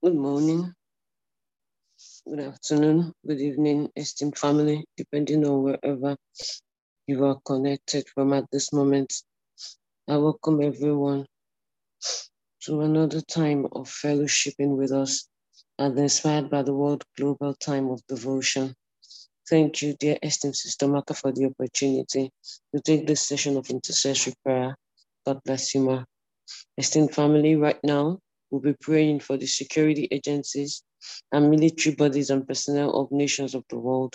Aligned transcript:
Good 0.00 0.14
morning, 0.14 0.72
good 2.28 2.40
afternoon, 2.40 3.12
good 3.26 3.40
evening, 3.40 3.90
esteemed 3.96 4.38
family, 4.38 4.84
depending 4.96 5.46
on 5.46 5.62
wherever 5.64 6.16
you 7.06 7.24
are 7.26 7.40
connected 7.46 8.08
from 8.14 8.32
at 8.34 8.44
this 8.52 8.72
moment. 8.72 9.12
I 10.08 10.18
welcome 10.18 10.62
everyone 10.62 11.26
to 12.62 12.82
another 12.82 13.20
time 13.22 13.66
of 13.72 13.88
fellowshipping 13.88 14.76
with 14.76 14.92
us 14.92 15.28
and 15.78 15.98
inspired 15.98 16.50
by 16.50 16.62
the 16.62 16.74
World 16.74 17.04
Global 17.16 17.54
Time 17.54 17.90
of 17.90 18.00
Devotion. 18.08 18.74
Thank 19.50 19.82
you, 19.82 19.94
dear 20.00 20.18
esteemed 20.22 20.56
Sister 20.56 20.88
Maka, 20.88 21.14
for 21.14 21.32
the 21.32 21.46
opportunity 21.46 22.30
to 22.74 22.80
take 22.82 23.06
this 23.06 23.22
session 23.22 23.56
of 23.56 23.70
intercessory 23.70 24.34
prayer. 24.44 24.76
God 25.26 25.40
bless 25.44 25.74
you, 25.74 25.82
ma. 25.82 26.04
Esteemed 26.78 27.14
family, 27.14 27.56
right 27.56 27.80
now, 27.84 28.18
we'll 28.50 28.60
be 28.60 28.74
praying 28.80 29.20
for 29.20 29.36
the 29.36 29.46
security 29.46 30.08
agencies 30.10 30.82
and 31.32 31.50
military 31.50 31.94
bodies 31.94 32.30
and 32.30 32.46
personnel 32.46 32.90
of 32.92 33.12
nations 33.12 33.54
of 33.54 33.64
the 33.70 33.78
world. 33.78 34.14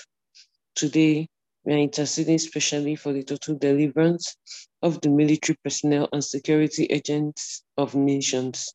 Today, 0.75 1.27
we 1.65 1.73
are 1.73 1.77
interceding 1.77 2.38
specially 2.39 2.95
for 2.95 3.13
the 3.13 3.23
total 3.23 3.57
deliverance 3.57 4.35
of 4.81 4.99
the 5.01 5.09
military 5.09 5.57
personnel 5.63 6.09
and 6.11 6.23
security 6.23 6.85
agents 6.85 7.63
of 7.77 7.95
nations 7.95 8.73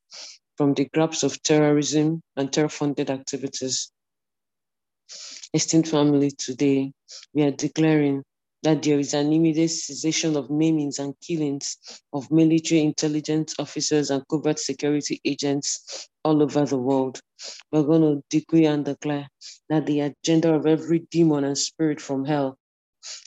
from 0.56 0.74
the 0.74 0.86
grasp 0.94 1.22
of 1.22 1.42
terrorism 1.42 2.22
and 2.36 2.52
terror-funded 2.52 3.11
activities. 3.11 3.90
Esteemed 5.55 5.88
family, 5.88 6.30
today, 6.30 6.92
we 7.34 7.42
are 7.42 7.50
declaring 7.50 8.22
that 8.62 8.83
there 8.83 8.98
is 8.98 9.14
an 9.14 9.33
immediate 9.33 9.70
cessation 9.70 10.37
of 10.37 10.48
maimings 10.48 10.98
and 10.98 11.14
killings 11.20 11.77
of 12.12 12.31
military 12.31 12.83
intelligence 12.83 13.55
officers 13.59 14.11
and 14.11 14.27
covert 14.28 14.59
security 14.59 15.20
agents 15.25 16.09
all 16.25 16.42
over 16.42 16.64
the 16.64 16.79
world. 16.79 17.20
We're 17.73 17.84
going 17.84 18.03
to 18.03 18.23
decree 18.31 18.67
and 18.67 18.84
declare 18.84 19.29
that 19.69 19.86
the 19.86 20.01
agenda 20.01 20.55
of 20.55 20.67
every 20.67 21.06
demon 21.11 21.45
and 21.45 21.56
spirit 21.56 22.01
from 22.01 22.25
hell 22.25 22.59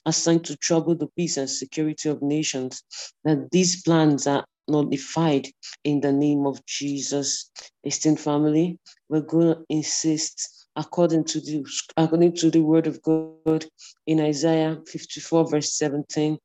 assigned 0.05 0.45
to 0.45 0.57
trouble 0.57 0.95
the 0.95 1.07
peace 1.17 1.37
and 1.37 1.49
security 1.49 2.09
of 2.09 2.21
nations, 2.21 2.83
that 3.23 3.49
these 3.51 3.81
plans 3.83 4.27
are 4.27 4.45
nullified 4.67 5.47
in 5.83 6.01
the 6.01 6.11
name 6.11 6.45
of 6.45 6.65
Jesus. 6.65 7.51
Esteemed 7.83 8.19
family, 8.19 8.79
we're 9.09 9.21
going 9.21 9.55
to 9.55 9.63
insist 9.69 10.60
according 10.75 11.23
to 11.25 11.39
the 11.41 11.65
according 11.97 12.35
to 12.35 12.49
the 12.49 12.61
word 12.61 12.87
of 12.87 13.01
God 13.01 13.65
in 14.07 14.21
Isaiah 14.21 14.79
54 14.87 15.49
verse 15.49 15.77
17 15.77 16.37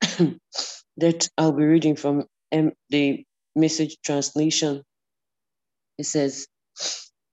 that 0.96 1.28
I'll 1.38 1.52
be 1.52 1.64
reading 1.64 1.96
from 1.96 2.24
um, 2.52 2.72
the 2.90 3.24
message 3.56 3.96
translation. 4.04 4.82
It 5.98 6.06
says, 6.06 6.46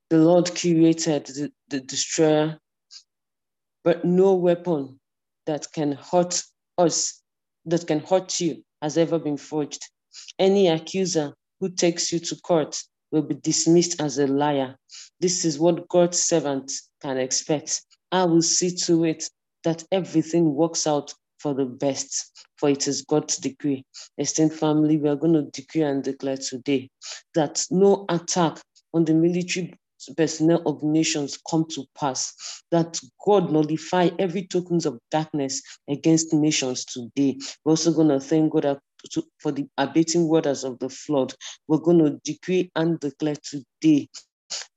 The 0.09 0.17
Lord 0.17 0.55
created 0.55 1.25
the, 1.27 1.51
the 1.69 1.79
destroyer, 1.79 2.59
but 3.83 4.05
no 4.05 4.33
weapon 4.33 4.99
that 5.45 5.67
can 5.73 5.93
hurt 5.93 6.43
us, 6.77 7.21
that 7.65 7.87
can 7.87 7.99
hurt 7.99 8.39
you, 8.39 8.63
has 8.81 8.97
ever 8.97 9.19
been 9.19 9.37
forged. 9.37 9.87
Any 10.37 10.67
accuser 10.67 11.33
who 11.59 11.69
takes 11.69 12.11
you 12.11 12.19
to 12.19 12.35
court 12.37 12.81
will 13.11 13.21
be 13.21 13.35
dismissed 13.35 14.01
as 14.01 14.17
a 14.17 14.27
liar. 14.27 14.75
This 15.19 15.45
is 15.45 15.59
what 15.59 15.87
God's 15.89 16.23
servant 16.23 16.71
can 17.01 17.17
expect. 17.17 17.83
I 18.11 18.25
will 18.25 18.41
see 18.41 18.75
to 18.85 19.05
it 19.05 19.29
that 19.63 19.83
everything 19.91 20.55
works 20.55 20.87
out 20.87 21.13
for 21.39 21.53
the 21.53 21.65
best, 21.65 22.43
for 22.57 22.69
it 22.69 22.87
is 22.87 23.03
God's 23.03 23.37
decree. 23.37 23.83
Esteemed 24.17 24.53
family, 24.53 24.97
we 24.97 25.09
are 25.09 25.15
going 25.15 25.33
to 25.33 25.43
decree 25.43 25.83
and 25.83 26.03
declare 26.03 26.37
today 26.37 26.89
that 27.35 27.63
no 27.71 28.05
attack 28.09 28.59
on 28.93 29.05
the 29.05 29.13
military 29.13 29.73
personnel 30.17 30.61
of 30.65 30.83
nations 30.83 31.37
come 31.49 31.65
to 31.69 31.85
pass, 31.97 32.33
that 32.71 32.99
God 33.25 33.51
nullify 33.51 34.09
every 34.19 34.47
tokens 34.47 34.85
of 34.85 34.99
darkness 35.11 35.61
against 35.89 36.33
nations 36.33 36.85
today. 36.85 37.37
We're 37.63 37.71
also 37.71 37.93
going 37.93 38.09
to 38.09 38.19
thank 38.19 38.51
God 38.51 38.65
to, 39.11 39.23
for 39.39 39.51
the 39.51 39.67
abating 39.77 40.27
waters 40.27 40.63
of 40.63 40.79
the 40.79 40.89
flood. 40.89 41.33
We're 41.67 41.77
going 41.77 41.99
to 41.99 42.19
decree 42.23 42.71
and 42.75 42.99
declare 42.99 43.35
today 43.43 44.09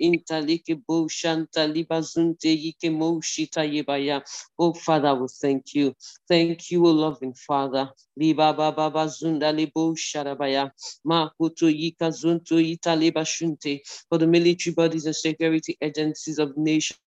Intalike 0.00 0.76
bo 0.88 1.08
shanta 1.08 1.66
libazunte 1.68 2.48
yike. 2.50 2.90
Oh 4.58 4.72
Father, 4.74 5.14
we 5.16 5.28
thank 5.42 5.74
you. 5.74 5.94
Thank 6.28 6.70
you, 6.70 6.86
O 6.86 6.90
loving 6.92 7.34
Father. 7.34 7.90
Liba 8.16 8.52
baba 8.54 8.90
bazunda 8.90 9.52
libo 9.54 9.94
sharabaya. 9.94 10.70
Ma 11.04 11.30
kuto 11.40 11.68
yika 11.68 12.10
zunto 12.12 12.58
ita 12.60 12.96
liba 12.96 13.22
shunte. 13.24 13.80
For 14.08 14.18
the 14.18 14.26
military 14.28 14.74
bodies 14.74 15.06
and 15.06 15.16
security 15.16 15.76
agencies 15.82 16.38
of 16.38 16.56
nations 16.56 16.98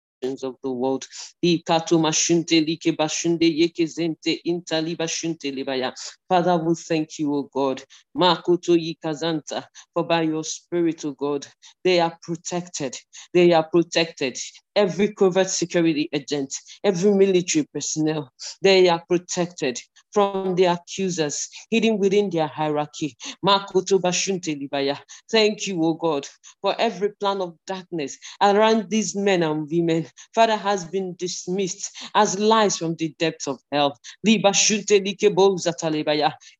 of 0.43 0.55
the 0.63 0.71
world. 0.71 1.05
Ikato 1.45 1.99
mashunte 1.99 2.67
like 2.67 2.97
bashunde 2.97 3.43
yeke 3.57 3.87
zente 3.87 4.41
intali 4.45 4.97
bashunte 4.97 5.55
libaya. 5.55 5.93
Father, 6.29 6.57
we 6.57 6.75
thank 6.75 7.19
you, 7.19 7.33
O 7.35 7.43
God. 7.43 7.83
Makoto 8.17 8.75
Yikazanta, 8.75 9.63
for 9.93 10.03
by 10.03 10.23
your 10.23 10.43
spirit, 10.43 11.05
O 11.05 11.11
God, 11.11 11.47
they 11.83 11.99
are 12.01 12.17
protected. 12.21 12.97
They 13.33 13.53
are 13.53 13.63
protected. 13.63 14.37
Every 14.75 15.13
covert 15.13 15.49
security 15.49 16.09
agent, 16.13 16.53
every 16.83 17.13
military 17.13 17.67
personnel, 17.73 18.31
they 18.61 18.89
are 18.89 19.03
protected 19.07 19.79
from 20.11 20.55
the 20.55 20.65
accusers 20.65 21.49
hidden 21.71 21.97
within 21.99 22.29
their 22.29 22.47
hierarchy. 22.47 23.15
Makoto 23.45 23.99
Bashunte 23.99 24.59
Libaya. 24.59 24.99
Thank 25.31 25.67
you, 25.67 25.83
O 25.83 25.93
God, 25.93 26.27
for 26.61 26.75
every 26.79 27.11
plan 27.19 27.41
of 27.41 27.55
darkness 27.67 28.17
around 28.41 28.89
these 28.89 29.15
men 29.15 29.43
and 29.43 29.69
women, 29.71 30.07
Father, 30.35 30.57
has 30.57 30.85
been 30.85 31.15
dismissed 31.17 31.91
as 32.15 32.37
lies 32.39 32.77
from 32.77 32.95
the 32.95 33.15
depths 33.19 33.47
of 33.47 33.59
hell. 33.71 33.97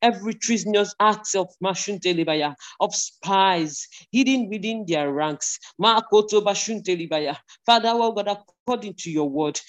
Every 0.02 0.34
treasonous 0.34 0.94
act 1.00 1.36
of 1.36 1.48
Mashun 1.64 2.00
Delibaya, 2.00 2.56
of 2.80 2.96
spies 2.96 3.88
hidden 4.12 4.50
within 4.50 4.86
their 4.88 5.12
ranks. 5.12 5.60
Father, 5.80 6.04
oh 7.94 8.12
God, 8.12 8.28
according 8.28 8.96
to 8.96 9.12
your 9.12 9.30
word, 9.30 9.60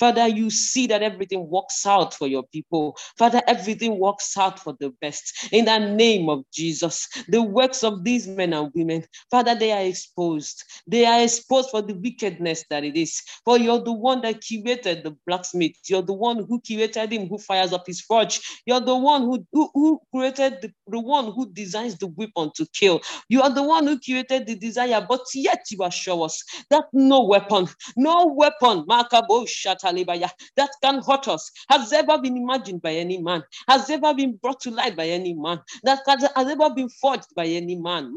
Father, 0.00 0.26
you 0.26 0.48
see 0.50 0.86
that 0.86 1.02
everything 1.02 1.46
works 1.50 1.86
out 1.86 2.14
for 2.14 2.26
your 2.26 2.42
people. 2.44 2.96
Father, 3.18 3.42
everything 3.46 3.98
works 3.98 4.34
out 4.38 4.58
for 4.58 4.74
the 4.80 4.90
best. 5.02 5.48
In 5.52 5.66
the 5.66 5.78
name 5.78 6.30
of 6.30 6.42
Jesus, 6.52 7.06
the 7.28 7.42
works 7.42 7.84
of 7.84 8.02
these 8.02 8.26
men 8.26 8.54
and 8.54 8.72
women, 8.74 9.04
Father, 9.30 9.54
they 9.54 9.72
are 9.72 9.82
exposed. 9.82 10.64
They 10.86 11.04
are 11.04 11.20
exposed 11.22 11.70
for 11.70 11.82
the 11.82 11.94
wickedness 11.94 12.64
that 12.70 12.82
it 12.82 12.96
is. 12.96 13.20
For 13.44 13.58
you're 13.58 13.84
the 13.84 13.92
one 13.92 14.22
that 14.22 14.42
created 14.46 15.04
the 15.04 15.16
blacksmith. 15.26 15.72
You're 15.88 16.02
the 16.02 16.14
one 16.14 16.46
who 16.48 16.62
created 16.62 17.12
him 17.12 17.28
who 17.28 17.36
fires 17.38 17.74
up 17.74 17.86
his 17.86 18.00
forge. 18.00 18.40
You're 18.64 18.80
the 18.80 18.96
one 18.96 19.22
who, 19.22 19.46
who, 19.52 19.70
who 19.74 20.00
created 20.14 20.62
the, 20.62 20.72
the 20.86 21.00
one 21.00 21.32
who 21.32 21.52
designs 21.52 21.98
the 21.98 22.06
weapon 22.06 22.50
to 22.56 22.66
kill. 22.72 23.02
You 23.28 23.42
are 23.42 23.52
the 23.52 23.62
one 23.62 23.86
who 23.86 24.00
created 24.00 24.46
the 24.46 24.56
desire, 24.56 25.04
but 25.06 25.20
yet 25.34 25.64
you 25.70 25.84
assure 25.84 26.24
us 26.24 26.42
that 26.70 26.84
no 26.94 27.22
weapon, 27.24 27.68
no 27.96 28.26
weapon, 28.26 28.84
Makabo 28.86 29.46
Shata 29.46 29.89
that 29.92 30.70
can 30.82 31.02
hurt 31.02 31.28
us. 31.28 31.50
Has 31.68 31.92
ever 31.92 32.18
been 32.18 32.36
imagined 32.36 32.82
by 32.82 32.94
any 32.94 33.18
man, 33.18 33.42
has 33.68 33.88
ever 33.90 34.14
been 34.14 34.36
brought 34.36 34.60
to 34.60 34.70
light 34.70 34.96
by 34.96 35.06
any 35.06 35.34
man, 35.34 35.60
that 35.82 36.00
has 36.06 36.24
ever 36.36 36.70
been 36.74 36.88
forged 36.88 37.34
by 37.34 37.46
any 37.46 37.76
man. 37.76 38.14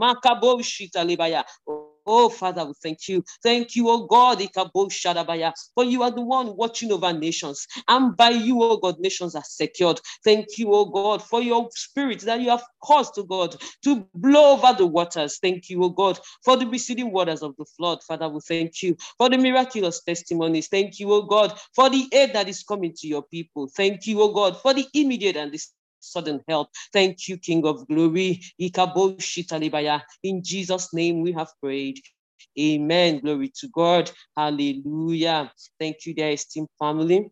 Oh, 2.06 2.30
Father, 2.30 2.66
we 2.66 2.74
thank 2.82 3.08
you. 3.08 3.24
Thank 3.44 3.76
you, 3.76 3.90
oh 3.90 4.08
God, 4.08 4.40
for 5.76 5.84
you 5.86 6.04
are 6.04 6.12
the 6.12 6.22
one 6.22 6.56
watching 6.58 6.92
over 6.92 7.14
nations. 7.14 7.68
And 7.88 8.18
by 8.18 8.32
you, 8.32 8.62
oh 8.62 8.78
God, 8.78 9.00
nations 9.00 9.36
are 9.36 9.44
secured. 9.46 10.02
Thank 10.24 10.58
you, 10.58 10.74
oh 10.74 10.86
God, 10.86 11.24
for 11.24 11.42
your 11.42 11.70
spirit 11.74 12.22
that 12.22 12.42
you 12.42 12.50
have 12.50 12.64
caused, 12.84 13.14
oh 13.18 13.24
God, 13.24 13.56
to 13.84 14.08
blow 14.16 14.54
over 14.54 14.74
the 14.78 14.86
waters. 14.88 15.40
Thank 15.42 15.70
you, 15.70 15.84
oh 15.84 15.90
God, 15.90 16.20
for 16.44 16.58
the 16.58 16.68
receding 16.68 17.12
waters 17.12 17.42
of 17.44 17.56
the 17.58 17.66
flood. 17.78 18.04
Father, 18.04 18.30
we 18.30 18.42
thank 18.42 18.84
you 18.84 18.98
for 19.18 19.30
the 19.30 19.38
miraculous 19.38 20.02
testimonies. 20.04 20.68
Thank 20.68 21.00
you, 21.00 21.12
oh 21.14 21.24
God, 21.24 21.58
for 21.76 21.90
the 21.90 22.08
aid 22.12 22.34
that 22.34 22.50
is 22.50 22.64
coming 22.64 22.94
to 22.98 23.08
your 23.08 23.24
people. 23.24 23.70
Thank 23.76 24.08
you, 24.08 24.22
oh 24.22 24.34
God, 24.34 24.58
for 24.62 24.74
the 24.74 24.86
immediate 24.94 25.38
and 25.38 25.52
the 25.52 25.60
sudden 26.04 26.42
help. 26.48 26.70
Thank 26.92 27.28
you, 27.28 27.38
King 27.38 27.66
of 27.66 27.88
Glory. 27.88 28.42
In 30.24 30.44
Jesus' 30.44 30.94
name 30.94 31.22
we 31.22 31.32
have 31.32 31.50
prayed. 31.62 32.00
Amen. 32.60 33.20
Glory 33.20 33.52
to 33.56 33.68
God. 33.70 34.12
Hallelujah. 34.36 35.52
Thank 35.80 36.06
you, 36.06 36.14
dear 36.14 36.32
esteemed 36.32 36.70
family 36.80 37.32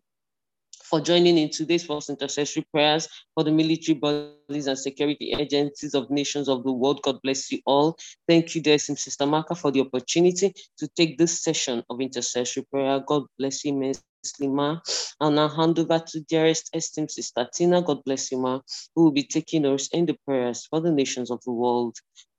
for 0.92 1.00
joining 1.00 1.38
in 1.38 1.48
today's 1.48 1.86
first 1.86 2.10
intercessory 2.10 2.66
prayers 2.70 3.08
for 3.34 3.44
the 3.44 3.50
military 3.50 3.94
bodies 3.94 4.66
and 4.66 4.78
security 4.78 5.32
agencies 5.38 5.94
of 5.94 6.10
nations 6.10 6.50
of 6.50 6.64
the 6.64 6.72
world. 6.72 7.00
God 7.02 7.18
bless 7.22 7.50
you 7.50 7.60
all. 7.64 7.96
Thank 8.28 8.54
you, 8.54 8.60
dear 8.60 8.74
esteemed 8.74 8.98
Sister 8.98 9.24
Marka, 9.24 9.56
for 9.56 9.70
the 9.70 9.80
opportunity 9.80 10.52
to 10.76 10.88
take 10.88 11.16
this 11.16 11.42
session 11.42 11.82
of 11.88 12.00
intercessory 12.02 12.66
prayer. 12.70 13.00
God 13.00 13.22
bless 13.38 13.64
you, 13.64 13.72
Miss 13.72 14.02
Ma. 14.40 14.78
I'll 15.20 15.30
now 15.30 15.48
hand 15.48 15.78
over 15.78 15.98
to 15.98 16.20
dearest 16.20 16.70
esteemed 16.74 17.10
Sister 17.10 17.48
Tina. 17.52 17.82
God 17.82 18.04
bless 18.04 18.30
you, 18.30 18.38
Ma, 18.38 18.60
who 18.94 19.04
will 19.04 19.12
be 19.12 19.24
taking 19.24 19.66
us 19.66 19.88
in 19.88 20.06
the 20.06 20.16
prayers 20.24 20.66
for 20.66 20.80
the 20.80 20.90
nations 20.90 21.30
of 21.30 21.40
the 21.44 21.52
world. 21.52 21.96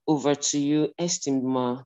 Over 0.08 0.36
to 0.36 0.60
you, 0.60 0.94
esteemed 0.98 1.44
Ma. 1.44 1.84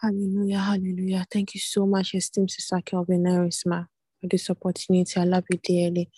Hallelujah, 0.00 0.58
hallelujah. 0.58 1.26
Thank 1.30 1.54
you 1.54 1.60
so 1.60 1.86
much, 1.86 2.14
esteemed 2.14 2.50
Sister 2.50 2.80
Kelvin 2.84 3.24
Erisma, 3.24 3.86
for 4.20 4.26
this 4.28 4.50
opportunity. 4.50 5.18
I 5.18 5.24
love 5.24 5.44
you 5.50 5.58
dearly. 5.62 6.10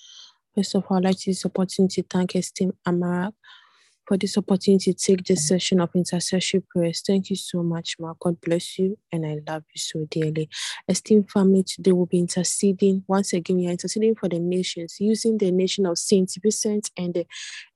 First 0.54 0.74
of 0.74 0.84
all, 0.88 0.96
I'd 0.96 1.04
like 1.04 1.18
to 1.18 1.30
this 1.30 1.46
opportunity 1.46 2.02
to 2.02 2.08
thank 2.08 2.34
esteemed 2.34 2.74
Amarak 2.86 3.32
for 4.06 4.16
this 4.16 4.38
opportunity 4.38 4.92
to 4.92 4.98
take 4.98 5.24
this 5.24 5.48
session 5.48 5.80
of 5.80 5.90
intercessory 5.94 6.62
prayers. 6.70 7.02
Thank 7.06 7.30
you 7.30 7.36
so 7.36 7.62
much, 7.62 7.96
Ma. 7.98 8.14
God 8.20 8.40
bless 8.40 8.78
you, 8.78 8.98
and 9.10 9.26
I 9.26 9.38
love 9.46 9.64
you 9.74 9.78
so 9.78 10.06
dearly. 10.10 10.48
Esteemed 10.88 11.30
family, 11.30 11.64
today 11.64 11.92
we'll 11.92 12.06
be 12.06 12.18
interceding. 12.18 13.04
Once 13.08 13.32
again, 13.32 13.56
we 13.56 13.66
are 13.66 13.72
interceding 13.72 14.14
for 14.14 14.28
the 14.28 14.38
nations, 14.38 14.96
using 15.00 15.38
the 15.38 15.50
nation 15.50 15.86
of 15.86 15.98
Saint 15.98 16.32
Vincent 16.42 16.90
and 16.96 17.14
the 17.14 17.26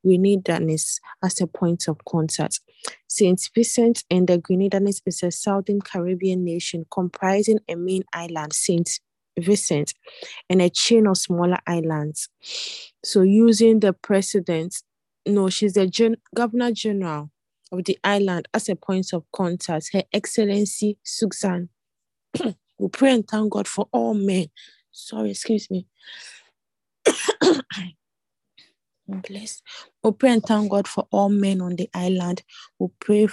Grenadines 0.05 1.01
as 1.23 1.41
a 1.41 1.47
point 1.47 1.89
of 1.89 1.99
contact. 2.05 2.61
Saint 3.09 3.51
Vincent 3.55 4.05
and 4.11 4.29
the 4.29 4.39
Grenadines 4.39 5.03
is 5.07 5.23
a 5.23 5.31
southern 5.31 5.81
Caribbean 5.81 6.45
nation 6.45 6.87
comprising 6.91 7.59
a 7.69 7.75
main 7.75 8.05
island, 8.13 8.53
Saint 8.53 9.01
Vincent, 9.39 9.95
and 10.49 10.63
a 10.63 10.71
chain 10.71 11.07
of 11.07 11.17
smaller 11.17 11.59
islands. 11.67 12.29
So, 13.05 13.23
using 13.23 13.81
the 13.81 13.93
president 13.93 14.83
no, 15.27 15.49
she's 15.51 15.75
the 15.75 15.87
gen- 15.87 16.17
Governor 16.35 16.73
General 16.73 17.31
of 17.73 17.85
the 17.85 17.99
island 18.05 18.49
as 18.55 18.69
a 18.69 18.77
point 18.77 19.13
of 19.13 19.25
contact. 19.33 19.91
Her 19.93 20.05
Excellency 20.13 20.99
Suzanne. 21.05 21.69
we 22.79 22.89
pray 22.93 23.15
and 23.15 23.29
thank 23.29 23.53
God 23.53 23.69
for 23.69 23.89
all 23.93 24.15
men. 24.15 24.47
Sorry, 24.93 25.31
excuse 25.31 25.71
me. 25.71 25.87
Bless. 29.09 29.63
We 30.03 30.13
pray 30.13 30.31
and 30.33 30.43
thank 30.43 30.71
God 30.71 30.89
for 30.89 31.07
all 31.11 31.29
men 31.29 31.61
on 31.61 31.77
the 31.77 31.91
island. 31.95 32.43
We 32.79 32.89
pray 33.01 33.29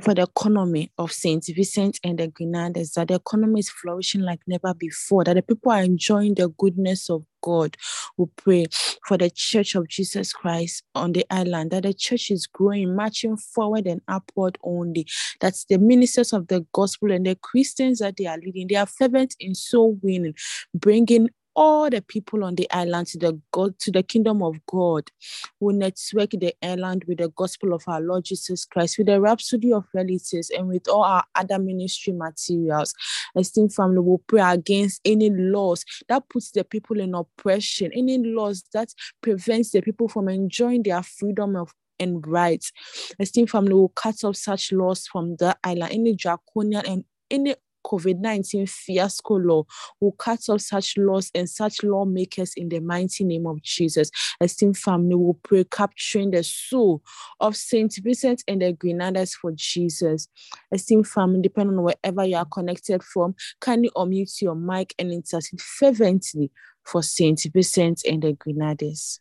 for 0.00 0.14
the 0.14 0.22
economy 0.22 0.90
of 0.98 1.12
St. 1.12 1.44
Vincent 1.54 1.98
and 2.04 2.18
the 2.18 2.28
Grenadines, 2.28 2.92
that 2.92 3.08
the 3.08 3.14
economy 3.14 3.60
is 3.60 3.70
flourishing 3.70 4.20
like 4.20 4.40
never 4.46 4.74
before, 4.74 5.24
that 5.24 5.34
the 5.34 5.42
people 5.42 5.72
are 5.72 5.82
enjoying 5.82 6.34
the 6.34 6.48
goodness 6.48 7.08
of 7.08 7.24
God. 7.42 7.76
We 8.16 8.26
pray 8.36 8.66
for 9.06 9.16
the 9.16 9.30
Church 9.30 9.74
of 9.74 9.88
Jesus 9.88 10.32
Christ 10.32 10.82
on 10.94 11.12
the 11.12 11.24
island, 11.30 11.70
that 11.70 11.84
the 11.84 11.94
church 11.94 12.30
is 12.30 12.46
growing, 12.46 12.94
marching 12.94 13.36
forward 13.36 13.86
and 13.86 14.00
upward 14.08 14.58
only. 14.62 15.06
That's 15.40 15.64
the 15.64 15.78
ministers 15.78 16.32
of 16.32 16.48
the 16.48 16.66
gospel 16.72 17.10
and 17.12 17.26
the 17.26 17.36
Christians 17.36 18.00
that 18.00 18.16
they 18.16 18.26
are 18.26 18.38
leading. 18.38 18.68
They 18.68 18.76
are 18.76 18.86
fervent 18.86 19.34
in 19.40 19.54
soul 19.54 19.98
winning, 20.02 20.34
bringing 20.74 21.30
all 21.56 21.88
the 21.90 22.02
people 22.02 22.44
on 22.44 22.54
the 22.54 22.70
island 22.70 23.08
to 23.08 23.18
the 23.18 23.40
God 23.50 23.78
to 23.80 23.90
the 23.90 24.02
kingdom 24.02 24.42
of 24.42 24.64
God. 24.66 25.10
We 25.58 25.74
network 25.74 26.30
the 26.30 26.54
island 26.62 27.04
with 27.08 27.18
the 27.18 27.30
gospel 27.30 27.72
of 27.72 27.82
our 27.88 28.00
Lord 28.00 28.24
Jesus 28.24 28.64
Christ, 28.64 28.98
with 28.98 29.08
the 29.08 29.20
Rhapsody 29.20 29.72
of 29.72 29.86
Realities, 29.92 30.50
and 30.56 30.68
with 30.68 30.86
all 30.86 31.02
our 31.02 31.24
other 31.34 31.58
ministry 31.58 32.12
materials. 32.12 32.94
Esteemed 33.34 33.74
family 33.74 34.00
will 34.00 34.22
pray 34.26 34.42
against 34.42 35.00
any 35.04 35.30
laws 35.30 35.84
that 36.08 36.28
puts 36.28 36.50
the 36.50 36.62
people 36.62 37.00
in 37.00 37.14
oppression, 37.14 37.90
any 37.94 38.18
laws 38.18 38.62
that 38.72 38.92
prevents 39.22 39.70
the 39.70 39.80
people 39.80 40.08
from 40.08 40.28
enjoying 40.28 40.82
their 40.82 41.02
freedom 41.02 41.56
of 41.56 41.72
and 41.98 42.26
rights. 42.26 42.72
Esteemed 43.18 43.48
family 43.48 43.72
will 43.72 43.88
cut 43.88 44.22
off 44.22 44.36
such 44.36 44.70
laws 44.70 45.06
from 45.06 45.36
the 45.36 45.56
island, 45.64 45.92
any 45.92 46.14
draconian 46.14 46.84
and 46.86 47.04
any 47.30 47.54
COVID 47.86 48.18
19 48.18 48.66
fiasco 48.66 49.34
law 49.36 49.64
will 50.00 50.12
cut 50.12 50.40
off 50.48 50.60
such 50.60 50.96
laws 50.96 51.30
and 51.34 51.48
such 51.48 51.82
lawmakers 51.84 52.52
in 52.56 52.68
the 52.68 52.80
mighty 52.80 53.24
name 53.24 53.46
of 53.46 53.62
Jesus. 53.62 54.10
Esteemed 54.40 54.76
family 54.76 55.14
will 55.14 55.38
pray, 55.42 55.64
capturing 55.64 56.32
the 56.32 56.42
soul 56.42 57.02
of 57.40 57.56
Saint 57.56 57.94
Vincent 58.02 58.42
and 58.48 58.62
the 58.62 58.72
Grenadines 58.72 59.34
for 59.34 59.52
Jesus. 59.54 60.28
Esteemed 60.72 61.06
family, 61.06 61.40
depending 61.42 61.78
on 61.78 61.84
wherever 61.84 62.24
you 62.24 62.36
are 62.36 62.44
connected 62.44 63.02
from, 63.02 63.34
kindly 63.60 63.90
unmute 63.96 64.42
your 64.42 64.56
mic 64.56 64.94
and 64.98 65.12
intercede 65.12 65.60
fervently 65.60 66.50
for 66.84 67.02
Saint 67.02 67.40
Vincent 67.52 68.02
and 68.04 68.22
the 68.22 68.32
Grenadines. 68.32 69.20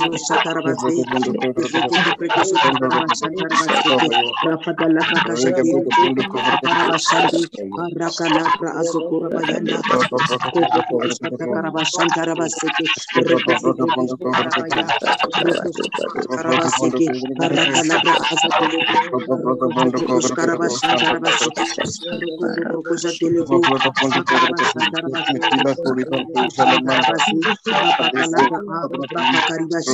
bo 29.85 29.90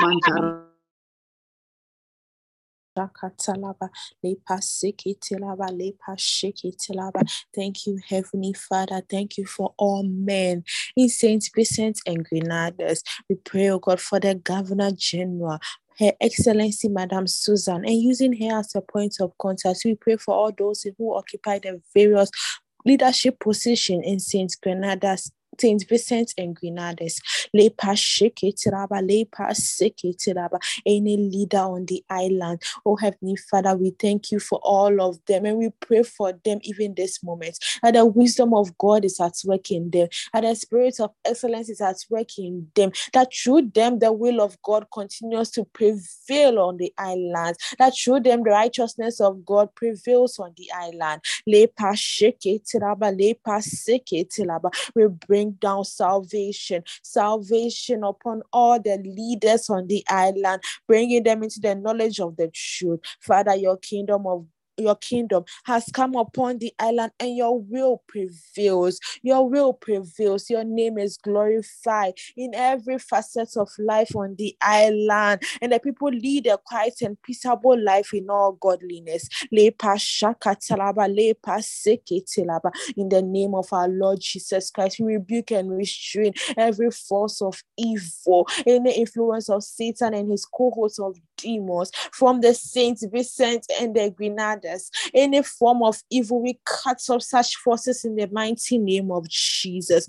Mantap. 0.00 0.73
Thank 7.54 7.86
you, 7.86 7.98
Heavenly 8.08 8.52
Father. 8.52 9.02
Thank 9.08 9.36
you 9.36 9.46
for 9.46 9.74
all 9.76 10.04
men 10.04 10.64
in 10.96 11.08
Saint 11.08 11.48
Vincent 11.54 12.00
and 12.06 12.24
Grenadines. 12.24 13.02
We 13.28 13.36
pray, 13.36 13.70
oh 13.70 13.78
God, 13.78 14.00
for 14.00 14.20
the 14.20 14.34
Governor 14.34 14.92
General. 14.92 15.58
Her 15.98 16.12
Excellency 16.20 16.88
Madame 16.88 17.28
Susan, 17.28 17.84
and 17.84 18.02
using 18.02 18.32
her 18.40 18.58
as 18.58 18.74
a 18.74 18.80
point 18.80 19.16
of 19.20 19.32
contact, 19.38 19.82
we 19.84 19.94
pray 19.94 20.16
for 20.16 20.34
all 20.34 20.50
those 20.56 20.84
who 20.98 21.14
occupy 21.14 21.60
the 21.60 21.80
various 21.94 22.30
leadership 22.84 23.38
position 23.38 24.02
in 24.02 24.18
Saint 24.18 24.56
Grenada's 24.60 25.30
Saint 25.60 25.84
Vincent 25.88 26.34
and 26.38 26.54
Grenadines. 26.54 27.20
Lepa 27.54 27.94
Sheketiraba, 27.94 29.00
Lepa 29.02 29.50
Seketiraba, 29.50 30.58
any 30.86 31.16
leader 31.16 31.58
on 31.58 31.86
the 31.86 32.04
island. 32.10 32.62
Oh 32.84 32.96
Heavenly 32.96 33.36
Father, 33.36 33.76
we 33.76 33.90
thank 33.90 34.30
you 34.30 34.40
for 34.40 34.58
all 34.62 35.00
of 35.00 35.18
them 35.26 35.44
and 35.46 35.58
we 35.58 35.70
pray 35.80 36.02
for 36.02 36.32
them 36.44 36.58
even 36.62 36.94
this 36.94 37.22
moment. 37.22 37.58
And 37.82 37.96
the 37.96 38.06
wisdom 38.06 38.54
of 38.54 38.76
God 38.78 39.04
is 39.04 39.20
at 39.20 39.34
work 39.44 39.70
in 39.70 39.90
them, 39.90 40.08
and 40.32 40.46
the 40.46 40.54
spirit 40.54 41.00
of 41.00 41.10
excellence 41.24 41.68
is 41.68 41.80
at 41.80 41.96
work 42.10 42.38
in 42.38 42.68
them. 42.74 42.92
That 43.12 43.32
through 43.34 43.70
them 43.74 43.98
the 43.98 44.12
will 44.12 44.40
of 44.40 44.60
God 44.62 44.86
continues 44.92 45.50
to 45.52 45.64
prevail 45.64 46.58
on 46.58 46.76
the 46.76 46.92
island. 46.98 47.56
That 47.78 47.94
through 47.96 48.20
them 48.20 48.42
the 48.42 48.50
righteousness 48.50 49.20
of 49.20 49.44
God 49.44 49.74
prevails 49.74 50.38
on 50.38 50.52
the 50.56 50.70
island. 50.72 51.22
Lepa 51.48 51.94
Sheketiraba, 51.94 53.12
Lepa 53.14 53.62
Seketiraba. 53.62 54.70
We 54.94 55.06
bring 55.06 55.43
bring 55.44 55.52
down 55.60 55.84
salvation, 55.84 56.82
salvation 57.02 58.04
upon 58.04 58.42
all 58.52 58.80
the 58.80 58.98
leaders 59.04 59.68
on 59.70 59.86
the 59.86 60.04
island, 60.08 60.62
bringing 60.86 61.22
them 61.22 61.42
into 61.42 61.60
the 61.60 61.74
knowledge 61.74 62.20
of 62.20 62.36
the 62.36 62.48
truth. 62.52 63.00
Father, 63.20 63.54
your 63.54 63.76
kingdom 63.76 64.26
of 64.26 64.46
your 64.76 64.96
kingdom 64.96 65.44
has 65.64 65.88
come 65.92 66.14
upon 66.14 66.58
the 66.58 66.72
island 66.78 67.12
and 67.20 67.36
your 67.36 67.60
will 67.60 68.02
prevails. 68.06 68.98
Your 69.22 69.48
will 69.48 69.72
prevails. 69.72 70.50
Your 70.50 70.64
name 70.64 70.98
is 70.98 71.16
glorified 71.16 72.14
in 72.36 72.54
every 72.54 72.98
facet 72.98 73.56
of 73.56 73.70
life 73.78 74.14
on 74.16 74.34
the 74.36 74.56
island. 74.60 75.42
And 75.60 75.72
the 75.72 75.80
people 75.80 76.08
lead 76.08 76.46
a 76.46 76.58
quiet 76.58 77.02
and 77.02 77.20
peaceable 77.22 77.82
life 77.82 78.12
in 78.12 78.28
all 78.28 78.52
godliness. 78.52 79.28
In 79.50 79.72
the 83.08 83.22
name 83.24 83.54
of 83.54 83.72
our 83.72 83.88
Lord 83.88 84.20
Jesus 84.20 84.70
Christ, 84.70 85.00
we 85.00 85.14
rebuke 85.14 85.50
and 85.52 85.70
restrain 85.70 86.32
every 86.56 86.90
force 86.90 87.40
of 87.42 87.62
evil, 87.76 88.48
any 88.66 88.92
influence 88.92 89.48
of 89.48 89.62
Satan 89.62 90.14
and 90.14 90.30
his 90.30 90.44
cohorts 90.44 90.98
of 90.98 91.16
demons 91.36 91.90
from 92.12 92.40
the 92.40 92.54
Saint 92.54 93.00
Vincent 93.10 93.66
and 93.80 93.94
the 93.94 94.10
Grenaders. 94.10 94.90
Any 95.12 95.42
form 95.42 95.82
of 95.82 96.02
evil, 96.10 96.42
we 96.42 96.58
cut 96.64 97.00
off 97.10 97.22
such 97.22 97.56
forces 97.56 98.04
in 98.04 98.16
the 98.16 98.28
mighty 98.32 98.78
name 98.78 99.10
of 99.10 99.28
Jesus. 99.28 100.06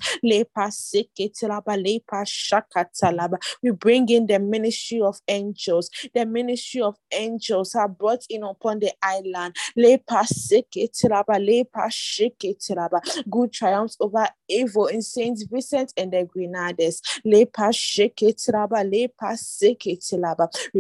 We 3.62 3.72
bring 3.72 4.10
in 4.10 4.28
the 4.28 4.40
ministry 4.40 5.02
of 5.02 5.20
angels. 5.28 5.90
The 6.14 6.26
ministry 6.26 6.82
of 6.82 6.96
angels 7.12 7.76
are 7.76 7.88
brought 7.88 8.24
in 8.30 8.44
upon 8.44 8.80
the 8.80 8.92
island. 9.02 9.56
Good 13.30 13.54
triumphs 13.54 13.98
over 14.00 14.28
evil 14.48 14.88
in 14.88 15.02
Saint 15.02 15.40
Vincent 15.50 15.94
and 15.98 16.12
the 16.12 16.26
Grenaders. 16.26 17.02
We 17.24 17.46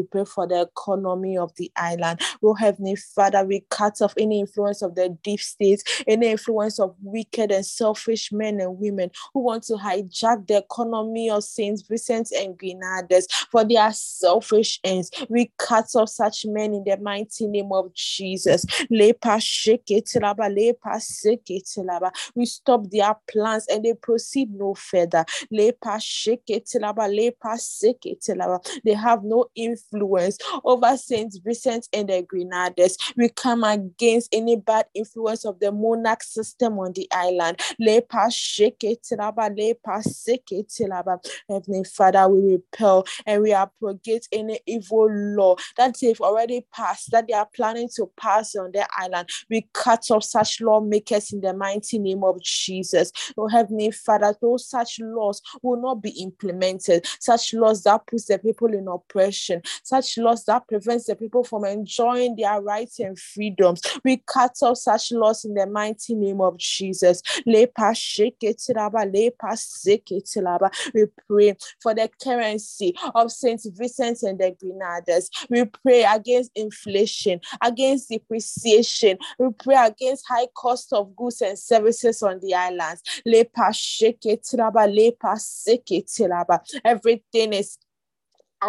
pray 0.03 0.25
for 0.35 0.47
the 0.47 0.61
economy 0.61 1.37
of 1.37 1.55
the 1.55 1.71
island. 1.77 2.19
Oh, 2.43 2.53
Heavenly 2.53 2.97
Father, 2.97 3.45
we 3.45 3.63
cut 3.69 4.01
off 4.01 4.13
any 4.17 4.41
influence 4.41 4.81
of 4.81 4.95
the 4.95 5.17
deep 5.23 5.39
state, 5.39 5.81
any 6.07 6.27
influence 6.27 6.79
of 6.79 6.95
wicked 7.01 7.51
and 7.51 7.65
selfish 7.65 8.31
men 8.31 8.59
and 8.59 8.77
women 8.77 9.09
who 9.33 9.39
want 9.39 9.63
to 9.63 9.73
hijack 9.73 10.47
the 10.47 10.57
economy 10.57 11.29
of 11.29 11.43
Saint 11.43 11.81
Vincent 11.87 12.31
and 12.31 12.57
Grenaders 12.57 13.27
for 13.49 13.63
their 13.63 13.91
selfish 13.93 14.79
ends. 14.83 15.09
We 15.29 15.51
cut 15.57 15.85
off 15.95 16.09
such 16.09 16.45
men 16.45 16.73
in 16.73 16.83
the 16.83 16.97
mighty 16.97 17.47
name 17.47 17.71
of 17.71 17.93
Jesus. 17.93 18.65
We 22.35 22.45
stop 22.45 22.89
their 22.89 23.15
plans 23.29 23.65
and 23.69 23.85
they 23.85 23.93
proceed 23.93 24.53
no 24.53 24.73
further. 24.73 25.23
They 25.51 25.71
have 28.93 29.23
no 29.23 29.45
influence 29.55 30.24
over 30.63 30.97
Saint 30.97 31.35
Vincent 31.43 31.87
and 31.93 32.09
the 32.09 32.21
Grenaders. 32.21 32.97
We 33.15 33.29
come 33.29 33.63
against 33.63 34.33
any 34.33 34.55
bad 34.55 34.85
influence 34.93 35.45
of 35.45 35.59
the 35.59 35.71
monarch 35.71 36.23
system 36.23 36.79
on 36.79 36.93
the 36.93 37.07
island. 37.11 37.59
Heavenly 41.49 41.83
Father, 41.83 42.27
we 42.29 42.53
repel 42.53 43.05
and 43.25 43.41
we 43.41 43.53
abrogate 43.53 44.27
any 44.31 44.59
evil 44.65 45.07
law 45.09 45.55
that 45.77 45.95
they've 46.01 46.19
already 46.21 46.65
passed, 46.73 47.11
that 47.11 47.27
they 47.27 47.33
are 47.33 47.47
planning 47.55 47.89
to 47.95 48.09
pass 48.17 48.55
on 48.55 48.71
the 48.71 48.87
island. 48.97 49.29
We 49.49 49.67
cut 49.73 50.09
off 50.11 50.23
such 50.23 50.61
lawmakers 50.61 51.31
in 51.33 51.41
the 51.41 51.53
mighty 51.53 51.99
name 51.99 52.23
of 52.23 52.41
Jesus. 52.41 53.11
Oh, 53.37 53.47
Heavenly 53.47 53.91
Father, 53.91 54.35
those 54.41 54.67
such 54.69 54.99
laws 54.99 55.41
will 55.61 55.81
not 55.81 56.01
be 56.01 56.09
implemented. 56.21 57.05
Such 57.19 57.53
laws 57.53 57.83
that 57.83 58.07
puts 58.07 58.25
the 58.25 58.39
people 58.39 58.73
in 58.73 58.87
oppression, 58.87 59.61
such 59.83 60.14
laws 60.17 60.45
that 60.45 60.67
prevents 60.67 61.05
the 61.05 61.15
people 61.15 61.43
from 61.43 61.65
enjoying 61.65 62.35
their 62.35 62.61
rights 62.61 62.99
and 62.99 63.17
freedoms. 63.17 63.81
We 64.03 64.23
cut 64.25 64.55
off 64.61 64.77
such 64.77 65.11
laws 65.11 65.45
in 65.45 65.53
the 65.53 65.67
mighty 65.67 66.15
name 66.15 66.41
of 66.41 66.57
Jesus. 66.57 67.21
We 67.45 67.67
pray 71.27 71.55
for 71.81 71.93
the 71.93 72.09
currency 72.21 72.95
of 73.13 73.31
Saint 73.31 73.61
Vincent 73.65 74.23
and 74.23 74.39
the 74.39 74.55
Grenaders. 74.59 75.29
We 75.49 75.65
pray 75.65 76.03
against 76.03 76.51
inflation, 76.55 77.41
against 77.61 78.09
depreciation. 78.09 79.17
We 79.39 79.49
pray 79.57 79.75
against 79.75 80.25
high 80.27 80.47
cost 80.55 80.93
of 80.93 81.15
goods 81.15 81.41
and 81.41 81.57
services 81.57 82.21
on 82.23 82.39
the 82.41 82.53
islands. 82.53 83.01
Everything 86.85 87.53
is 87.53 87.77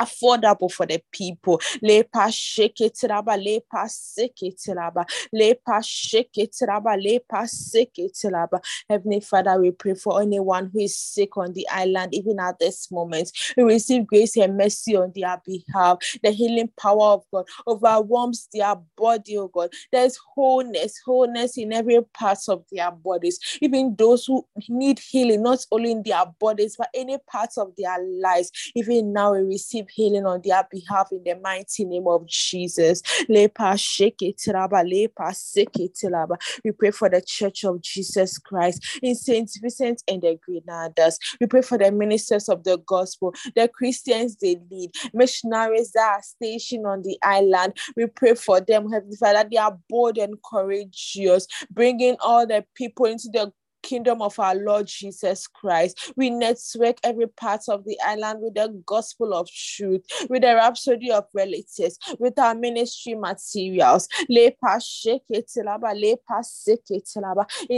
affordable 0.00 0.70
for 0.70 0.86
the 0.86 1.02
people. 1.12 1.58
Lepa 1.82 2.28
sheketiraba, 2.28 3.36
lepa 3.36 3.88
seketiraba, 3.88 5.04
lepa 5.34 5.80
sheketiraba, 5.82 6.96
lepa 6.96 7.46
seketiraba. 7.46 8.60
Heavenly 8.88 9.20
Father, 9.20 9.60
we 9.60 9.70
pray 9.70 9.94
for 9.94 10.20
anyone 10.20 10.70
who 10.72 10.80
is 10.80 10.98
sick 10.98 11.36
on 11.36 11.52
the 11.52 11.68
island, 11.68 12.14
even 12.14 12.38
at 12.40 12.58
this 12.58 12.90
moment. 12.90 13.32
We 13.56 13.64
receive 13.64 14.06
grace 14.06 14.36
and 14.36 14.56
mercy 14.56 14.96
on 14.96 15.12
their 15.14 15.40
behalf. 15.44 15.98
The 16.22 16.30
healing 16.30 16.70
power 16.78 17.14
of 17.14 17.24
God 17.32 17.46
overwhelms 17.66 18.48
their 18.52 18.74
body, 18.96 19.38
oh 19.38 19.48
God. 19.48 19.70
There's 19.92 20.18
wholeness, 20.34 21.00
wholeness 21.04 21.56
in 21.56 21.72
every 21.72 22.00
part 22.14 22.38
of 22.48 22.64
their 22.70 22.90
bodies. 22.90 23.38
Even 23.60 23.94
those 23.96 24.26
who 24.26 24.46
need 24.68 24.98
healing, 24.98 25.42
not 25.42 25.64
only 25.70 25.92
in 25.92 26.02
their 26.02 26.24
bodies, 26.38 26.76
but 26.76 26.88
any 26.94 27.18
parts 27.30 27.58
of 27.58 27.72
their 27.76 27.96
lives. 28.02 28.50
Even 28.74 29.12
now, 29.12 29.32
we 29.32 29.40
receive 29.40 29.85
receive 29.86 29.94
healing 29.94 30.26
on 30.26 30.40
their 30.44 30.66
behalf 30.70 31.08
in 31.12 31.22
the 31.24 31.34
mighty 31.42 31.84
name 31.84 32.06
of 32.06 32.26
Jesus. 32.26 33.02
We 33.28 33.48
pray 36.72 36.90
for 36.90 37.08
the 37.08 37.22
Church 37.26 37.64
of 37.64 37.80
Jesus 37.82 38.38
Christ 38.38 38.98
in 39.02 39.14
Saint 39.14 39.50
Vincent 39.60 40.02
and 40.08 40.22
the 40.22 40.38
Grenaders. 40.44 41.18
We 41.40 41.46
pray 41.46 41.62
for 41.62 41.78
the 41.78 41.90
ministers 41.92 42.48
of 42.48 42.64
the 42.64 42.78
gospel, 42.78 43.34
the 43.54 43.68
Christians 43.68 44.36
they 44.36 44.58
lead, 44.70 44.90
missionaries 45.12 45.92
that 45.92 46.16
are 46.16 46.22
stationed 46.22 46.86
on 46.86 47.02
the 47.02 47.18
island. 47.22 47.74
We 47.96 48.06
pray 48.06 48.34
for 48.34 48.60
them, 48.60 48.90
Heavenly 48.90 49.16
Father, 49.16 49.48
they 49.50 49.56
are 49.56 49.78
bold 49.88 50.18
and 50.18 50.36
courageous, 50.42 51.46
bringing 51.70 52.16
all 52.20 52.46
the 52.46 52.64
people 52.74 53.06
into 53.06 53.28
the 53.32 53.52
kingdom 53.86 54.20
of 54.20 54.38
our 54.40 54.56
Lord 54.56 54.88
Jesus 54.88 55.46
Christ. 55.46 56.12
We 56.16 56.30
network 56.30 56.96
every 57.04 57.28
part 57.28 57.68
of 57.68 57.84
the 57.84 57.96
island 58.04 58.40
with 58.42 58.54
the 58.54 58.82
gospel 58.84 59.32
of 59.32 59.48
truth, 59.48 60.02
with 60.28 60.42
the 60.42 60.56
Rhapsody 60.56 61.12
of 61.12 61.26
Realities, 61.32 61.96
with 62.18 62.36
our 62.38 62.54
ministry 62.54 63.14
materials. 63.14 64.08
In 64.28 64.52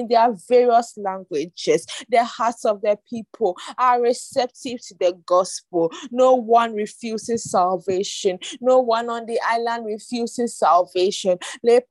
their 0.09 0.35
various 0.49 0.95
languages, 0.97 1.87
the 2.09 2.25
hearts 2.25 2.65
of 2.65 2.81
the 2.81 2.99
people 3.09 3.57
are 3.77 4.01
receptive 4.01 4.81
to 4.87 4.95
the 4.99 5.13
gospel. 5.27 5.93
No 6.11 6.33
one 6.35 6.75
refuses 6.75 7.51
salvation. 7.51 8.39
No 8.61 8.79
one 8.79 9.11
on 9.11 9.27
the 9.27 9.39
island 9.47 9.85
refuses 9.85 10.57
salvation. 10.57 11.37
They 11.63 11.83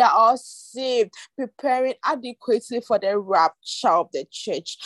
are 0.00 0.12
all 0.12 0.36
saved, 0.60 1.12
preparing 1.36 1.94
adequately 2.04 2.80
for 2.80 2.98
the 2.98 3.18
rapture 3.18 3.88
of 3.88 4.08
the 4.12 4.24
church. 4.30 4.76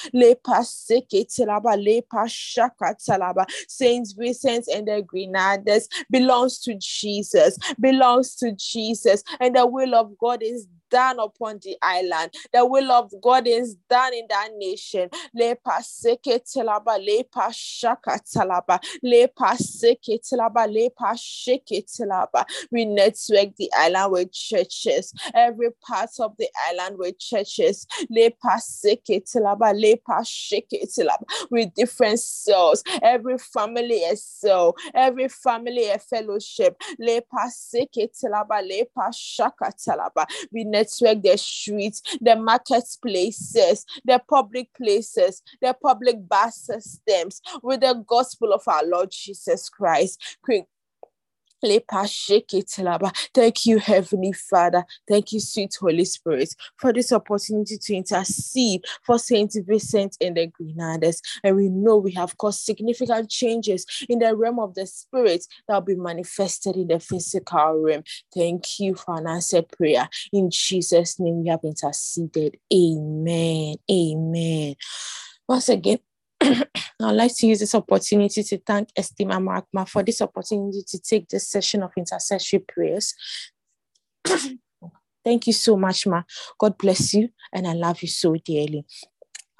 Saints, 3.68 4.12
Vincent 4.12 4.66
and 4.72 4.88
the 4.88 5.02
Grenaders 5.06 5.88
belongs 6.10 6.60
to 6.60 6.74
Jesus, 6.78 7.58
belongs 7.80 8.34
to 8.36 8.52
Jesus, 8.52 9.22
and 9.40 9.56
the 9.56 9.66
will 9.66 9.94
of 9.94 10.16
God 10.18 10.42
is 10.42 10.66
done 10.94 11.18
upon 11.18 11.58
the 11.60 11.76
island. 11.82 12.30
The 12.52 12.64
will 12.64 12.92
of 12.92 13.12
God 13.20 13.48
is 13.48 13.74
done 13.90 14.14
in 14.14 14.26
that 14.28 14.50
nation. 14.56 15.08
Lepa 15.36 15.82
seke 15.82 16.38
telaba, 16.46 16.94
lepa 17.04 17.52
shaka 17.52 18.20
talaba, 18.32 18.78
lepa 19.04 19.56
seke 19.58 20.20
telaba, 20.22 20.68
lepa 20.68 21.18
shake 21.18 21.84
telaba. 21.84 22.44
We 22.70 22.84
network 22.84 23.56
the 23.56 23.68
island 23.76 24.12
with 24.12 24.32
churches. 24.32 25.12
Every 25.34 25.70
part 25.84 26.10
of 26.20 26.36
the 26.38 26.48
island 26.70 26.98
with 26.98 27.18
churches. 27.18 27.86
Lepa 28.16 28.60
seke 28.60 29.20
telaba, 29.28 29.74
lepa 29.74 30.24
shake 30.24 30.86
telaba. 30.96 31.24
With 31.50 31.74
different 31.74 32.20
cells. 32.20 32.84
Every 33.02 33.38
family 33.38 34.04
a 34.04 34.14
cell. 34.14 34.76
Every 34.94 35.28
family 35.28 35.90
a 35.90 35.98
fellowship. 35.98 36.80
Lepa 37.00 37.50
seke 37.50 38.08
telaba, 38.14 38.62
lepa 38.62 39.12
shaka 39.12 39.72
talaba. 39.76 40.24
We 40.52 40.62
network 40.84 41.22
the 41.22 41.36
streets, 41.36 42.02
the 42.20 42.36
marketplaces, 42.36 43.84
the 44.04 44.20
public 44.28 44.72
places, 44.74 45.42
the 45.60 45.74
public 45.82 46.28
bus 46.28 46.56
systems 46.56 47.40
with 47.62 47.80
the 47.80 48.04
gospel 48.06 48.52
of 48.52 48.62
our 48.66 48.84
Lord 48.84 49.10
Jesus 49.10 49.68
Christ 49.68 50.38
Thank 53.34 53.66
you, 53.66 53.78
Heavenly 53.78 54.32
Father. 54.32 54.84
Thank 55.08 55.32
you, 55.32 55.40
sweet 55.40 55.74
Holy 55.80 56.04
Spirit, 56.04 56.54
for 56.76 56.92
this 56.92 57.12
opportunity 57.12 57.78
to 57.78 57.94
intercede 57.94 58.84
for 59.02 59.18
Saint 59.18 59.56
Vincent 59.66 60.16
and 60.20 60.36
the 60.36 60.46
Grenadines. 60.46 61.20
And 61.42 61.56
we 61.56 61.68
know 61.68 61.96
we 61.96 62.12
have 62.12 62.36
caused 62.38 62.60
significant 62.60 63.30
changes 63.30 63.86
in 64.08 64.18
the 64.18 64.34
realm 64.36 64.58
of 64.58 64.74
the 64.74 64.86
spirit 64.86 65.46
that 65.68 65.74
will 65.74 65.80
be 65.82 65.96
manifested 65.96 66.76
in 66.76 66.88
the 66.88 67.00
physical 67.00 67.82
realm. 67.82 68.04
Thank 68.34 68.78
you 68.78 68.94
for 68.94 69.18
an 69.18 69.26
answered 69.26 69.68
prayer. 69.68 70.08
In 70.32 70.50
Jesus' 70.50 71.18
name, 71.18 71.42
we 71.42 71.48
have 71.48 71.64
interceded. 71.64 72.58
Amen. 72.72 73.76
Amen. 73.90 74.74
Once 75.48 75.68
again, 75.68 75.98
I'd 77.00 77.12
like 77.12 77.34
to 77.36 77.46
use 77.46 77.60
this 77.60 77.74
opportunity 77.74 78.42
to 78.42 78.58
thank 78.58 78.88
Estima 78.98 79.42
Magma 79.42 79.86
for 79.86 80.02
this 80.02 80.20
opportunity 80.20 80.82
to 80.86 80.98
take 80.98 81.28
this 81.28 81.48
session 81.48 81.82
of 81.82 81.92
intercessory 81.96 82.60
prayers. 82.60 83.14
Thank 85.24 85.46
you 85.46 85.54
so 85.54 85.76
much, 85.76 86.06
Ma. 86.06 86.22
God 86.58 86.76
bless 86.76 87.14
you, 87.14 87.30
and 87.52 87.66
I 87.66 87.72
love 87.72 88.02
you 88.02 88.08
so 88.08 88.36
dearly. 88.36 88.84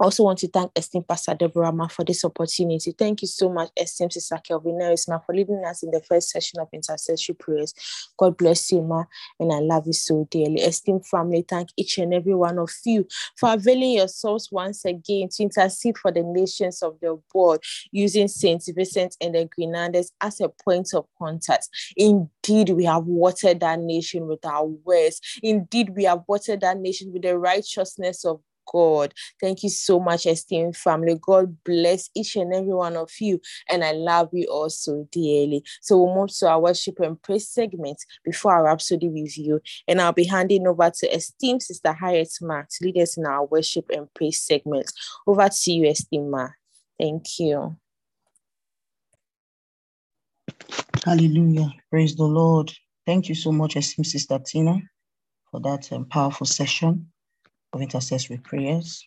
I 0.05 0.07
also 0.07 0.25
want 0.25 0.38
to 0.40 0.49
thank 0.49 0.71
esteemed 0.77 1.09
Pastor 1.09 1.33
Deborah 1.33 1.73
Ma 1.73 1.88
for 1.88 2.05
this 2.05 2.27
opportunity. 2.27 2.93
Thank 2.93 3.23
you 3.23 3.29
so 3.29 3.49
much, 3.49 3.71
esteemed 3.75 4.12
Sister 4.12 4.38
Kelvin 4.47 4.77
Ma, 5.09 5.19
for 5.21 5.35
leading 5.35 5.64
us 5.64 5.83
in 5.83 5.93
the 5.93 6.03
first 6.03 6.29
session 6.29 6.61
of 6.61 6.69
intercessory 6.75 7.35
prayers. 7.35 7.73
God 8.19 8.37
bless 8.37 8.71
you, 8.71 8.83
Ma, 8.83 9.05
and 9.40 9.51
I 9.51 9.61
love 9.61 9.87
you 9.87 9.95
so 9.95 10.29
dearly. 10.31 10.57
Esteemed 10.57 11.07
family, 11.07 11.43
thank 11.49 11.71
each 11.79 11.97
and 11.97 12.12
every 12.12 12.35
one 12.35 12.59
of 12.59 12.71
you 12.85 13.07
for 13.38 13.55
availing 13.55 13.93
yourselves 13.93 14.53
once 14.53 14.85
again 14.85 15.31
to 15.31 15.43
intercede 15.43 15.97
for 15.97 16.12
the 16.12 16.23
nations 16.23 16.83
of 16.83 17.01
the 17.01 17.19
world 17.33 17.64
using 17.90 18.29
Saint 18.29 18.62
Vincent 18.77 19.17
and 19.23 19.35
the 19.35 19.47
Grenadines 19.57 20.12
as 20.21 20.38
a 20.38 20.51
point 20.51 20.90
of 20.93 21.07
contact. 21.19 21.71
Indeed, 21.97 22.69
we 22.69 22.85
have 22.85 23.07
watered 23.07 23.61
that 23.61 23.81
nation 23.81 24.27
with 24.27 24.45
our 24.45 24.67
words. 24.67 25.23
Indeed, 25.43 25.97
we 25.97 26.05
have 26.05 26.25
watered 26.29 26.61
that 26.61 26.77
nation 26.77 27.11
with 27.11 27.23
the 27.23 27.38
righteousness 27.38 28.27
of 28.27 28.43
God. 28.66 29.14
Thank 29.40 29.62
you 29.62 29.68
so 29.68 30.00
much, 30.00 30.27
esteemed 30.27 30.77
family. 30.77 31.18
God 31.20 31.57
bless 31.64 32.11
each 32.14 32.37
and 32.37 32.53
every 32.55 32.74
one 32.74 32.96
of 32.96 33.11
you. 33.20 33.40
And 33.68 33.85
I 33.85 33.92
love 33.92 34.31
you 34.33 34.46
also 34.50 35.09
dearly. 35.11 35.64
So 35.81 36.03
we'll 36.03 36.14
move 36.14 36.37
to 36.38 36.48
our 36.48 36.61
worship 36.61 37.00
and 37.00 37.20
praise 37.20 37.48
segment 37.48 37.98
before 38.24 38.55
our 38.55 38.64
Rhapsody 38.64 39.09
review. 39.09 39.61
And 39.88 40.00
I'll 40.00 40.12
be 40.12 40.24
handing 40.24 40.66
over 40.66 40.90
to 40.90 41.14
esteemed 41.14 41.62
Sister 41.62 41.92
Harriet 41.92 42.33
Ma 42.40 42.62
to 42.62 42.85
lead 42.85 42.98
us 42.98 43.16
in 43.16 43.27
our 43.27 43.44
worship 43.46 43.87
and 43.90 44.12
praise 44.14 44.40
segment. 44.40 44.90
Over 45.27 45.48
to 45.48 45.72
you, 45.72 45.88
esteemed 45.88 46.31
Ma. 46.31 46.48
Thank 46.98 47.38
you. 47.38 47.77
Hallelujah. 51.05 51.72
Praise 51.90 52.16
the 52.16 52.24
Lord. 52.24 52.72
Thank 53.07 53.29
you 53.29 53.35
so 53.35 53.53
much, 53.53 53.77
esteemed 53.77 54.07
Sister 54.07 54.38
Tina, 54.38 54.81
for 55.50 55.61
that 55.61 55.92
um, 55.92 56.07
powerful 56.07 56.46
session 56.46 57.12
of 57.75 57.83
intercessory 57.83 58.39
prayers. 58.39 59.07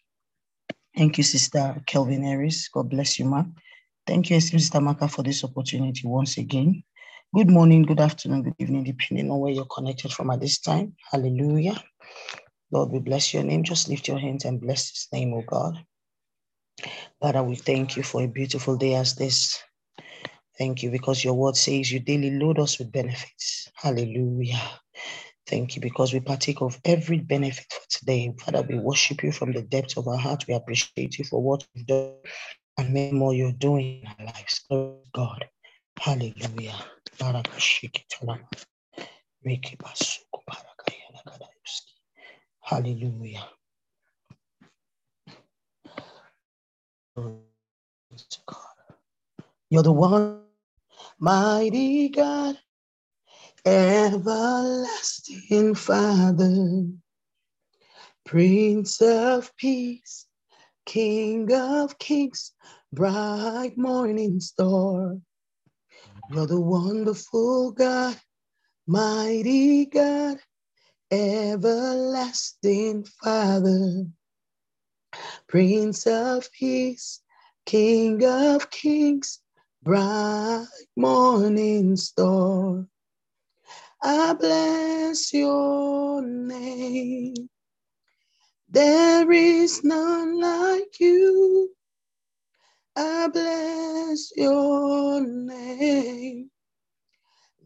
Thank 0.96 1.18
you, 1.18 1.24
Sister 1.24 1.82
Kelvin 1.86 2.24
Harris. 2.24 2.68
God 2.70 2.90
bless 2.90 3.20
you, 3.20 3.26
ma. 3.26 3.44
Thank 4.06 4.30
you, 4.30 4.40
Sister 4.40 4.82
Maka, 4.82 5.08
for 5.08 5.24
this 5.24 5.44
opportunity 5.44 6.08
once 6.08 6.38
again. 6.38 6.84
Good 7.36 7.50
morning, 7.50 7.84
good 7.84 8.00
afternoon, 8.00 8.44
good 8.44 8.56
evening, 8.58 8.84
depending 8.84 9.30
on 9.30 9.40
where 9.40 9.52
you're 9.52 9.66
connected 9.66 10.12
from 10.12 10.30
at 10.32 10.40
this 10.40 10.60
time. 10.60 10.96
Hallelujah. 11.12 11.82
Lord, 12.72 12.92
we 12.92 13.00
bless 13.00 13.34
your 13.34 13.44
name. 13.44 13.64
Just 13.64 13.90
lift 13.90 14.08
your 14.08 14.18
hands 14.18 14.46
and 14.46 14.62
bless 14.62 14.90
his 14.90 15.08
name, 15.14 15.34
oh 15.34 15.44
God. 15.46 15.78
Father, 17.22 17.44
we 17.44 17.56
thank 17.56 17.98
you 17.98 18.04
for 18.04 18.24
a 18.24 18.28
beautiful 18.28 18.78
day 18.78 18.96
as 18.96 19.16
this. 19.16 19.62
Thank 20.58 20.84
you 20.84 20.90
because 20.90 21.24
your 21.24 21.36
word 21.36 21.56
says 21.56 21.92
you 21.92 22.00
daily 22.00 22.32
load 22.32 22.60
us 22.60 22.80
with 22.80 22.92
benefits. 22.92 23.70
Hallelujah. 23.76 24.62
Thank 25.48 25.76
you 25.76 25.82
because 25.82 26.14
we 26.14 26.20
partake 26.20 26.62
of 26.62 26.78
every 26.84 27.20
benefit 27.20 27.72
for 27.72 27.90
today. 27.90 28.34
Father, 28.38 28.64
we 28.64 28.78
worship 28.78 29.24
you 29.24 29.32
from 29.32 29.54
the 29.54 29.62
depths 29.62 29.96
of 29.96 30.08
our 30.08 30.18
heart. 30.18 30.46
We 30.46 30.54
appreciate 30.54 31.18
you 31.18 31.24
for 31.24 31.42
what 31.42 31.66
you've 31.74 31.88
done 31.88 32.16
and 32.78 32.94
many 32.94 33.14
more 33.14 33.34
you're 33.34 33.54
doing 33.54 34.04
in 34.04 34.08
our 34.08 34.26
lives. 34.26 34.66
God. 35.14 35.46
Hallelujah. 35.98 36.76
Hallelujah. 42.62 43.48
You're 49.70 49.84
the 49.84 49.92
one, 49.92 50.42
mighty 51.20 52.10
God 52.10 52.58
everlasting 53.68 55.36
Father, 55.76 56.86
Prince 58.26 59.02
of 59.02 59.54
Peace, 59.58 60.26
King 60.86 61.52
of 61.52 62.00
Kings, 62.00 62.54
bright 62.94 63.74
morning 63.76 64.40
star. 64.40 65.18
You're 66.32 66.48
the 66.48 66.62
wonderful 66.62 67.74
God, 67.74 68.18
mighty 68.88 69.86
God, 69.88 70.38
everlasting 71.12 73.04
Father, 73.22 74.06
Prince 75.50 76.08
of 76.08 76.50
Peace, 76.54 77.20
King 77.66 78.24
of 78.24 78.70
Kings, 78.70 79.42
bright 79.84 80.68
morning 80.96 81.98
star. 81.98 82.88
I 84.02 84.34
bless 84.34 85.34
your 85.34 86.22
name. 86.22 87.50
There 88.70 89.32
is 89.32 89.84
none 89.84 90.40
like 90.42 91.00
you. 91.00 91.70
I 92.96 93.28
bless 93.30 94.32
your 94.38 95.22
name. 95.22 96.52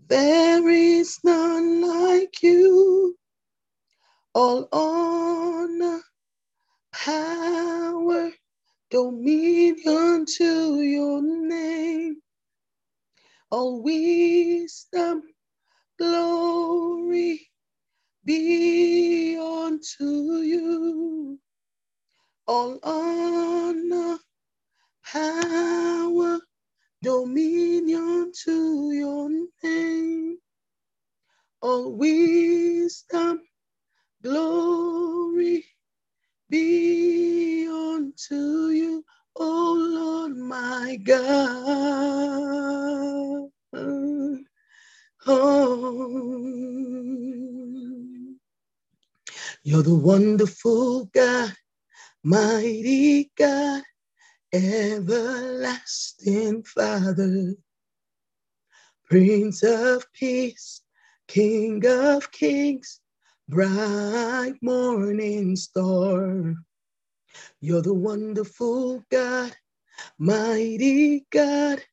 There 0.07 0.69
is 0.69 1.19
none 1.23 1.81
like 1.81 2.43
you. 2.43 3.17
All 4.35 4.69
honor, 4.71 6.01
power, 6.93 8.31
dominion 8.91 10.25
to 10.37 10.81
your 10.81 11.21
name. 11.23 12.17
All 13.51 13.81
wisdom, 13.83 15.23
glory 16.01 17.47
be 18.25 19.37
unto 19.39 20.05
you. 20.41 21.39
All 22.47 22.79
honor, 22.83 24.19
power, 25.05 26.39
dominion 27.03 28.31
to 28.45 28.91
your 28.93 29.29
name. 29.63 30.37
All 31.61 31.93
wisdom, 31.93 33.41
glory 34.23 35.65
be 36.49 37.67
unto 37.69 38.69
you, 38.69 39.03
O 39.37 39.75
Lord 39.77 40.37
my 40.37 40.97
God. 41.03 41.29
Oh, 45.27 46.39
you're 49.63 49.83
the 49.83 49.95
wonderful 49.95 51.05
God, 51.13 51.53
mighty 52.23 53.31
God, 53.37 53.83
everlasting 54.53 55.03
Father, 56.63 57.55
Prince 59.09 59.63
of 59.63 60.05
Peace, 60.13 60.81
King 61.27 61.83
of 61.87 62.31
Kings, 62.31 62.99
bright 63.49 64.55
morning 64.61 65.55
star. 65.55 66.55
You're 67.61 67.83
the 67.83 67.93
wonderful 67.93 69.03
God, 69.11 69.55
mighty 70.19 71.25
God, 71.31 71.83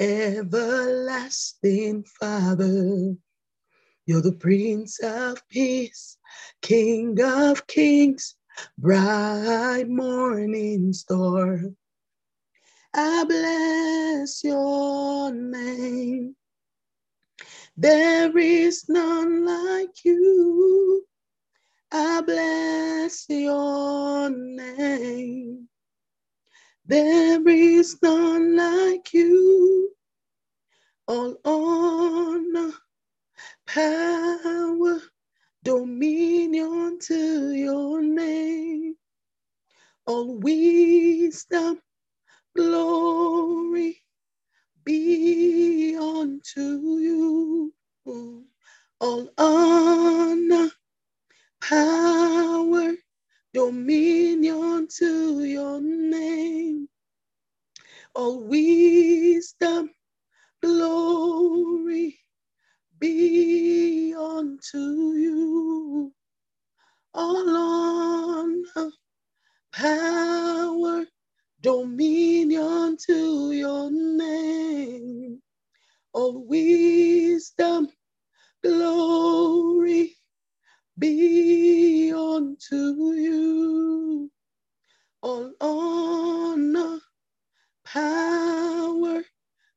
everlasting 0.00 2.04
Father. 2.04 3.14
You're 4.06 4.22
the 4.22 4.32
Prince 4.32 5.00
of 5.02 5.46
Peace, 5.48 6.18
King 6.60 7.18
of 7.22 7.66
Kings, 7.66 8.36
bright 8.78 9.88
morning 9.88 10.92
star. 10.92 11.60
I 12.94 13.24
bless 13.24 14.44
your 14.44 15.32
name. 15.32 16.36
There 17.76 18.36
is 18.38 18.88
none 18.88 19.44
like 19.44 20.04
you. 20.04 21.04
I 21.90 22.20
bless 22.20 23.26
your 23.28 24.30
name. 24.30 25.68
There 26.86 27.48
is 27.48 28.00
none 28.02 28.56
like 28.56 29.12
you. 29.12 29.83
All 31.08 31.36
honor, 31.44 32.72
power, 33.66 35.00
dominion 35.64 36.98
to 37.00 37.52
your 37.52 38.02
name. 38.02 38.96
All 40.06 40.38
wisdom, 40.38 41.80
glory 42.56 44.02
be 44.84 45.96
unto 45.96 46.60
you. 46.98 47.74
All 49.00 49.30
honor, 49.38 50.70
power, 51.60 52.94
dominion 53.54 54.88
to 54.98 55.44
your 55.44 55.80
name. 55.80 56.88
All 58.14 58.40
wisdom, 58.42 59.90
glory 60.64 62.18
be 63.00 64.14
unto 64.18 64.78
you. 64.78 66.12
All 67.14 67.56
honor, 67.56 68.90
power, 69.72 71.06
dominion 71.62 72.96
to 73.06 73.52
your 73.52 73.90
name. 73.92 75.40
All 76.14 76.46
wisdom, 76.46 77.88
glory 78.64 80.16
be 80.98 82.12
unto 82.16 82.76
you. 83.14 84.30
All 85.22 85.52
honor, 85.60 87.00
power, 87.86 89.24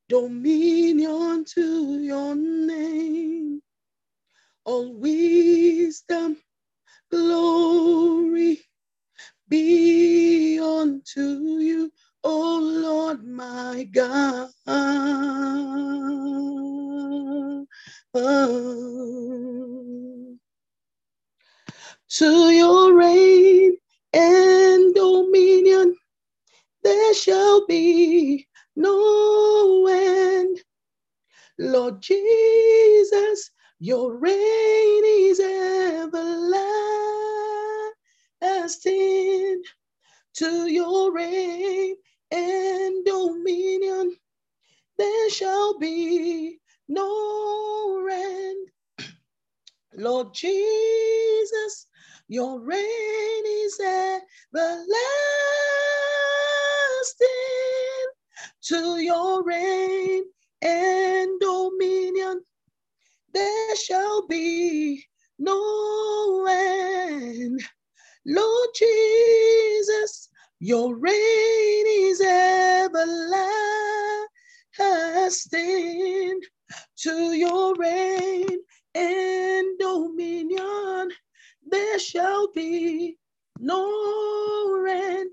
dominion 0.09 1.45
to 1.55 1.99
your 2.01 2.35
name. 2.35 3.61
All 4.65 4.93
wisdom, 4.95 6.37
glory 7.11 8.61
be 9.49 10.59
unto 10.59 11.21
you, 11.21 11.91
O 12.23 12.59
Lord 12.61 13.25
my 13.25 13.85
God. 13.91 14.49
To 22.09 22.49
your 22.51 22.95
reign 22.95 23.77
and 24.13 24.95
dominion 24.95 25.95
there 26.83 27.13
shall 27.15 27.65
be 27.67 28.46
no 28.77 29.87
end. 29.87 30.59
Lord 31.59 32.01
Jesus, 32.01 33.51
your 33.79 34.17
reign 34.17 35.03
is 35.05 35.39
everlasting. 35.39 36.43
To 40.35 40.67
your 40.71 41.13
reign 41.13 41.95
and 42.31 43.05
dominion 43.05 44.15
there 44.97 45.29
shall 45.31 45.77
be 45.79 46.59
no 46.89 48.07
end. 48.11 48.69
Lord 49.95 50.33
Jesus, 50.33 51.87
your 52.29 52.61
reign 52.61 53.45
is 53.45 53.79
everlasting. 53.81 54.67
To 58.67 58.97
your 58.97 59.43
reign 59.43 60.23
and 60.61 61.39
dominion 61.39 62.41
there 63.33 63.75
shall 63.77 64.27
be 64.27 65.05
no 65.39 66.45
end. 66.49 67.61
Lord 68.25 68.69
Jesus, 68.75 70.27
your 70.59 70.97
reign 70.97 71.85
is 71.87 72.19
everlasting. 72.19 72.91
To 77.03 77.31
your 77.33 77.73
reign 77.75 78.59
and 78.93 79.79
dominion 79.79 81.11
there 81.65 81.99
shall 81.99 82.51
be 82.51 83.17
no 83.59 84.85
end. 84.89 85.31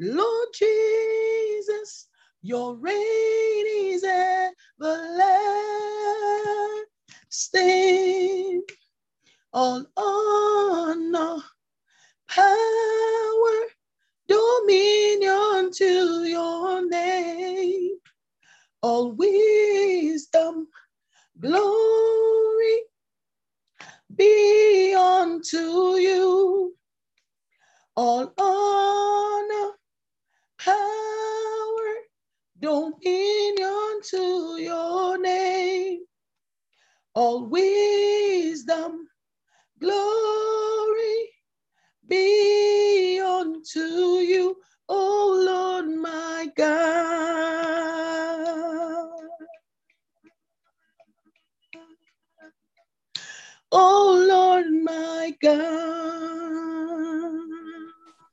Lord 0.00 0.48
Jesus, 0.54 2.08
your 2.42 2.76
reign 2.76 3.66
is 3.68 4.02
everlasting. 4.02 5.04
All 9.52 9.84
honor, 9.96 11.36
power, 12.28 13.58
dominion 14.28 15.70
to 15.72 16.24
your 16.24 16.88
name. 16.88 17.96
All 18.82 19.12
wisdom, 19.12 20.68
glory 21.40 22.82
be 24.16 24.94
unto 24.94 25.96
you. 25.96 26.74
All 27.96 28.32
honor, 28.38 28.69
All 37.20 37.46
wisdom, 37.48 39.08
glory 39.80 41.30
be 42.08 43.20
unto 43.20 43.80
you, 44.20 44.56
O 44.88 45.42
Lord 45.46 45.86
my 45.88 46.48
God. 46.56 46.78
Oh 53.72 54.26
Lord 54.28 54.66
my 54.84 55.34
God. 55.42 55.60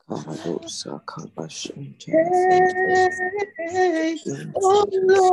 Karadosa 0.09 1.01
kabashente. 1.05 2.11
Hey, 3.69 4.17
oh 4.55 4.85
Lord 4.91 5.26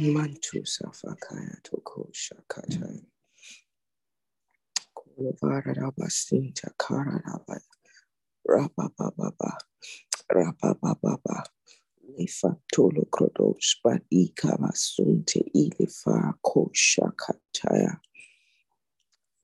Mantu 0.00 0.64
safakaya 0.66 1.62
toko 1.62 2.10
shakata. 2.12 3.00
Kolovara 4.96 5.74
rabasinta 5.74 6.70
kara 6.78 7.22
rabaya. 7.26 7.60
Rabababa. 8.48 9.58
Rabababa. 10.30 11.44
Lefa 12.18 12.56
tolo 12.72 13.04
krodos 13.10 13.76
but 13.82 14.02
ikama 14.12 14.72
sunte 14.74 15.40
ilifa. 15.54 16.34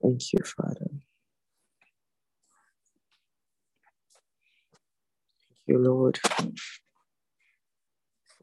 Thank 0.01 0.33
you, 0.33 0.39
Father. 0.45 1.10
You, 5.71 5.79
Lord, 5.79 6.19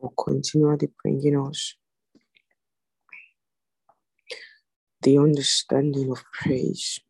for 0.00 0.10
continually 0.18 0.88
bringing 1.02 1.38
us 1.38 1.74
the 5.02 5.18
understanding 5.18 6.10
of 6.10 6.24
praise, 6.32 7.00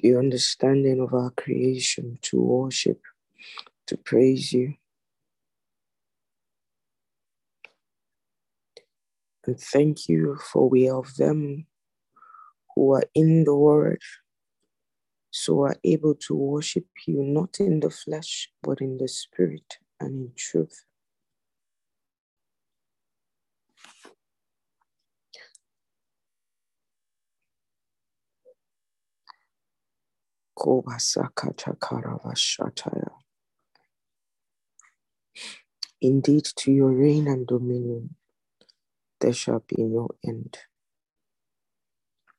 the 0.00 0.16
understanding 0.16 1.00
of 1.00 1.12
our 1.12 1.30
creation 1.30 2.18
to 2.22 2.40
worship, 2.40 3.00
to 3.86 3.96
praise 3.96 4.52
you. 4.52 4.74
And 9.46 9.58
thank 9.60 10.08
you 10.08 10.38
for 10.52 10.68
we 10.68 10.88
are 10.88 10.98
of 11.00 11.14
them 11.16 11.66
who 12.74 12.94
are 12.94 13.04
in 13.14 13.44
the 13.44 13.54
word, 13.56 14.00
so 15.30 15.62
are 15.62 15.76
able 15.84 16.14
to 16.16 16.34
worship 16.34 16.86
you 17.06 17.22
not 17.22 17.60
in 17.60 17.80
the 17.80 17.90
flesh, 17.90 18.50
but 18.62 18.80
in 18.80 18.98
the 18.98 19.08
spirit 19.08 19.78
and 20.00 20.28
in 20.28 20.32
truth. 20.36 20.84
Indeed, 36.02 36.46
to 36.58 36.72
your 36.72 36.90
reign 36.92 37.28
and 37.28 37.46
dominion 37.46 38.16
there 39.20 39.32
shall 39.34 39.64
be 39.68 39.82
no 39.82 40.08
end. 40.26 40.58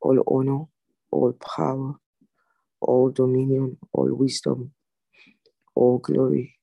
All 0.01 0.23
honor, 0.27 0.65
all 1.11 1.33
power, 1.33 1.95
all 2.81 3.11
dominion, 3.11 3.77
all 3.93 4.13
wisdom, 4.13 4.73
all 5.75 5.99
glory 5.99 6.57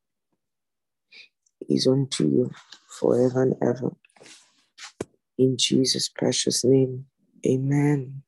is 1.68 1.86
unto 1.86 2.24
you 2.24 2.50
forever 3.00 3.42
and 3.42 3.56
ever. 3.62 3.92
In 5.38 5.56
Jesus' 5.58 6.08
precious 6.08 6.64
name, 6.64 7.06
amen. 7.46 8.22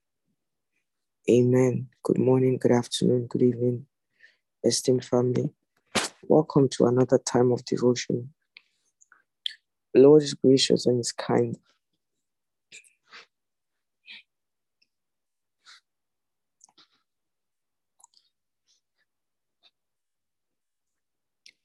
Amen. 1.31 1.89
Good 2.03 2.19
morning, 2.19 2.59
good 2.59 2.73
afternoon, 2.73 3.27
good 3.29 3.43
evening, 3.43 3.87
esteemed 4.65 5.05
family. 5.05 5.51
Welcome 6.29 6.69
to 6.71 6.87
another 6.87 7.19
time 7.19 7.53
of 7.53 7.65
devotion. 7.65 8.33
Lord 9.95 10.23
is 10.23 10.35
gracious 10.35 10.87
and 10.87 11.01
is 11.01 11.13
kind. 11.13 11.57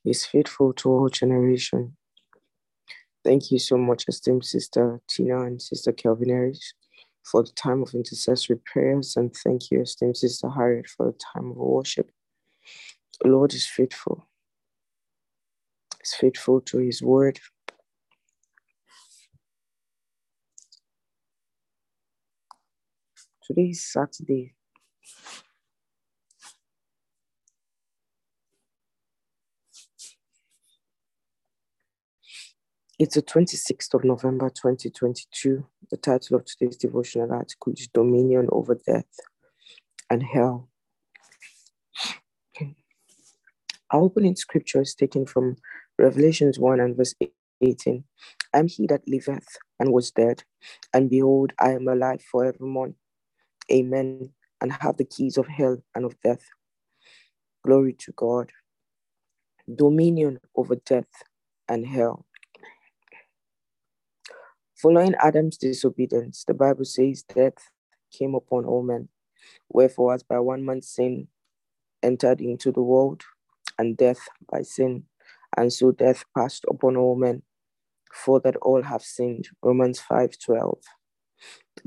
Is 0.06 0.26
faithful 0.26 0.74
to 0.74 0.90
all 0.90 1.10
generation. 1.10 1.96
Thank 3.24 3.52
you 3.52 3.60
so 3.60 3.78
much, 3.78 4.06
esteemed 4.08 4.46
Sister 4.46 5.02
Tina 5.08 5.42
and 5.42 5.62
Sister 5.62 5.92
Kelvin 5.92 6.30
Harris, 6.30 6.74
for 7.24 7.44
the 7.44 7.52
time 7.52 7.82
of 7.82 7.94
intercessory 7.94 8.58
prayers, 8.66 9.16
and 9.18 9.36
thank 9.36 9.72
you, 9.72 9.82
esteemed 9.82 10.18
Sister 10.18 10.50
Harriet, 10.50 10.88
for 10.88 11.08
the 11.08 11.18
time 11.34 11.50
of 11.52 11.58
worship. 11.58 12.12
The 13.22 13.30
Lord 13.30 13.54
is 13.54 13.66
faithful. 13.66 14.28
Is 16.04 16.14
faithful 16.14 16.62
to 16.62 16.78
His 16.78 17.02
word. 17.02 17.40
Today 23.44 23.70
is 23.70 23.84
Saturday, 23.84 24.54
It's 32.98 33.16
the 33.16 33.22
26th 33.22 33.94
of 33.94 34.06
November 34.06 34.50
2022. 34.50 35.68
The 35.92 35.98
title 35.98 36.38
of 36.38 36.46
today's 36.46 36.78
devotional 36.78 37.34
article 37.34 37.74
is 37.74 37.90
Dominion 37.90 38.48
over 38.54 38.76
Death 38.88 39.20
and 40.10 40.24
Hell. 40.24 40.70
Our 43.92 44.02
opening 44.02 44.38
scripture 44.38 44.82
is 44.82 44.96
taken 44.96 45.26
from 45.26 45.58
Revelations 46.00 46.58
1 46.58 46.80
and 46.80 46.96
verse 46.96 47.14
18. 47.62 48.06
I 48.54 48.60
am 48.60 48.68
he 48.68 48.88
that 48.88 49.08
liveth 49.08 49.58
and 49.78 49.92
was 49.92 50.12
dead, 50.12 50.44
and 50.94 51.10
behold, 51.10 51.52
I 51.60 51.72
am 51.72 51.90
alive 51.90 52.22
forevermore. 52.22 52.94
Amen. 53.70 54.32
And 54.62 54.72
have 54.72 54.96
the 54.96 55.06
keys 55.06 55.38
of 55.38 55.48
hell 55.48 55.84
and 55.96 56.06
of 56.06 56.16
death. 56.22 56.46
Glory 57.66 57.92
to 58.00 58.14
God. 58.14 58.52
Dominion 59.74 60.40
over 60.56 60.76
death 60.78 61.24
and 61.68 61.86
hell. 61.86 62.26
Following 64.86 65.16
Adam's 65.16 65.58
disobedience, 65.58 66.44
the 66.48 66.54
Bible 66.54 66.86
says 66.86 67.24
death 67.24 67.72
came 68.12 68.36
upon 68.36 68.66
all 68.66 68.84
men. 68.84 69.10
Wherefore, 69.70 70.14
as 70.14 70.22
by 70.22 70.40
one 70.40 70.64
man's 70.64 70.88
sin 70.90 71.28
entered 72.04 72.40
into 72.40 72.72
the 72.72 72.84
world, 72.84 73.24
and 73.80 73.98
death 73.98 74.20
by 74.52 74.62
sin, 74.62 75.06
and 75.58 75.74
so 75.74 75.92
death 75.92 76.24
passed 76.38 76.66
upon 76.70 76.98
all 76.98 77.16
men, 77.16 77.42
for 78.14 78.40
that 78.42 78.56
all 78.58 78.84
have 78.84 79.02
sinned. 79.02 79.50
Romans 79.64 80.00
5:12. 80.00 80.84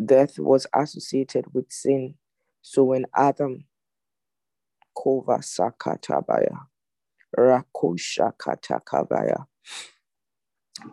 Death 0.05 0.41
was 0.41 0.67
associated 0.75 1.55
with 1.55 1.73
sin. 1.73 2.17
So 2.63 2.85
when 2.85 3.07
Adam 3.15 3.67
kova 4.97 5.41
sakatabaya, 5.41 6.67
rakoshakatakavaya, 7.39 9.47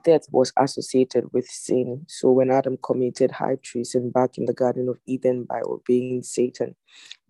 death 0.04 0.28
was 0.32 0.52
associated 0.58 1.32
with 1.34 1.48
sin. 1.48 2.06
So 2.08 2.32
when 2.32 2.52
Adam 2.52 2.78
committed 2.82 3.32
high 3.32 3.58
treason 3.62 4.10
back 4.10 4.38
in 4.38 4.46
the 4.46 4.54
Garden 4.54 4.90
of 4.90 5.00
Eden 5.06 5.44
by 5.44 5.62
obeying 5.66 6.24
Satan, 6.24 6.76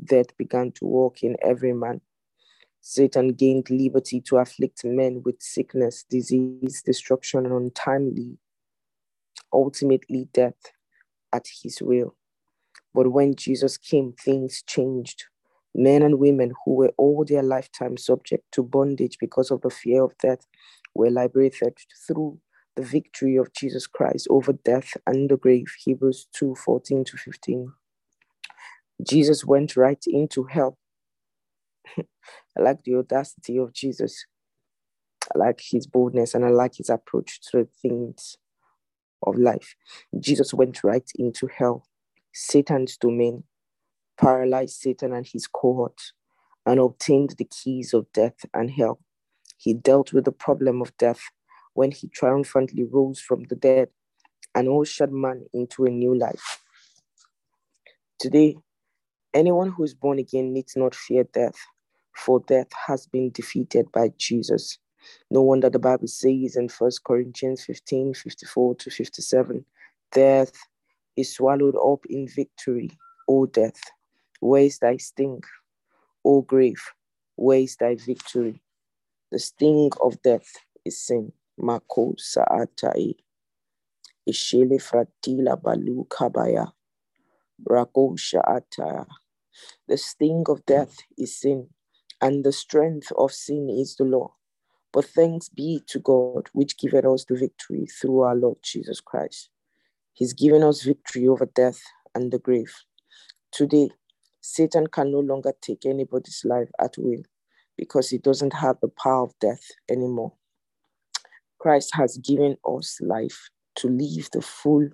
death 0.03 0.35
began 0.37 0.71
to 0.73 0.85
walk 0.85 1.23
in 1.23 1.35
every 1.41 1.73
man. 1.73 2.01
Satan 2.81 3.29
gained 3.29 3.69
liberty 3.69 4.21
to 4.21 4.37
afflict 4.37 4.85
men 4.85 5.21
with 5.23 5.41
sickness, 5.41 6.05
disease, 6.09 6.83
destruction, 6.85 7.45
and 7.45 7.53
untimely, 7.53 8.37
ultimately 9.51 10.27
death 10.33 10.53
at 11.33 11.47
his 11.63 11.81
will. 11.81 12.15
But 12.93 13.11
when 13.11 13.35
Jesus 13.35 13.77
came, 13.77 14.13
things 14.13 14.63
changed. 14.65 15.25
Men 15.73 16.03
and 16.03 16.19
women 16.19 16.53
who 16.63 16.75
were 16.75 16.93
all 16.97 17.25
their 17.25 17.43
lifetime 17.43 17.97
subject 17.97 18.45
to 18.53 18.63
bondage 18.63 19.17
because 19.19 19.51
of 19.51 19.61
the 19.61 19.69
fear 19.69 20.03
of 20.03 20.17
death 20.19 20.47
were 20.93 21.09
liberated 21.09 21.77
through 22.07 22.39
the 22.75 22.83
victory 22.83 23.35
of 23.37 23.53
Jesus 23.53 23.87
Christ 23.87 24.27
over 24.29 24.53
death 24.53 24.97
and 25.07 25.29
the 25.29 25.37
grave. 25.37 25.67
Hebrews 25.83 26.27
2 26.33 26.55
14 26.55 27.05
to 27.05 27.17
15. 27.17 27.73
Jesus 29.07 29.45
went 29.45 29.75
right 29.75 30.03
into 30.07 30.45
hell. 30.45 30.77
I 31.97 32.61
like 32.61 32.83
the 32.83 32.95
audacity 32.95 33.57
of 33.57 33.73
Jesus. 33.73 34.25
I 35.33 35.39
like 35.39 35.61
his 35.61 35.87
boldness 35.87 36.33
and 36.33 36.45
I 36.45 36.49
like 36.49 36.75
his 36.75 36.89
approach 36.89 37.39
to 37.51 37.59
the 37.59 37.67
things 37.81 38.37
of 39.23 39.37
life. 39.37 39.75
Jesus 40.19 40.53
went 40.53 40.83
right 40.83 41.09
into 41.15 41.47
hell, 41.47 41.87
Satan's 42.33 42.97
domain, 42.97 43.43
paralyzed 44.19 44.79
Satan 44.79 45.13
and 45.13 45.25
his 45.25 45.47
cohort, 45.47 45.99
and 46.65 46.79
obtained 46.79 47.35
the 47.37 47.45
keys 47.45 47.93
of 47.93 48.11
death 48.13 48.45
and 48.53 48.71
hell. 48.71 48.99
He 49.57 49.73
dealt 49.73 50.13
with 50.13 50.25
the 50.25 50.31
problem 50.31 50.81
of 50.81 50.95
death 50.97 51.21
when 51.75 51.91
he 51.91 52.07
triumphantly 52.07 52.85
rose 52.91 53.19
from 53.19 53.43
the 53.43 53.55
dead 53.55 53.89
and 54.55 54.67
ushered 54.67 55.11
man 55.11 55.45
into 55.53 55.85
a 55.85 55.89
new 55.89 56.17
life. 56.17 56.63
Today, 58.17 58.55
anyone 59.33 59.69
who 59.69 59.83
is 59.83 59.93
born 59.93 60.17
again 60.17 60.53
needs 60.53 60.75
not 60.75 60.95
fear 60.95 61.25
death, 61.25 61.57
for 62.15 62.39
death 62.47 62.69
has 62.87 63.05
been 63.05 63.29
defeated 63.31 63.91
by 63.91 64.11
Jesus. 64.17 64.79
No 65.29 65.41
wonder 65.41 65.69
the 65.69 65.77
Bible 65.77 66.07
says 66.07 66.55
in 66.55 66.69
1 66.69 66.91
Corinthians 67.05 67.63
15 67.65 68.13
54 68.13 68.75
to 68.75 68.89
57 68.89 69.65
death 70.11 70.53
is 71.17 71.35
swallowed 71.35 71.75
up 71.75 72.05
in 72.09 72.27
victory, 72.27 72.89
O 73.27 73.45
death. 73.45 73.79
Where 74.39 74.63
is 74.63 74.79
thy 74.79 74.97
sting? 74.97 75.43
O 76.23 76.41
grave, 76.41 76.81
where 77.35 77.59
is 77.59 77.75
thy 77.75 77.95
victory? 77.95 78.61
The 79.31 79.39
sting 79.39 79.91
of 80.01 80.21
death 80.21 80.47
is 80.85 81.01
sin. 81.05 81.33
Mako 81.57 82.13
Saatai. 82.13 83.15
Ishele 84.27 84.79
Fratila 84.81 85.61
Balu 85.61 86.07
Kabaya. 86.07 86.71
Rako 87.63 88.17
Shaata. 88.17 89.05
The 89.87 89.97
sting 89.97 90.43
of 90.47 90.65
death 90.65 90.97
is 91.17 91.39
sin, 91.39 91.69
and 92.21 92.43
the 92.43 92.51
strength 92.51 93.11
of 93.17 93.31
sin 93.31 93.69
is 93.69 93.95
the 93.95 94.03
law. 94.03 94.33
But 94.91 95.05
thanks 95.05 95.49
be 95.49 95.81
to 95.87 95.99
God, 95.99 96.49
which 96.53 96.77
giveth 96.77 97.05
us 97.05 97.25
the 97.25 97.35
victory 97.35 97.85
through 97.85 98.21
our 98.21 98.35
Lord 98.35 98.57
Jesus 98.63 99.01
Christ. 99.01 99.49
He's 100.13 100.33
given 100.33 100.63
us 100.63 100.83
victory 100.83 101.27
over 101.27 101.45
death 101.45 101.81
and 102.13 102.31
the 102.31 102.39
grave. 102.39 102.73
Today, 103.51 103.89
Satan 104.41 104.87
can 104.87 105.11
no 105.11 105.19
longer 105.19 105.53
take 105.61 105.85
anybody's 105.85 106.43
life 106.45 106.69
at 106.79 106.97
will 106.97 107.23
because 107.77 108.09
he 108.09 108.17
doesn't 108.17 108.53
have 108.53 108.77
the 108.81 108.87
power 108.87 109.23
of 109.23 109.39
death 109.39 109.63
anymore. 109.89 110.33
Christ 111.65 111.95
has 111.95 112.19
given 112.19 112.57
us 112.63 112.99
life 113.01 113.49
to 113.77 113.87
live 113.87 114.29
the 114.31 114.43
full, 114.43 114.87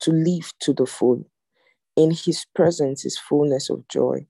to 0.00 0.10
live 0.10 0.52
to 0.62 0.72
the 0.72 0.84
full. 0.84 1.30
In 1.94 2.10
his 2.10 2.44
presence 2.56 3.04
is 3.04 3.16
fullness 3.16 3.70
of 3.70 3.86
joy, 3.86 4.26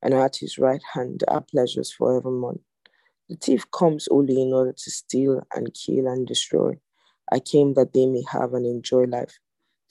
and 0.00 0.14
at 0.14 0.36
his 0.36 0.56
right 0.56 0.80
hand 0.94 1.24
are 1.26 1.40
pleasures 1.40 1.92
forevermore. 1.92 2.60
The 3.28 3.34
thief 3.34 3.68
comes 3.72 4.06
only 4.08 4.40
in 4.40 4.52
order 4.52 4.72
to 4.72 4.90
steal 4.92 5.42
and 5.52 5.74
kill 5.74 6.06
and 6.06 6.28
destroy. 6.28 6.78
I 7.32 7.40
came 7.40 7.74
that 7.74 7.92
they 7.92 8.06
may 8.06 8.22
have 8.30 8.54
and 8.54 8.64
enjoy 8.64 9.06
life 9.06 9.40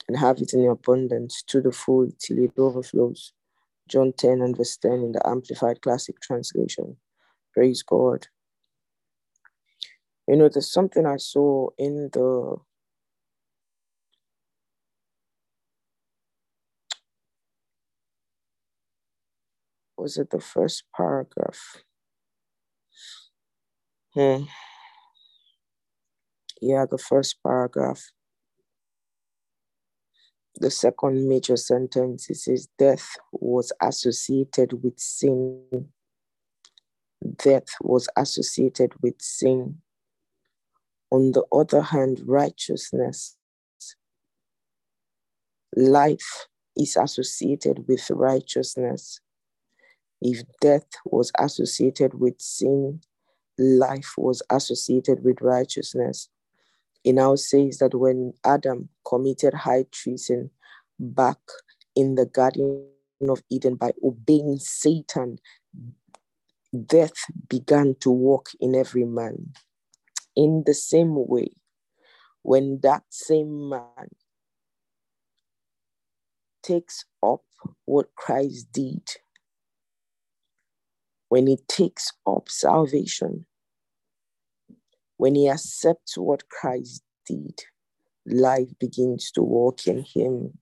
and 0.08 0.16
have 0.16 0.40
it 0.40 0.54
in 0.54 0.66
abundance 0.66 1.42
to 1.48 1.60
the 1.60 1.72
full 1.72 2.08
till 2.18 2.38
it 2.38 2.52
overflows. 2.56 3.34
John 3.88 4.14
10 4.14 4.40
and 4.40 4.56
verse 4.56 4.78
10 4.78 4.92
in 4.92 5.12
the 5.12 5.28
Amplified 5.28 5.82
Classic 5.82 6.18
Translation. 6.18 6.96
Praise 7.52 7.82
God. 7.82 8.28
You 10.28 10.36
know, 10.36 10.48
there's 10.48 10.72
something 10.72 11.04
I 11.06 11.16
saw 11.16 11.68
in 11.78 12.10
the 12.12 12.56
was 19.96 20.16
it 20.16 20.30
the 20.30 20.40
first 20.40 20.84
paragraph? 20.96 21.82
Hmm. 24.14 24.44
Yeah, 26.60 26.86
the 26.90 26.98
first 26.98 27.36
paragraph. 27.42 28.02
the 30.56 30.70
second 30.70 31.28
major 31.28 31.56
sentence 31.56 32.28
it 32.30 32.36
says 32.36 32.68
death 32.78 33.16
was 33.32 33.72
associated 33.80 34.82
with 34.82 34.98
sin 34.98 35.62
death 37.38 37.66
was 37.80 38.08
associated 38.16 38.92
with 39.02 39.14
sin 39.20 39.80
on 41.12 41.32
the 41.32 41.44
other 41.52 41.82
hand 41.82 42.20
righteousness 42.26 43.36
life 45.76 46.46
is 46.76 46.96
associated 46.96 47.86
with 47.86 48.10
righteousness 48.10 49.20
if 50.20 50.42
death 50.60 50.86
was 51.04 51.30
associated 51.38 52.14
with 52.14 52.40
sin 52.40 53.00
life 53.58 54.14
was 54.16 54.42
associated 54.50 55.22
with 55.22 55.40
righteousness 55.40 56.28
it 57.04 57.14
now 57.14 57.34
says 57.34 57.78
that 57.78 57.94
when 57.94 58.32
Adam 58.44 58.88
committed 59.06 59.54
high 59.54 59.84
treason 59.90 60.50
back 60.98 61.38
in 61.96 62.14
the 62.14 62.26
Garden 62.26 62.86
of 63.28 63.42
Eden 63.50 63.74
by 63.74 63.92
obeying 64.04 64.58
Satan, 64.58 65.38
death 66.86 67.14
began 67.48 67.96
to 68.00 68.10
walk 68.10 68.50
in 68.60 68.74
every 68.74 69.04
man. 69.04 69.52
In 70.34 70.62
the 70.64 70.74
same 70.74 71.14
way, 71.14 71.50
when 72.42 72.80
that 72.82 73.04
same 73.10 73.68
man 73.68 74.08
takes 76.62 77.04
up 77.22 77.42
what 77.84 78.14
Christ 78.16 78.72
did, 78.72 79.08
when 81.28 81.46
he 81.46 81.58
takes 81.68 82.12
up 82.26 82.48
salvation, 82.48 83.46
when 85.16 85.34
he 85.34 85.48
accepts 85.48 86.16
what 86.16 86.48
Christ 86.48 87.02
did, 87.26 87.62
life 88.26 88.68
begins 88.78 89.30
to 89.32 89.42
walk 89.42 89.86
in 89.86 90.04
him. 90.14 90.58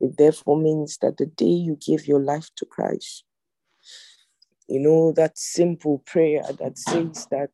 It 0.00 0.16
therefore 0.18 0.58
means 0.58 0.98
that 0.98 1.16
the 1.16 1.26
day 1.26 1.46
you 1.46 1.78
give 1.84 2.06
your 2.06 2.20
life 2.20 2.50
to 2.56 2.66
Christ, 2.66 3.24
you 4.68 4.80
know, 4.80 5.12
that 5.12 5.38
simple 5.38 6.02
prayer 6.06 6.42
that 6.60 6.76
says 6.76 7.26
that 7.30 7.50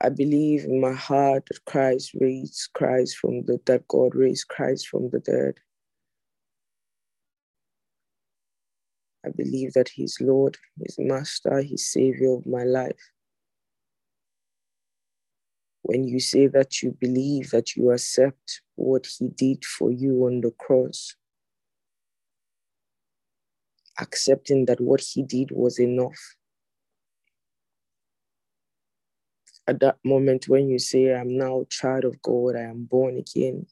I 0.00 0.10
believe 0.10 0.64
in 0.64 0.80
my 0.80 0.92
heart 0.92 1.46
that 1.46 1.64
Christ 1.64 2.12
raised 2.14 2.70
Christ 2.72 3.16
from 3.16 3.42
the 3.42 3.60
that 3.66 3.88
God 3.88 4.14
raised 4.14 4.46
Christ 4.46 4.86
from 4.86 5.10
the 5.10 5.18
dead. 5.18 5.54
I 9.26 9.30
believe 9.30 9.72
that 9.72 9.88
He's 9.88 10.20
Lord, 10.20 10.56
He's 10.78 10.96
Master, 10.98 11.60
He's 11.62 11.86
Savior 11.86 12.34
of 12.34 12.46
my 12.46 12.62
life. 12.62 13.10
When 15.82 16.06
you 16.06 16.20
say 16.20 16.46
that 16.46 16.80
you 16.80 16.96
believe 17.00 17.50
that 17.50 17.74
you 17.74 17.90
accept 17.90 18.62
what 18.76 19.06
He 19.18 19.28
did 19.28 19.64
for 19.64 19.90
you 19.90 20.26
on 20.26 20.42
the 20.42 20.52
cross, 20.52 21.16
accepting 23.98 24.66
that 24.66 24.80
what 24.80 25.00
He 25.00 25.24
did 25.24 25.50
was 25.50 25.80
enough. 25.80 26.37
At 29.68 29.80
that 29.80 29.98
moment, 30.02 30.48
when 30.48 30.70
you 30.70 30.78
say, 30.78 31.14
I'm 31.14 31.36
now 31.36 31.66
child 31.68 32.04
of 32.04 32.22
God, 32.22 32.56
I 32.56 32.62
am 32.62 32.84
born 32.84 33.18
again, 33.18 33.66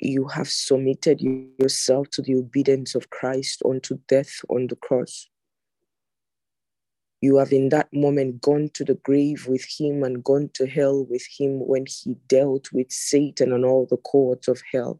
you 0.00 0.26
have 0.28 0.48
submitted 0.48 1.20
yourself 1.20 2.08
to 2.12 2.22
the 2.22 2.34
obedience 2.34 2.94
of 2.94 3.10
Christ 3.10 3.62
unto 3.68 3.98
death 4.08 4.40
on 4.48 4.68
the 4.68 4.76
cross. 4.76 5.28
You 7.20 7.36
have 7.36 7.52
in 7.52 7.68
that 7.68 7.88
moment 7.92 8.40
gone 8.40 8.70
to 8.72 8.84
the 8.84 8.94
grave 8.94 9.46
with 9.46 9.66
him 9.78 10.02
and 10.02 10.24
gone 10.24 10.48
to 10.54 10.66
hell 10.66 11.04
with 11.04 11.24
him 11.38 11.60
when 11.60 11.84
he 11.86 12.16
dealt 12.26 12.72
with 12.72 12.90
Satan 12.90 13.52
and 13.52 13.66
all 13.66 13.86
the 13.88 13.98
courts 13.98 14.48
of 14.48 14.62
hell. 14.72 14.98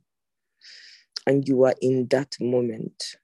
And 1.27 1.49
you 1.49 1.65
are 1.65 1.75
in 1.81 2.07
that 2.09 2.37
moment 2.39 3.17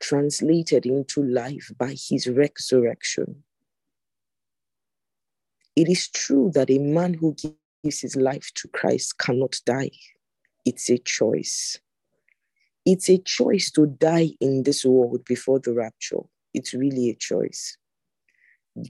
translated 0.00 0.86
into 0.86 1.22
life 1.22 1.70
by 1.78 1.94
his 1.96 2.26
resurrection. 2.26 3.44
It 5.76 5.88
is 5.88 6.08
true 6.08 6.50
that 6.54 6.70
a 6.70 6.78
man 6.78 7.14
who 7.14 7.34
gives 7.34 8.00
his 8.00 8.16
life 8.16 8.50
to 8.54 8.68
Christ 8.68 9.18
cannot 9.18 9.60
die 9.66 9.90
it's 10.64 10.88
a 10.90 10.98
choice. 10.98 11.78
It's 12.86 13.08
a 13.08 13.18
choice 13.18 13.70
to 13.72 13.86
die 13.86 14.30
in 14.40 14.62
this 14.62 14.84
world 14.84 15.24
before 15.24 15.60
the 15.60 15.72
rapture. 15.72 16.20
It's 16.52 16.74
really 16.74 17.10
a 17.10 17.14
choice. 17.14 17.76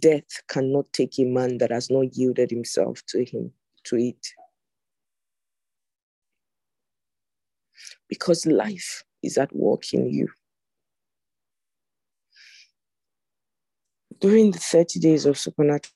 Death 0.01 0.43
cannot 0.49 0.93
take 0.93 1.19
a 1.19 1.25
man 1.25 1.59
that 1.59 1.71
has 1.71 1.91
not 1.91 2.17
yielded 2.17 2.51
himself 2.51 3.03
to 3.09 3.25
him 3.25 3.53
to 3.85 3.97
it. 3.97 4.27
Because 8.09 8.47
life 8.47 9.05
is 9.23 9.37
at 9.37 9.55
work 9.55 9.93
in 9.93 10.09
you. 10.09 10.29
During 14.21 14.53
the 14.53 14.59
30 14.59 15.01
days 15.01 15.27
of 15.27 15.39
supernatural 15.39 15.93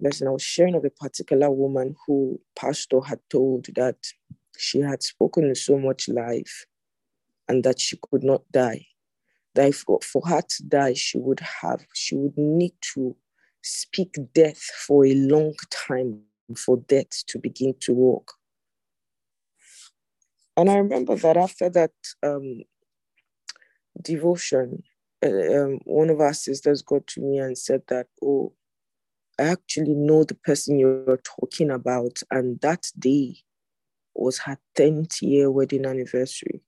blessing, 0.00 0.28
I 0.28 0.30
was 0.30 0.42
sharing 0.42 0.74
of 0.74 0.84
a 0.84 0.90
particular 0.90 1.50
woman 1.50 1.94
who 2.06 2.40
pastor 2.54 3.00
had 3.00 3.20
told 3.30 3.66
that 3.74 3.96
she 4.56 4.80
had 4.80 5.02
spoken 5.02 5.54
so 5.54 5.78
much 5.78 6.08
life 6.08 6.66
and 7.48 7.62
that 7.64 7.80
she 7.80 7.98
could 8.10 8.24
not 8.24 8.42
die. 8.50 8.86
That 9.54 9.74
for, 9.74 10.00
for 10.02 10.22
her 10.26 10.42
to 10.42 10.62
die, 10.64 10.94
she 10.94 11.18
would 11.18 11.40
have, 11.40 11.86
she 11.94 12.16
would 12.16 12.36
need 12.36 12.74
to 12.94 13.16
speak 13.62 14.16
death 14.34 14.62
for 14.86 15.04
a 15.04 15.14
long 15.14 15.54
time 15.70 16.22
for 16.56 16.76
death 16.76 17.24
to 17.26 17.38
begin 17.38 17.74
to 17.80 17.92
walk. 17.92 18.32
And 20.56 20.70
I 20.70 20.76
remember 20.76 21.16
that 21.16 21.36
after 21.36 21.68
that 21.70 21.92
um, 22.22 22.62
devotion, 24.00 24.82
uh, 25.24 25.28
um, 25.28 25.80
one 25.84 26.10
of 26.10 26.20
our 26.20 26.34
sisters 26.34 26.82
got 26.82 27.06
to 27.08 27.20
me 27.20 27.38
and 27.38 27.58
said 27.58 27.82
that, 27.88 28.06
oh, 28.22 28.52
actually 29.38 29.94
know 29.94 30.24
the 30.24 30.34
person 30.34 30.78
you're 30.78 31.20
talking 31.24 31.70
about. 31.70 32.20
And 32.30 32.60
that 32.60 32.90
day, 32.98 33.36
was 34.16 34.38
her 34.38 34.58
10th 34.76 35.22
year 35.22 35.50
wedding 35.50 35.84
anniversary. 35.84 36.62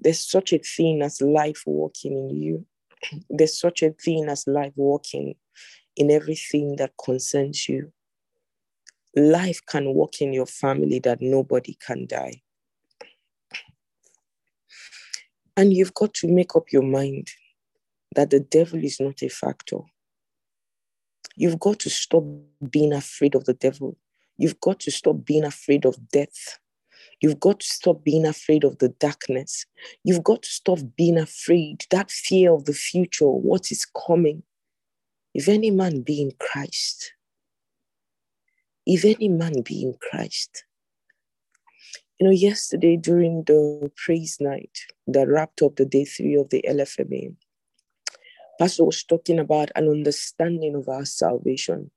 There's 0.00 0.20
such 0.20 0.52
a 0.52 0.58
thing 0.58 1.02
as 1.02 1.20
life 1.20 1.62
walking 1.66 2.12
in 2.12 2.30
you. 2.30 2.66
There's 3.30 3.58
such 3.58 3.82
a 3.82 3.90
thing 3.90 4.28
as 4.28 4.46
life 4.46 4.72
walking 4.76 5.34
in 5.96 6.10
everything 6.10 6.76
that 6.76 6.92
concerns 7.02 7.68
you. 7.68 7.92
Life 9.14 9.60
can 9.66 9.94
walk 9.94 10.20
in 10.20 10.32
your 10.32 10.46
family 10.46 10.98
that 11.00 11.22
nobody 11.22 11.76
can 11.84 12.06
die. 12.06 12.42
And 15.56 15.72
you've 15.72 15.94
got 15.94 16.12
to 16.14 16.28
make 16.28 16.54
up 16.54 16.72
your 16.72 16.82
mind 16.82 17.30
that 18.14 18.30
the 18.30 18.40
devil 18.40 18.82
is 18.82 19.00
not 19.00 19.22
a 19.22 19.28
factor. 19.28 19.78
You've 21.36 21.58
got 21.58 21.78
to 21.80 21.90
stop 21.90 22.24
being 22.70 22.92
afraid 22.92 23.34
of 23.34 23.44
the 23.44 23.54
devil. 23.54 23.96
You've 24.36 24.60
got 24.60 24.80
to 24.80 24.90
stop 24.90 25.24
being 25.24 25.44
afraid 25.44 25.86
of 25.86 25.96
death. 26.10 26.58
You've 27.20 27.40
got 27.40 27.60
to 27.60 27.66
stop 27.66 28.04
being 28.04 28.26
afraid 28.26 28.64
of 28.64 28.78
the 28.78 28.90
darkness. 28.90 29.64
You've 30.04 30.22
got 30.22 30.42
to 30.42 30.48
stop 30.48 30.78
being 30.96 31.18
afraid, 31.18 31.84
that 31.90 32.10
fear 32.10 32.52
of 32.52 32.66
the 32.66 32.74
future, 32.74 33.28
what 33.28 33.72
is 33.72 33.86
coming. 34.06 34.42
If 35.34 35.48
any 35.48 35.70
man 35.70 36.02
be 36.02 36.20
in 36.20 36.32
Christ, 36.38 37.12
if 38.86 39.04
any 39.04 39.28
man 39.28 39.62
be 39.62 39.82
in 39.82 39.94
Christ. 40.00 40.65
You 42.18 42.26
know, 42.26 42.32
yesterday 42.32 42.96
during 42.96 43.44
the 43.44 43.90
praise 43.94 44.38
night 44.40 44.78
that 45.06 45.28
wrapped 45.28 45.60
up 45.60 45.76
the 45.76 45.84
day 45.84 46.06
three 46.06 46.34
of 46.34 46.48
the 46.48 46.64
LFMA, 46.66 47.36
Pastor 48.58 48.84
was 48.84 49.04
talking 49.04 49.38
about 49.38 49.70
an 49.76 49.86
understanding 49.88 50.74
of 50.74 50.88
our 50.88 51.04
salvation. 51.04 51.90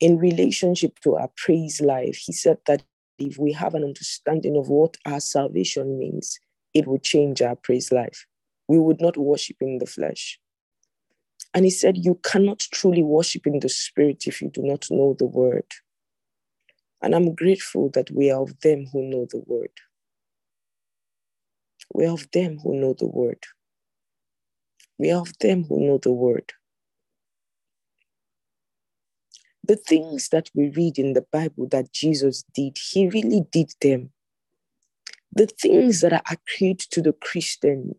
In 0.00 0.18
relationship 0.18 0.98
to 1.00 1.16
our 1.16 1.30
praise 1.34 1.80
life, 1.80 2.18
he 2.18 2.32
said 2.34 2.58
that 2.66 2.82
if 3.18 3.38
we 3.38 3.52
have 3.52 3.74
an 3.74 3.84
understanding 3.84 4.54
of 4.54 4.68
what 4.68 4.98
our 5.06 5.20
salvation 5.20 5.98
means, 5.98 6.38
it 6.74 6.86
would 6.86 7.02
change 7.02 7.40
our 7.40 7.56
praise 7.56 7.90
life. 7.90 8.26
We 8.68 8.78
would 8.78 9.00
not 9.00 9.16
worship 9.16 9.56
in 9.62 9.78
the 9.78 9.86
flesh. 9.86 10.38
And 11.54 11.64
he 11.64 11.70
said, 11.70 11.96
You 11.96 12.20
cannot 12.22 12.58
truly 12.70 13.02
worship 13.02 13.46
in 13.46 13.60
the 13.60 13.70
spirit 13.70 14.26
if 14.26 14.42
you 14.42 14.50
do 14.50 14.62
not 14.62 14.88
know 14.90 15.16
the 15.18 15.24
word. 15.24 15.64
And 17.02 17.14
I'm 17.14 17.34
grateful 17.34 17.90
that 17.90 18.10
we 18.10 18.30
are 18.30 18.42
of 18.42 18.58
them 18.60 18.86
who 18.92 19.02
know 19.02 19.26
the 19.30 19.42
word. 19.46 19.70
We 21.94 22.06
are 22.06 22.14
of 22.14 22.30
them 22.32 22.58
who 22.58 22.74
know 22.74 22.94
the 22.98 23.06
word. 23.06 23.44
We 24.98 25.10
are 25.10 25.20
of 25.20 25.32
them 25.40 25.64
who 25.64 25.86
know 25.86 25.98
the 25.98 26.12
word. 26.12 26.52
The 29.64 29.76
things 29.76 30.28
that 30.30 30.50
we 30.54 30.70
read 30.70 30.98
in 30.98 31.12
the 31.12 31.24
Bible 31.32 31.68
that 31.70 31.92
Jesus 31.92 32.44
did, 32.54 32.78
he 32.78 33.08
really 33.08 33.42
did 33.50 33.72
them. 33.80 34.10
The 35.32 35.46
things 35.46 36.00
that 36.00 36.12
are 36.12 36.22
accrued 36.30 36.78
to 36.78 37.02
the 37.02 37.12
Christian, 37.12 37.96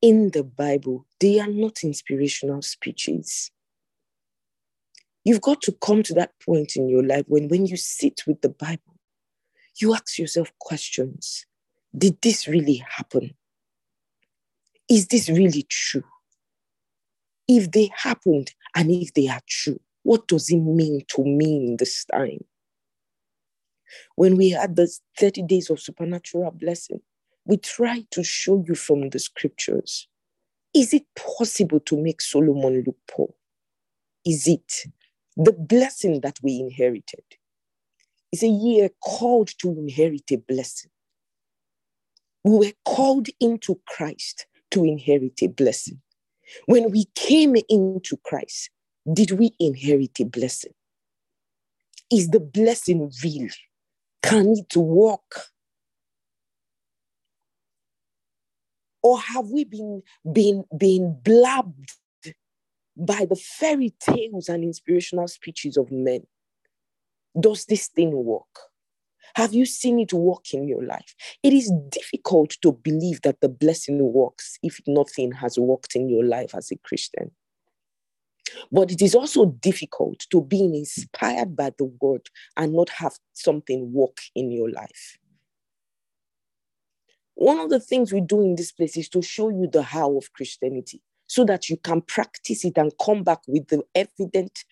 in 0.00 0.30
the 0.30 0.44
Bible, 0.44 1.06
they 1.20 1.38
are 1.40 1.48
not 1.48 1.84
inspirational 1.84 2.62
speeches. 2.62 3.50
You've 5.28 5.42
got 5.42 5.60
to 5.60 5.72
come 5.72 6.02
to 6.04 6.14
that 6.14 6.32
point 6.40 6.74
in 6.74 6.88
your 6.88 7.02
life 7.02 7.24
when, 7.28 7.48
when 7.48 7.66
you 7.66 7.76
sit 7.76 8.22
with 8.26 8.40
the 8.40 8.48
Bible, 8.48 8.98
you 9.78 9.92
ask 9.92 10.18
yourself 10.18 10.50
questions 10.58 11.44
Did 11.94 12.16
this 12.22 12.48
really 12.48 12.82
happen? 12.96 13.34
Is 14.88 15.08
this 15.08 15.28
really 15.28 15.66
true? 15.68 16.04
If 17.46 17.72
they 17.72 17.90
happened 17.94 18.54
and 18.74 18.90
if 18.90 19.12
they 19.12 19.28
are 19.28 19.42
true, 19.46 19.78
what 20.02 20.28
does 20.28 20.48
it 20.48 20.60
mean 20.60 21.02
to 21.08 21.22
me 21.22 21.66
in 21.66 21.76
this 21.76 22.06
time? 22.06 22.46
When 24.16 24.34
we 24.34 24.48
had 24.48 24.76
the 24.76 24.90
30 25.18 25.42
days 25.42 25.68
of 25.68 25.78
supernatural 25.78 26.52
blessing, 26.52 27.02
we 27.44 27.58
try 27.58 28.06
to 28.12 28.24
show 28.24 28.64
you 28.66 28.74
from 28.74 29.10
the 29.10 29.18
scriptures. 29.18 30.08
Is 30.74 30.94
it 30.94 31.04
possible 31.14 31.80
to 31.80 32.02
make 32.02 32.22
Solomon 32.22 32.82
look 32.86 32.96
poor? 33.06 33.34
Is 34.24 34.48
it 34.48 34.86
the 35.38 35.52
blessing 35.52 36.20
that 36.20 36.38
we 36.42 36.58
inherited? 36.58 37.24
Is 38.30 38.42
a 38.42 38.48
year 38.48 38.90
called 39.02 39.50
to 39.60 39.70
inherit 39.70 40.30
a 40.32 40.36
blessing. 40.36 40.90
We 42.44 42.58
were 42.58 42.72
called 42.84 43.28
into 43.40 43.80
Christ 43.86 44.46
to 44.72 44.84
inherit 44.84 45.40
a 45.42 45.46
blessing. 45.46 46.02
When 46.66 46.90
we 46.90 47.06
came 47.14 47.56
into 47.70 48.18
Christ, 48.24 48.70
did 49.10 49.30
we 49.32 49.52
inherit 49.58 50.20
a 50.20 50.24
blessing? 50.24 50.72
Is 52.12 52.28
the 52.28 52.40
blessing 52.40 53.10
real? 53.24 53.48
Can 54.22 54.52
it 54.58 54.76
work? 54.76 55.46
Or 59.02 59.18
have 59.20 59.46
we 59.48 59.64
been, 59.64 60.02
been, 60.30 60.64
been 60.76 61.18
blabbed 61.22 61.94
by 62.98 63.24
the 63.24 63.36
fairy 63.36 63.94
tales 64.00 64.48
and 64.48 64.64
inspirational 64.64 65.28
speeches 65.28 65.76
of 65.76 65.90
men? 65.92 66.22
Does 67.38 67.64
this 67.66 67.86
thing 67.86 68.12
work? 68.24 68.44
Have 69.36 69.54
you 69.54 69.66
seen 69.66 70.00
it 70.00 70.12
work 70.12 70.52
in 70.52 70.66
your 70.66 70.82
life? 70.82 71.14
It 71.42 71.52
is 71.52 71.72
difficult 71.90 72.56
to 72.62 72.72
believe 72.72 73.22
that 73.22 73.40
the 73.40 73.48
blessing 73.48 74.12
works 74.12 74.58
if 74.62 74.80
nothing 74.86 75.32
has 75.32 75.58
worked 75.58 75.94
in 75.94 76.08
your 76.08 76.24
life 76.24 76.54
as 76.54 76.72
a 76.72 76.76
Christian. 76.78 77.30
But 78.72 78.90
it 78.90 79.02
is 79.02 79.14
also 79.14 79.46
difficult 79.46 80.26
to 80.30 80.40
be 80.40 80.60
inspired 80.60 81.54
by 81.54 81.72
the 81.78 81.84
word 82.00 82.28
and 82.56 82.72
not 82.72 82.88
have 82.90 83.12
something 83.32 83.92
work 83.92 84.16
in 84.34 84.50
your 84.50 84.70
life. 84.70 85.18
One 87.34 87.60
of 87.60 87.70
the 87.70 87.78
things 87.78 88.12
we 88.12 88.22
do 88.22 88.40
in 88.40 88.56
this 88.56 88.72
place 88.72 88.96
is 88.96 89.08
to 89.10 89.22
show 89.22 89.50
you 89.50 89.68
the 89.70 89.82
how 89.82 90.16
of 90.16 90.32
Christianity 90.32 91.02
so 91.28 91.44
that 91.44 91.68
you 91.68 91.76
can 91.76 92.00
practice 92.00 92.64
it 92.64 92.76
and 92.76 92.92
come 93.00 93.22
back 93.22 93.40
with 93.46 93.68
the 93.68 93.82
evident 93.94 94.64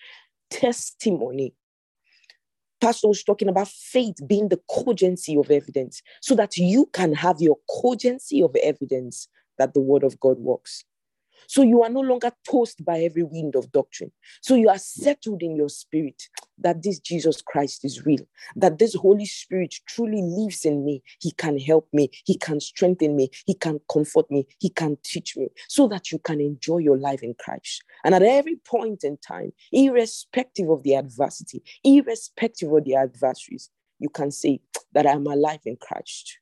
testimony. 0.51 1.55
Pastor 2.81 3.09
was 3.09 3.23
talking 3.23 3.49
about 3.49 3.69
faith 3.69 4.17
being 4.27 4.49
the 4.49 4.61
cogency 4.69 5.37
of 5.37 5.51
evidence 5.51 6.03
so 6.21 6.35
that 6.35 6.57
you 6.57 6.87
can 6.93 7.15
have 7.15 7.41
your 7.41 7.59
cogency 7.71 8.43
of 8.43 8.55
evidence 8.63 9.29
that 9.59 9.75
the 9.75 9.81
word 9.81 10.03
of 10.03 10.19
God 10.21 10.39
works. 10.39 10.85
So 11.49 11.62
you 11.62 11.82
are 11.82 11.88
no 11.88 12.01
longer 12.01 12.32
tossed 12.49 12.84
by 12.84 13.01
every 13.01 13.22
wind 13.22 13.55
of 13.55 13.72
doctrine. 13.72 14.12
So 14.42 14.55
you 14.55 14.68
are 14.68 14.78
settled 14.78 15.42
in 15.42 15.57
your 15.57 15.68
spirit 15.68 16.22
that 16.59 16.82
this 16.82 16.99
Jesus 16.99 17.42
Christ 17.42 17.84
is 17.84 18.07
real, 18.07 18.26
that 18.57 18.78
this 18.78 18.94
Holy 18.94 19.26
Spirit 19.26 19.74
truly 19.86 20.22
lives 20.22 20.64
in 20.64 20.84
me. 20.84 21.03
He 21.20 21.32
can 21.32 21.59
help 21.59 21.88
me, 21.92 22.11
He 22.24 22.36
can 22.36 22.61
strengthen 22.61 23.16
me, 23.16 23.30
He 23.47 23.55
can 23.55 23.80
comfort 23.90 24.30
me, 24.30 24.47
He 24.59 24.70
can 24.70 24.97
teach 25.03 25.36
me, 25.36 25.49
so 25.68 25.88
that 25.88 26.11
you 26.11 26.18
can 26.18 26.40
enjoy 26.40 26.78
your 26.78 26.97
life 26.99 27.22
in 27.22 27.34
Christ. 27.38 27.82
And 28.05 28.14
at 28.14 28.22
every 28.22 28.57
point 28.57 29.05
in 29.05 29.18
time, 29.18 29.53
irrespective 29.72 30.68
of 30.70 30.82
the 30.82 30.94
adversity, 30.94 31.62
irrespective 31.84 32.72
of 32.72 32.84
the 32.84 32.94
adversaries, 32.94 33.70
you 33.99 34.09
can 34.09 34.30
say 34.30 34.61
that 34.92 35.07
I'm 35.07 35.26
alive 35.26 35.61
in 35.64 35.76
Christ. 35.76 36.38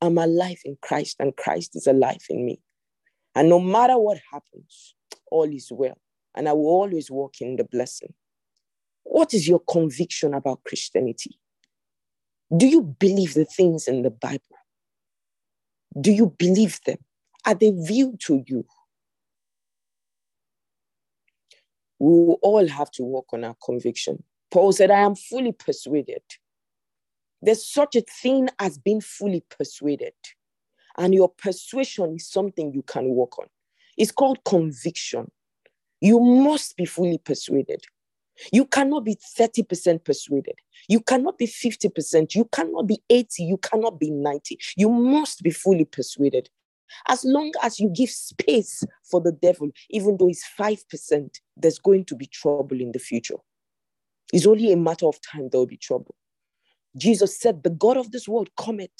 I'm 0.00 0.18
alive 0.18 0.60
in 0.64 0.76
Christ, 0.82 1.16
and 1.20 1.34
Christ 1.36 1.74
is 1.74 1.86
alive 1.86 2.24
in 2.28 2.44
me. 2.44 2.60
And 3.36 3.50
no 3.50 3.60
matter 3.60 3.98
what 3.98 4.18
happens, 4.32 4.94
all 5.30 5.44
is 5.44 5.70
well. 5.70 5.98
And 6.34 6.48
I 6.48 6.54
will 6.54 6.68
always 6.68 7.10
walk 7.10 7.42
in 7.42 7.56
the 7.56 7.64
blessing. 7.64 8.14
What 9.04 9.34
is 9.34 9.46
your 9.46 9.60
conviction 9.60 10.32
about 10.32 10.64
Christianity? 10.64 11.38
Do 12.56 12.66
you 12.66 12.82
believe 12.82 13.34
the 13.34 13.44
things 13.44 13.88
in 13.88 14.02
the 14.02 14.10
Bible? 14.10 14.40
Do 16.00 16.10
you 16.10 16.34
believe 16.38 16.80
them? 16.86 16.96
Are 17.44 17.54
they 17.54 17.72
real 17.88 18.14
to 18.20 18.42
you? 18.46 18.64
We 21.98 22.10
all 22.42 22.66
have 22.66 22.90
to 22.92 23.04
work 23.04 23.26
on 23.34 23.44
our 23.44 23.56
conviction. 23.62 24.22
Paul 24.50 24.72
said, 24.72 24.90
I 24.90 25.00
am 25.00 25.14
fully 25.14 25.52
persuaded. 25.52 26.22
There's 27.42 27.66
such 27.66 27.96
a 27.96 28.02
thing 28.22 28.48
as 28.58 28.78
being 28.78 29.02
fully 29.02 29.44
persuaded. 29.50 30.14
And 30.98 31.14
your 31.14 31.28
persuasion 31.28 32.14
is 32.16 32.28
something 32.28 32.72
you 32.72 32.82
can 32.82 33.08
work 33.10 33.38
on. 33.38 33.46
It's 33.96 34.12
called 34.12 34.44
conviction. 34.44 35.30
You 36.00 36.20
must 36.20 36.76
be 36.76 36.84
fully 36.84 37.18
persuaded. 37.18 37.84
You 38.52 38.66
cannot 38.66 39.04
be 39.04 39.16
30% 39.16 40.04
persuaded. 40.04 40.54
You 40.88 41.00
cannot 41.00 41.38
be 41.38 41.46
50%. 41.46 42.34
You 42.34 42.44
cannot 42.52 42.86
be 42.86 43.02
80. 43.08 43.44
You 43.44 43.56
cannot 43.58 43.98
be 43.98 44.10
90. 44.10 44.58
You 44.76 44.90
must 44.90 45.42
be 45.42 45.50
fully 45.50 45.84
persuaded. 45.86 46.50
As 47.08 47.24
long 47.24 47.52
as 47.62 47.80
you 47.80 47.88
give 47.88 48.10
space 48.10 48.84
for 49.10 49.20
the 49.20 49.32
devil, 49.32 49.70
even 49.90 50.16
though 50.16 50.28
it's 50.28 50.44
5%, 50.58 51.40
there's 51.56 51.78
going 51.78 52.04
to 52.06 52.14
be 52.14 52.26
trouble 52.26 52.80
in 52.80 52.92
the 52.92 52.98
future. 52.98 53.36
It's 54.32 54.46
only 54.46 54.72
a 54.72 54.76
matter 54.76 55.06
of 55.06 55.20
time 55.20 55.48
there 55.50 55.60
will 55.60 55.66
be 55.66 55.76
trouble. 55.76 56.14
Jesus 56.96 57.38
said, 57.38 57.62
The 57.62 57.70
God 57.70 57.96
of 57.96 58.12
this 58.12 58.28
world 58.28 58.50
cometh 58.58 58.90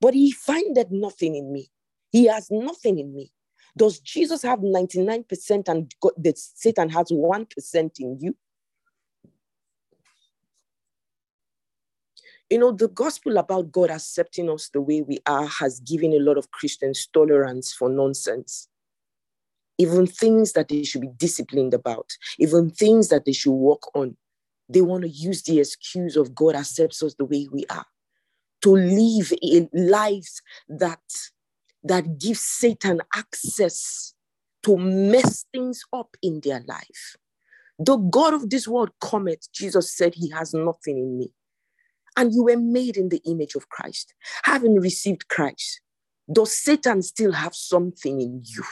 but 0.00 0.14
he 0.14 0.30
findeth 0.30 0.90
nothing 0.90 1.34
in 1.34 1.52
me. 1.52 1.70
He 2.10 2.26
has 2.26 2.50
nothing 2.50 2.98
in 2.98 3.14
me. 3.14 3.32
Does 3.76 4.00
Jesus 4.00 4.42
have 4.42 4.60
99% 4.60 5.68
and 5.68 5.92
God, 6.00 6.12
that 6.18 6.38
Satan 6.38 6.88
has 6.90 7.10
1% 7.10 8.00
in 8.00 8.18
you? 8.20 8.36
You 12.50 12.58
know, 12.58 12.72
the 12.72 12.88
gospel 12.88 13.36
about 13.36 13.70
God 13.70 13.90
accepting 13.90 14.48
us 14.48 14.70
the 14.72 14.80
way 14.80 15.02
we 15.02 15.18
are 15.26 15.46
has 15.46 15.80
given 15.80 16.14
a 16.14 16.18
lot 16.18 16.38
of 16.38 16.50
Christians 16.50 17.06
tolerance 17.12 17.74
for 17.74 17.90
nonsense. 17.90 18.68
Even 19.76 20.06
things 20.06 20.54
that 20.54 20.68
they 20.68 20.82
should 20.82 21.02
be 21.02 21.10
disciplined 21.16 21.74
about, 21.74 22.10
even 22.38 22.70
things 22.70 23.08
that 23.08 23.26
they 23.26 23.32
should 23.32 23.52
work 23.52 23.94
on. 23.94 24.16
They 24.68 24.80
want 24.80 25.02
to 25.02 25.08
use 25.08 25.42
the 25.42 25.60
excuse 25.60 26.16
of 26.16 26.34
God 26.34 26.56
accepts 26.56 27.02
us 27.02 27.14
the 27.14 27.24
way 27.24 27.48
we 27.52 27.64
are 27.70 27.86
to 28.62 28.70
live 28.70 29.32
in 29.40 29.68
lives 29.72 30.42
that 30.68 31.00
that 31.84 32.18
give 32.18 32.36
Satan 32.36 33.00
access 33.14 34.14
to 34.64 34.76
mess 34.76 35.46
things 35.52 35.82
up 35.92 36.16
in 36.22 36.40
their 36.42 36.62
life. 36.66 37.16
The 37.78 37.96
God 37.96 38.34
of 38.34 38.50
this 38.50 38.66
world 38.66 38.90
cometh, 39.00 39.50
Jesus 39.52 39.96
said, 39.96 40.14
He 40.14 40.30
has 40.30 40.52
nothing 40.52 40.98
in 40.98 41.18
me. 41.18 41.32
And 42.16 42.34
you 42.34 42.44
were 42.44 42.58
made 42.58 42.96
in 42.96 43.08
the 43.10 43.22
image 43.24 43.54
of 43.54 43.68
Christ. 43.68 44.12
Having 44.42 44.80
received 44.80 45.28
Christ, 45.28 45.80
does 46.30 46.58
Satan 46.58 47.02
still 47.02 47.32
have 47.32 47.54
something 47.54 48.20
in 48.20 48.42
you? 48.44 48.64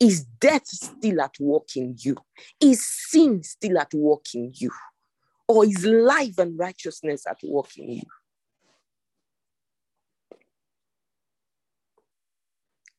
Is 0.00 0.24
death 0.24 0.66
still 0.66 1.20
at 1.20 1.34
work 1.38 1.76
in 1.76 1.96
you? 1.98 2.16
Is 2.60 2.84
sin 2.84 3.42
still 3.42 3.78
at 3.78 3.92
work 3.92 4.24
in 4.34 4.52
you? 4.54 4.70
Or 5.46 5.66
is 5.66 5.84
life 5.84 6.38
and 6.38 6.58
righteousness 6.58 7.26
at 7.28 7.38
work 7.44 7.76
in 7.76 7.90
you? 7.90 8.02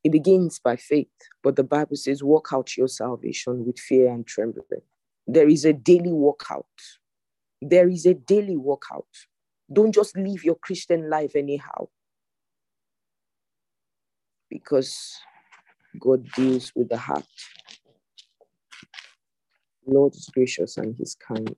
It 0.06 0.12
begins 0.12 0.60
by 0.60 0.76
faith, 0.76 1.10
but 1.44 1.56
the 1.56 1.64
Bible 1.64 1.96
says, 1.96 2.24
walk 2.24 2.50
out 2.54 2.78
your 2.78 2.88
salvation 2.88 3.66
with 3.66 3.80
fear 3.80 4.14
and 4.14 4.28
trembling. 4.28 4.84
There 5.26 5.50
is 5.50 5.66
a 5.66 5.74
daily 5.74 6.12
walkout. 6.12 6.66
There 7.60 7.90
is 7.90 8.06
a 8.06 8.14
daily 8.14 8.56
walkout. 8.56 9.08
Don't 9.74 9.96
just 9.96 10.16
live 10.16 10.44
your 10.44 10.58
Christian 10.58 11.10
life 11.10 11.36
anyhow. 11.36 11.90
Because 14.48 15.16
God 16.00 16.28
deals 16.36 16.72
with 16.76 16.90
the 16.90 17.00
heart. 17.00 17.26
Lord 19.88 20.14
is 20.14 20.30
gracious 20.32 20.78
and 20.78 20.96
He's 20.96 21.16
kind. 21.16 21.56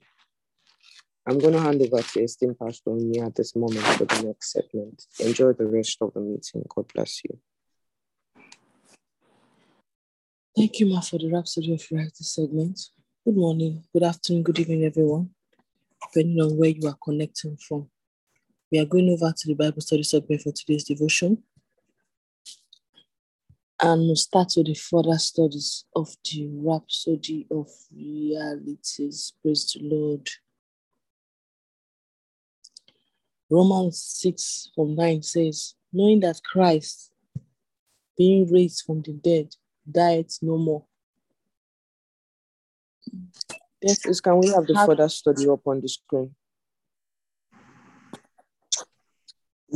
I'm 1.27 1.39
going 1.39 1.53
to 1.53 1.59
hand 1.61 1.81
over 1.81 2.01
to 2.01 2.23
esteemed 2.23 2.59
Pastor 2.59 2.91
me 2.91 3.19
at 3.19 3.35
this 3.35 3.57
moment 3.57 3.85
for 3.85 4.05
the 4.05 4.23
next 4.23 4.53
segment. 4.53 5.03
Enjoy 5.19 5.51
the 5.51 5.67
rest 5.67 5.97
of 6.01 6.13
the 6.13 6.21
meeting. 6.21 6.63
God 6.73 6.85
bless 6.93 7.25
you. 7.25 7.37
Thank 10.58 10.80
you, 10.80 10.88
Ma, 10.88 11.01
for 11.01 11.20
the 11.20 11.30
Rhapsody 11.30 11.72
of 11.72 11.84
Light 11.91 12.18
segment. 12.18 12.80
Good 13.24 13.38
morning, 13.38 13.84
good 13.93 14.01
afternoon, 14.01 14.41
good 14.41 14.58
evening, 14.58 14.86
everyone, 14.86 15.30
depending 16.01 16.41
on 16.41 16.58
where 16.58 16.72
you 16.72 16.88
are 16.88 16.97
connecting 17.03 17.55
from. 17.58 17.88
We 18.72 18.80
are 18.80 18.86
going 18.86 19.08
over 19.08 19.32
to 19.38 19.47
the 19.47 19.53
Bible 19.53 19.82
study 19.82 20.01
segment 20.01 20.41
for 20.41 20.51
today's 20.51 20.84
devotion. 20.84 21.43
and 23.84 24.01
we'll 24.01 24.16
start 24.16 24.51
with 24.58 24.66
the 24.66 24.74
further 24.74 25.20
studies 25.20 25.86
of 25.95 26.10
the 26.26 26.47
Rhapsody 26.51 27.45
of 27.51 27.70
Realities. 27.95 29.34
Praise 29.43 29.72
the 29.72 29.88
Lord. 29.88 30.28
Romans 33.51 34.01
6 34.01 34.72
from 34.74 34.95
9 34.95 35.22
says, 35.22 35.76
Knowing 35.93 36.22
that 36.22 36.41
Christ, 36.43 37.12
being 38.18 38.51
raised 38.51 38.86
from 38.88 39.03
the 39.03 39.14
dead, 39.14 39.53
died 39.89 40.27
no 40.41 40.57
more. 40.57 40.85
Yes, 43.81 43.99
please, 43.99 44.21
can 44.21 44.39
we 44.39 44.47
have 44.47 44.65
the 44.65 44.73
further 44.85 45.07
study 45.07 45.47
up 45.47 45.65
on 45.65 45.81
the 45.81 45.88
screen? 45.88 46.35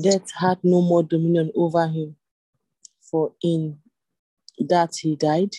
Death 0.02 0.32
had 0.32 0.58
no 0.64 0.82
more 0.82 1.04
dominion 1.04 1.52
over 1.56 1.88
him, 1.88 2.16
for 3.02 3.34
in 3.44 3.80
that 4.58 4.96
he 4.96 5.16
died, 5.16 5.54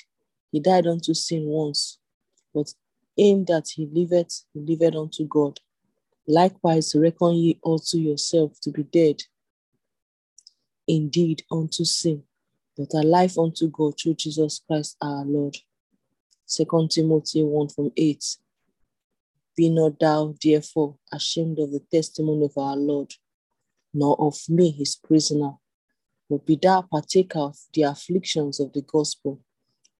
he 0.50 0.60
died 0.60 0.86
unto 0.86 1.14
sin 1.14 1.44
once, 1.44 1.98
but 2.54 2.72
in 3.16 3.44
that 3.46 3.68
he 3.74 3.86
liveth, 3.86 4.44
he 4.52 4.60
liveth 4.60 4.96
unto 4.96 5.26
God. 5.26 5.60
Likewise, 6.26 6.94
reckon 6.94 7.34
ye 7.34 7.58
also 7.62 7.98
yourself 7.98 8.58
to 8.60 8.70
be 8.70 8.82
dead 8.84 9.22
indeed 10.86 11.42
unto 11.50 11.84
sin, 11.84 12.22
but 12.76 12.92
alive 12.94 13.36
unto 13.38 13.68
God 13.68 13.94
through 13.98 14.14
Jesus 14.14 14.62
Christ 14.66 14.96
our 15.00 15.24
Lord. 15.24 15.56
Second 16.46 16.90
Timothy 16.90 17.42
1 17.42 17.68
from 17.68 17.92
8. 17.96 18.24
Be 19.56 19.68
not 19.68 19.98
thou 20.00 20.34
therefore 20.42 20.96
ashamed 21.12 21.58
of 21.58 21.72
the 21.72 21.80
testimony 21.90 22.46
of 22.46 22.56
our 22.56 22.76
Lord, 22.76 23.12
nor 23.92 24.18
of 24.20 24.38
me 24.48 24.70
his 24.70 24.96
prisoner, 24.96 25.52
but 26.28 26.46
be 26.46 26.56
thou 26.56 26.82
partaker 26.82 27.38
of 27.38 27.58
the 27.74 27.82
afflictions 27.82 28.60
of 28.60 28.72
the 28.72 28.82
gospel, 28.82 29.40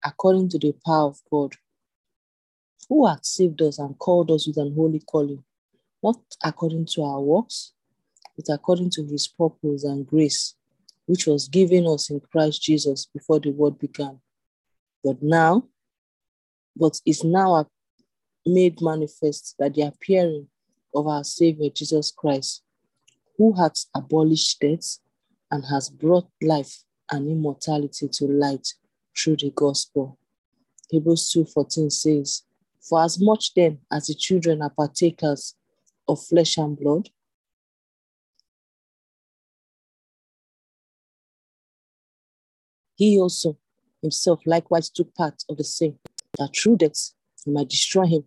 according 0.02 0.48
to 0.50 0.58
the 0.58 0.74
power 0.84 1.08
of 1.08 1.20
God, 1.30 1.54
who 2.88 3.06
hath 3.06 3.24
saved 3.24 3.60
us 3.62 3.78
and 3.78 3.98
called 3.98 4.30
us 4.30 4.46
with 4.46 4.56
an 4.56 4.74
holy 4.74 5.00
calling, 5.00 5.44
not 6.02 6.20
according 6.42 6.86
to 6.86 7.02
our 7.02 7.20
works, 7.20 7.72
but 8.36 8.46
according 8.52 8.90
to 8.90 9.04
his 9.04 9.28
purpose 9.28 9.84
and 9.84 10.06
grace, 10.06 10.54
which 11.12 11.26
was 11.26 11.46
given 11.46 11.86
us 11.86 12.08
in 12.08 12.18
Christ 12.20 12.62
Jesus 12.62 13.04
before 13.04 13.38
the 13.38 13.50
world 13.50 13.78
began. 13.78 14.18
But 15.04 15.22
now, 15.22 15.64
but 16.74 16.98
is 17.04 17.22
now 17.22 17.66
made 18.46 18.80
manifest 18.80 19.56
by 19.58 19.68
the 19.68 19.82
appearing 19.82 20.48
of 20.94 21.06
our 21.06 21.22
Savior 21.22 21.68
Jesus 21.68 22.12
Christ, 22.12 22.62
who 23.36 23.52
hath 23.52 23.84
abolished 23.94 24.58
death 24.60 25.00
and 25.50 25.62
has 25.66 25.90
brought 25.90 26.28
life 26.40 26.82
and 27.10 27.28
immortality 27.28 28.08
to 28.08 28.24
light 28.24 28.68
through 29.14 29.36
the 29.36 29.50
gospel. 29.54 30.18
Hebrews 30.88 31.30
2:14 31.36 31.92
says, 31.92 32.42
For 32.80 33.04
as 33.04 33.20
much 33.20 33.52
then 33.52 33.80
as 33.90 34.06
the 34.06 34.14
children 34.14 34.62
are 34.62 34.70
partakers 34.70 35.56
of 36.08 36.24
flesh 36.24 36.56
and 36.56 36.74
blood, 36.74 37.10
he 43.02 43.18
also 43.18 43.56
himself 44.00 44.40
likewise 44.46 44.88
took 44.90 45.12
part 45.14 45.42
of 45.48 45.56
the 45.56 45.64
same, 45.64 45.98
that 46.38 46.54
through 46.56 46.76
death 46.76 47.12
he 47.44 47.50
might 47.50 47.68
destroy 47.68 48.06
him, 48.06 48.24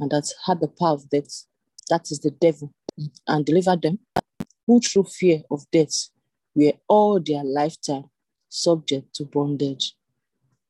and 0.00 0.10
that 0.10 0.26
had 0.46 0.60
the 0.60 0.68
power 0.68 0.94
of 0.94 1.08
death, 1.10 1.44
that 1.90 2.10
is 2.10 2.20
the 2.20 2.30
devil, 2.30 2.72
and 3.26 3.44
delivered 3.44 3.82
them 3.82 3.98
who 4.66 4.80
through 4.80 5.04
fear 5.04 5.42
of 5.50 5.70
death 5.70 6.08
were 6.54 6.72
all 6.88 7.20
their 7.20 7.44
lifetime 7.44 8.04
subject 8.48 9.14
to 9.14 9.24
bondage. 9.24 9.94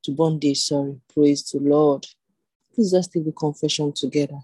To 0.05 0.13
bondage, 0.13 0.61
sorry. 0.61 1.01
Praise 1.15 1.43
to 1.51 1.59
Lord. 1.59 2.07
Please 2.75 2.93
let's 2.93 3.09
take 3.09 3.25
the 3.25 3.33
confession 3.33 3.93
together. 3.93 4.41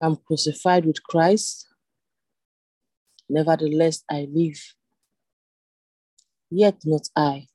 I'm 0.00 0.16
crucified 0.16 0.86
with 0.86 1.02
Christ. 1.02 1.66
Nevertheless, 3.28 4.04
I 4.10 4.28
live. 4.30 4.60
Yet 6.50 6.76
not 6.84 7.08
I, 7.16 7.46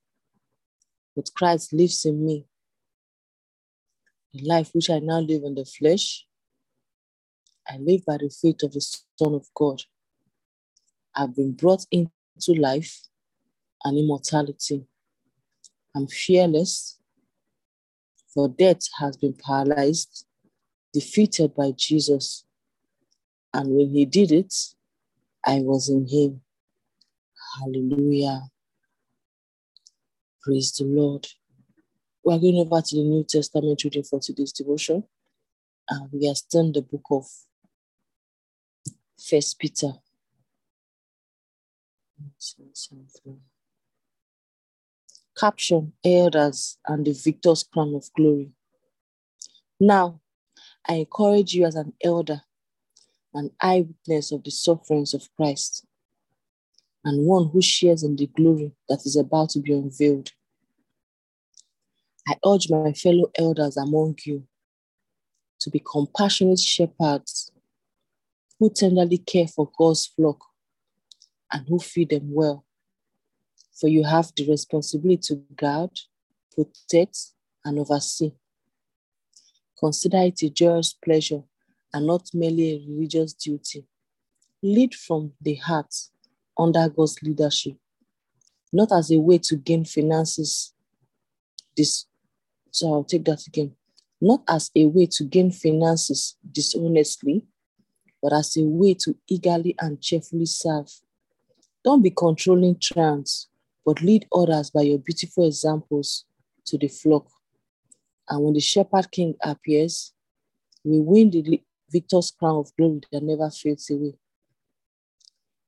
but 1.15 1.29
Christ 1.35 1.73
lives 1.73 2.05
in 2.05 2.25
me. 2.25 2.45
The 4.33 4.43
life 4.43 4.71
which 4.73 4.89
I 4.89 4.99
now 4.99 5.19
live 5.19 5.43
in 5.43 5.55
the 5.55 5.65
flesh, 5.65 6.25
I 7.67 7.77
live 7.77 8.05
by 8.05 8.17
the 8.17 8.29
faith 8.29 8.63
of 8.63 8.73
the 8.73 8.81
Son 8.81 9.33
of 9.33 9.47
God. 9.55 9.81
I've 11.15 11.35
been 11.35 11.53
brought 11.53 11.85
into 11.91 12.53
life 12.53 13.01
and 13.83 13.97
immortality. 13.97 14.85
I'm 15.95 16.07
fearless, 16.07 16.99
for 18.33 18.47
death 18.47 18.81
has 18.99 19.17
been 19.17 19.33
paralyzed, 19.33 20.25
defeated 20.93 21.55
by 21.55 21.71
Jesus. 21.75 22.45
And 23.53 23.69
when 23.75 23.89
he 23.89 24.05
did 24.05 24.31
it, 24.31 24.53
I 25.45 25.61
was 25.61 25.89
in 25.89 26.07
him. 26.07 26.41
Hallelujah. 27.59 28.43
Praise 30.43 30.73
the 30.73 30.85
Lord. 30.85 31.27
We're 32.23 32.39
going 32.39 32.57
over 32.57 32.81
to 32.81 32.95
the 32.97 33.03
New 33.03 33.25
Testament 33.25 33.83
reading 33.83 34.03
for 34.03 34.19
today's 34.19 34.53
devotion. 34.53 35.03
And 35.89 36.09
we 36.11 36.29
are 36.29 36.35
still 36.35 36.61
in 36.61 36.73
the 36.73 36.81
book 36.83 37.05
of 37.11 37.25
First 39.19 39.59
Peter. 39.59 39.93
Caption 45.37 45.93
Elders 46.05 46.77
and 46.87 47.05
the 47.05 47.13
Victor's 47.13 47.63
Crown 47.63 47.95
of 47.95 48.09
Glory. 48.15 48.51
Now, 49.79 50.21
I 50.87 50.95
encourage 50.95 51.53
you 51.53 51.65
as 51.65 51.75
an 51.75 51.93
elder, 52.03 52.41
an 53.33 53.51
eyewitness 53.61 54.31
of 54.31 54.43
the 54.43 54.51
sufferings 54.51 55.13
of 55.13 55.29
Christ, 55.35 55.85
and 57.05 57.25
one 57.25 57.49
who 57.49 57.61
shares 57.61 58.03
in 58.03 58.15
the 58.15 58.27
glory 58.27 58.73
that 58.87 59.05
is 59.05 59.15
about 59.15 59.49
to 59.51 59.59
be 59.59 59.73
unveiled. 59.73 60.31
I 62.27 62.35
urge 62.45 62.69
my 62.69 62.93
fellow 62.93 63.31
elders 63.37 63.77
among 63.77 64.17
you 64.23 64.43
to 65.59 65.69
be 65.69 65.79
compassionate 65.79 66.59
shepherds 66.59 67.51
who 68.59 68.69
tenderly 68.69 69.17
care 69.17 69.47
for 69.47 69.69
God's 69.77 70.05
flock 70.05 70.43
and 71.51 71.67
who 71.67 71.79
feed 71.79 72.09
them 72.09 72.33
well. 72.33 72.65
For 73.79 73.87
you 73.87 74.03
have 74.03 74.31
the 74.35 74.47
responsibility 74.49 75.21
to 75.27 75.35
guard, 75.55 75.91
protect, 76.53 77.17
and 77.63 77.79
oversee. 77.79 78.33
Consider 79.79 80.17
it 80.17 80.41
a 80.43 80.49
joyous 80.49 80.93
pleasure 80.93 81.43
and 81.93 82.07
not 82.07 82.29
merely 82.33 82.71
a 82.71 82.85
religious 82.87 83.33
duty. 83.33 83.85
Lead 84.61 84.93
from 84.93 85.33
the 85.41 85.55
heart 85.55 85.93
under 86.57 86.89
God's 86.89 87.21
leadership, 87.23 87.77
not 88.71 88.91
as 88.91 89.11
a 89.11 89.19
way 89.19 89.37
to 89.39 89.55
gain 89.55 89.85
finances. 89.85 90.73
This, 91.75 92.05
so 92.71 92.93
I'll 92.93 93.03
take 93.03 93.25
that 93.25 93.47
again. 93.47 93.75
Not 94.21 94.43
as 94.49 94.69
a 94.75 94.85
way 94.85 95.05
to 95.11 95.23
gain 95.23 95.51
finances 95.51 96.35
dishonestly, 96.51 97.45
but 98.21 98.33
as 98.33 98.57
a 98.57 98.63
way 98.63 98.93
to 98.95 99.15
eagerly 99.29 99.75
and 99.79 100.01
cheerfully 100.01 100.45
serve. 100.45 100.89
Don't 101.83 102.01
be 102.01 102.11
controlling 102.11 102.77
trance, 102.79 103.47
but 103.85 104.01
lead 104.01 104.27
others 104.33 104.69
by 104.69 104.81
your 104.81 104.99
beautiful 104.99 105.45
examples 105.45 106.25
to 106.65 106.77
the 106.77 106.89
flock. 106.89 107.27
And 108.27 108.43
when 108.43 108.53
the 108.53 108.59
shepherd 108.59 109.09
king 109.09 109.35
appears, 109.41 110.13
we 110.83 110.99
win 110.99 111.29
the 111.29 111.61
victor's 111.91 112.31
crown 112.31 112.57
of 112.57 112.75
glory 112.75 113.01
that 113.11 113.23
never 113.23 113.49
fades 113.49 113.89
away. 113.89 114.13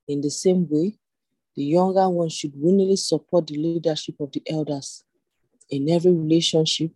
In 0.08 0.20
the 0.20 0.30
same 0.30 0.68
way, 0.68 0.98
the 1.54 1.64
younger 1.64 2.08
one 2.08 2.28
should 2.28 2.52
willingly 2.56 2.96
support 2.96 3.46
the 3.46 3.56
leadership 3.56 4.18
of 4.20 4.32
the 4.32 4.42
elders. 4.48 5.04
In 5.70 5.88
every 5.90 6.12
relationship, 6.12 6.92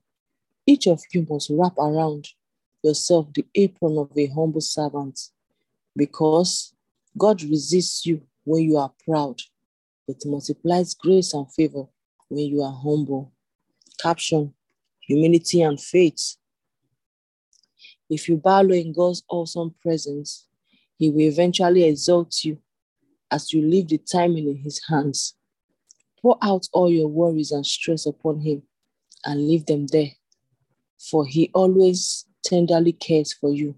each 0.67 0.87
of 0.87 1.03
you 1.13 1.27
must 1.29 1.51
wrap 1.51 1.77
around 1.79 2.29
yourself 2.83 3.33
the 3.35 3.45
apron 3.55 3.99
of 3.99 4.11
a 4.17 4.27
humble 4.27 4.61
servant 4.61 5.19
because 5.95 6.75
God 7.17 7.43
resists 7.43 8.05
you 8.07 8.23
when 8.45 8.63
you 8.63 8.77
are 8.77 8.93
proud, 9.05 9.41
but 10.07 10.17
multiplies 10.25 10.95
grace 10.95 11.33
and 11.35 11.51
favor 11.53 11.85
when 12.29 12.47
you 12.47 12.63
are 12.63 12.73
humble. 12.73 13.33
Caption 14.01 14.53
Humility 15.07 15.63
and 15.63 15.81
faith. 15.81 16.37
If 18.09 18.29
you 18.29 18.37
bow 18.37 18.63
low 18.63 18.75
in 18.75 18.93
God's 18.93 19.23
awesome 19.29 19.75
presence, 19.83 20.47
He 20.99 21.11
will 21.11 21.23
eventually 21.23 21.85
exalt 21.85 22.45
you 22.45 22.59
as 23.31 23.53
you 23.53 23.63
leave 23.63 23.89
the 23.89 23.99
timing 23.99 24.49
in 24.49 24.57
His 24.59 24.81
hands. 24.89 25.35
Pour 26.23 26.39
out 26.43 26.67
all 26.73 26.91
your 26.91 27.09
worries 27.09 27.51
and 27.51 27.67
stress 27.67 28.07
upon 28.07 28.41
Him 28.41 28.63
and 29.25 29.47
leave 29.49 29.67
them 29.67 29.87
there, 29.89 30.13
for 30.99 31.27
He 31.27 31.51
always 31.55 32.27
tenderly 32.45 32.93
cares 32.93 33.33
for 33.33 33.53
you. 33.53 33.77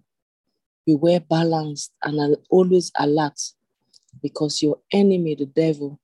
Beware 0.87 1.21
balanced 1.21 1.93
and 2.03 2.37
always 2.51 2.91
alert 2.99 3.39
because 4.23 4.63
your 4.63 4.79
enemy, 4.93 5.35
the 5.35 5.47
devil, 5.47 6.01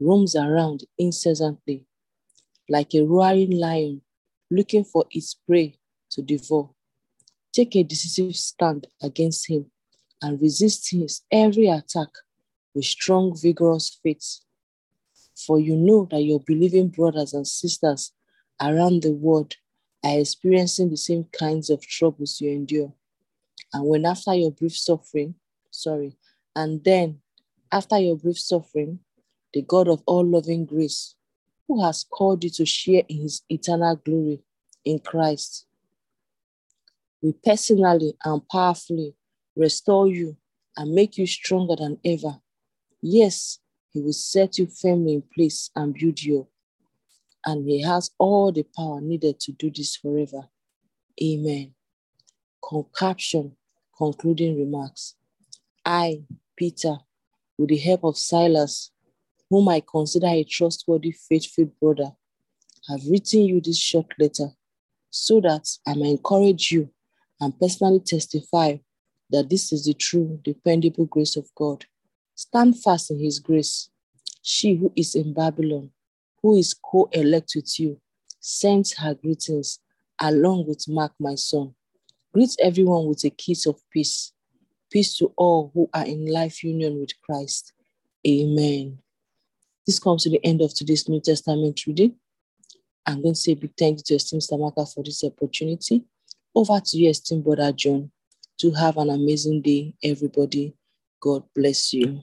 roams 0.00 0.36
around 0.36 0.84
incessantly 0.98 1.84
like 2.68 2.94
a 2.94 3.02
roaring 3.02 3.50
lion 3.50 4.02
looking 4.50 4.84
for 4.84 5.04
its 5.10 5.34
prey 5.34 5.78
to 6.10 6.22
devour. 6.22 6.70
Take 7.52 7.76
a 7.76 7.82
decisive 7.82 8.36
stand 8.36 8.86
against 9.02 9.48
him 9.48 9.70
and 10.22 10.40
resist 10.40 10.90
his 10.90 11.22
every 11.30 11.68
attack 11.68 12.08
with 12.74 12.84
strong, 12.84 13.36
vigorous 13.36 13.98
faith. 14.02 14.40
For 15.34 15.58
you 15.58 15.76
know 15.76 16.06
that 16.10 16.22
your 16.22 16.40
believing 16.40 16.88
brothers 16.88 17.32
and 17.34 17.46
sisters 17.46 18.12
around 18.60 19.02
the 19.02 19.12
world 19.12 19.54
are 20.04 20.18
experiencing 20.18 20.90
the 20.90 20.96
same 20.96 21.24
kinds 21.32 21.70
of 21.70 21.80
troubles 21.86 22.40
you 22.40 22.50
endure. 22.50 22.92
And 23.72 23.86
when 23.86 24.04
after 24.04 24.34
your 24.34 24.50
brief 24.50 24.76
suffering, 24.76 25.34
sorry, 25.70 26.16
and 26.56 26.82
then 26.84 27.20
after 27.70 27.98
your 27.98 28.16
brief 28.16 28.38
suffering, 28.38 29.00
the 29.52 29.62
God 29.62 29.88
of 29.88 30.02
all 30.06 30.24
loving 30.24 30.66
grace, 30.66 31.14
who 31.66 31.84
has 31.84 32.04
called 32.04 32.44
you 32.44 32.50
to 32.50 32.66
share 32.66 33.02
in 33.08 33.22
his 33.22 33.42
eternal 33.48 33.96
glory 33.96 34.42
in 34.84 34.98
Christ, 34.98 35.66
will 37.22 37.34
personally 37.44 38.14
and 38.24 38.46
powerfully 38.48 39.14
restore 39.56 40.08
you 40.08 40.36
and 40.76 40.92
make 40.92 41.18
you 41.18 41.26
stronger 41.26 41.76
than 41.76 41.98
ever. 42.04 42.40
Yes, 43.02 43.58
he 43.90 44.00
will 44.00 44.12
set 44.12 44.58
you 44.58 44.66
firmly 44.66 45.14
in 45.14 45.22
place 45.34 45.70
and 45.74 45.94
build 45.94 46.22
you. 46.22 46.48
And 47.44 47.68
he 47.68 47.82
has 47.82 48.10
all 48.18 48.52
the 48.52 48.64
power 48.76 49.00
needed 49.00 49.40
to 49.40 49.52
do 49.52 49.70
this 49.70 49.96
forever. 49.96 50.48
Amen. 51.22 51.74
Caption, 52.96 53.56
concluding 53.96 54.58
remarks. 54.58 55.14
I, 55.84 56.22
Peter, 56.56 56.98
with 57.56 57.70
the 57.70 57.78
help 57.78 58.04
of 58.04 58.18
Silas, 58.18 58.90
whom 59.48 59.68
I 59.68 59.80
consider 59.80 60.26
a 60.26 60.44
trustworthy, 60.44 61.12
faithful 61.12 61.72
brother, 61.80 62.12
have 62.88 63.00
written 63.08 63.42
you 63.42 63.60
this 63.60 63.78
short 63.78 64.06
letter 64.18 64.50
so 65.10 65.40
that 65.40 65.66
I 65.86 65.94
may 65.94 66.10
encourage 66.10 66.70
you 66.70 66.90
and 67.40 67.58
personally 67.58 68.00
testify 68.00 68.76
that 69.30 69.50
this 69.50 69.72
is 69.72 69.84
the 69.84 69.94
true, 69.94 70.40
dependable 70.42 71.06
grace 71.06 71.36
of 71.36 71.48
God. 71.54 71.84
Stand 72.34 72.80
fast 72.80 73.10
in 73.10 73.18
his 73.20 73.38
grace. 73.38 73.90
She 74.42 74.76
who 74.76 74.92
is 74.96 75.14
in 75.14 75.34
Babylon, 75.34 75.90
who 76.42 76.56
is 76.56 76.74
co 76.74 77.08
elect 77.12 77.52
with 77.54 77.78
you, 77.78 78.00
sends 78.40 78.94
her 78.94 79.14
greetings 79.14 79.80
along 80.20 80.66
with 80.66 80.88
Mark, 80.88 81.12
my 81.18 81.34
son. 81.34 81.74
Greet 82.32 82.56
everyone 82.62 83.06
with 83.06 83.24
a 83.24 83.30
kiss 83.30 83.66
of 83.66 83.80
peace. 83.90 84.32
Peace 84.90 85.16
to 85.18 85.32
all 85.36 85.70
who 85.74 85.88
are 85.92 86.06
in 86.06 86.26
life 86.26 86.62
union 86.64 86.98
with 86.98 87.10
Christ. 87.22 87.72
Amen. 88.26 88.98
This 89.86 89.98
comes 89.98 90.24
to 90.24 90.30
the 90.30 90.44
end 90.44 90.60
of 90.60 90.74
today's 90.74 91.08
New 91.08 91.20
Testament 91.20 91.86
reading. 91.86 92.16
I'm 93.06 93.22
going 93.22 93.34
to 93.34 93.40
say 93.40 93.54
big 93.54 93.72
thank 93.78 93.98
you 93.98 94.02
to 94.04 94.14
esteemed 94.16 94.42
Stamaka 94.42 94.92
for 94.92 95.02
this 95.02 95.24
opportunity. 95.24 96.04
Over 96.54 96.80
to 96.84 96.98
you, 96.98 97.10
esteemed 97.10 97.44
brother 97.44 97.72
John, 97.72 98.10
to 98.58 98.70
have 98.72 98.96
an 98.96 99.10
amazing 99.10 99.62
day, 99.62 99.94
everybody. 100.02 100.74
God 101.20 101.44
bless 101.54 101.92
you. 101.92 102.20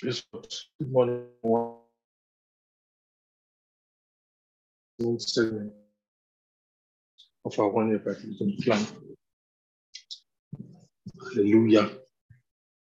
Good 0.00 0.90
morning. 0.90 1.26
Of 7.44 7.58
our 7.58 7.68
one 7.68 7.88
year 7.88 7.98
baptism 7.98 8.56
plan. 8.62 8.86
Hallelujah. 11.20 11.90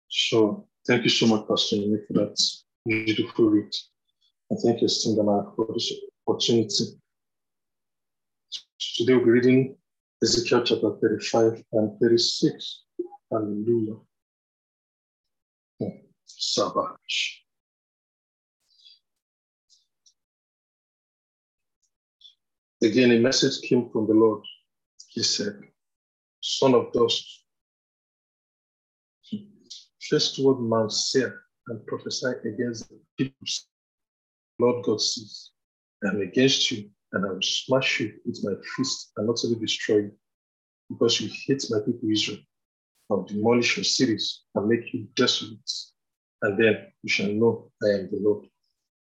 So 0.10 0.68
thank 0.86 1.04
you 1.04 1.10
so 1.10 1.28
much, 1.28 1.47
Pastor 1.47 1.78
for 2.08 2.14
that 2.14 2.38
beautiful 2.86 3.49
read. 3.49 3.72
And 4.49 4.60
thank 4.60 4.82
you, 4.82 4.88
Stingana, 4.88 5.56
for 5.56 5.68
this 5.74 5.93
opportunity. 6.28 6.99
Today 8.97 9.16
we'll 9.16 9.26
be 9.26 9.32
reading 9.32 9.78
Ezekiel 10.22 10.64
chapter 10.64 10.97
35 11.02 11.64
and 11.72 11.99
36. 11.99 12.84
Hallelujah. 13.32 13.95
Hmm. 15.80 15.88
Savage. 16.26 17.41
Again, 22.82 23.12
a 23.12 23.20
message 23.20 23.62
came 23.68 23.90
from 23.90 24.08
the 24.08 24.14
Lord. 24.14 24.44
He 25.10 25.24
said, 25.24 25.60
Son 26.42 26.74
of 26.74 26.92
dust, 26.94 27.44
face 30.00 30.32
toward 30.34 30.60
Mount 30.60 30.92
Seir 30.92 31.42
and 31.68 31.86
prophesy 31.86 32.32
against 32.46 32.90
the 32.90 33.00
people. 33.18 33.48
Lord 34.60 34.84
God 34.84 35.02
says, 35.02 35.52
I 36.04 36.10
am 36.10 36.22
against 36.22 36.72
you, 36.72 36.90
and 37.14 37.26
I 37.26 37.30
will 37.34 37.42
smash 37.42 38.00
you 38.00 38.14
with 38.26 38.44
my 38.44 38.54
fist 38.76 39.12
and 39.18 39.30
utterly 39.30 39.56
destroy 39.56 39.98
you, 39.98 40.12
because 40.90 41.22
you 41.22 41.30
hate 41.46 41.66
my 41.70 41.80
people 41.80 42.10
Israel. 42.10 42.40
I'll 43.10 43.24
demolish 43.24 43.78
your 43.78 43.84
cities 43.84 44.42
and 44.56 44.68
make 44.68 44.94
you 44.94 45.08
desolate 45.16 45.70
and 46.42 46.58
then 46.58 46.88
you 47.04 47.10
shall 47.10 47.28
know 47.28 47.72
I 47.84 47.88
am 48.00 48.10
the 48.12 48.20
Lord. 48.22 48.46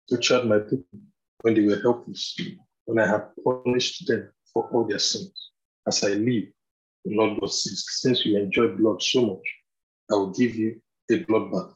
To 0.10 0.18
charge 0.18 0.46
my 0.46 0.60
people 0.60 1.00
when 1.42 1.56
they 1.56 1.62
were 1.62 1.82
helpless, 1.82 2.38
when 2.86 3.00
I 3.00 3.08
have 3.08 3.30
punished 3.44 4.08
them 4.08 4.30
for 4.52 4.70
all 4.72 4.86
their 4.86 5.00
sins. 5.00 5.52
As 5.88 6.04
I 6.04 6.10
live, 6.10 6.46
the 7.06 7.16
Lord 7.16 7.40
God 7.40 7.52
says, 7.52 7.86
since 7.88 8.26
you 8.26 8.38
enjoy 8.38 8.68
blood 8.68 9.02
so 9.02 9.26
much, 9.26 9.48
I 10.12 10.16
will 10.16 10.32
give 10.32 10.56
you 10.56 10.82
a 11.12 11.20
blood 11.24 11.52
bath. 11.52 11.74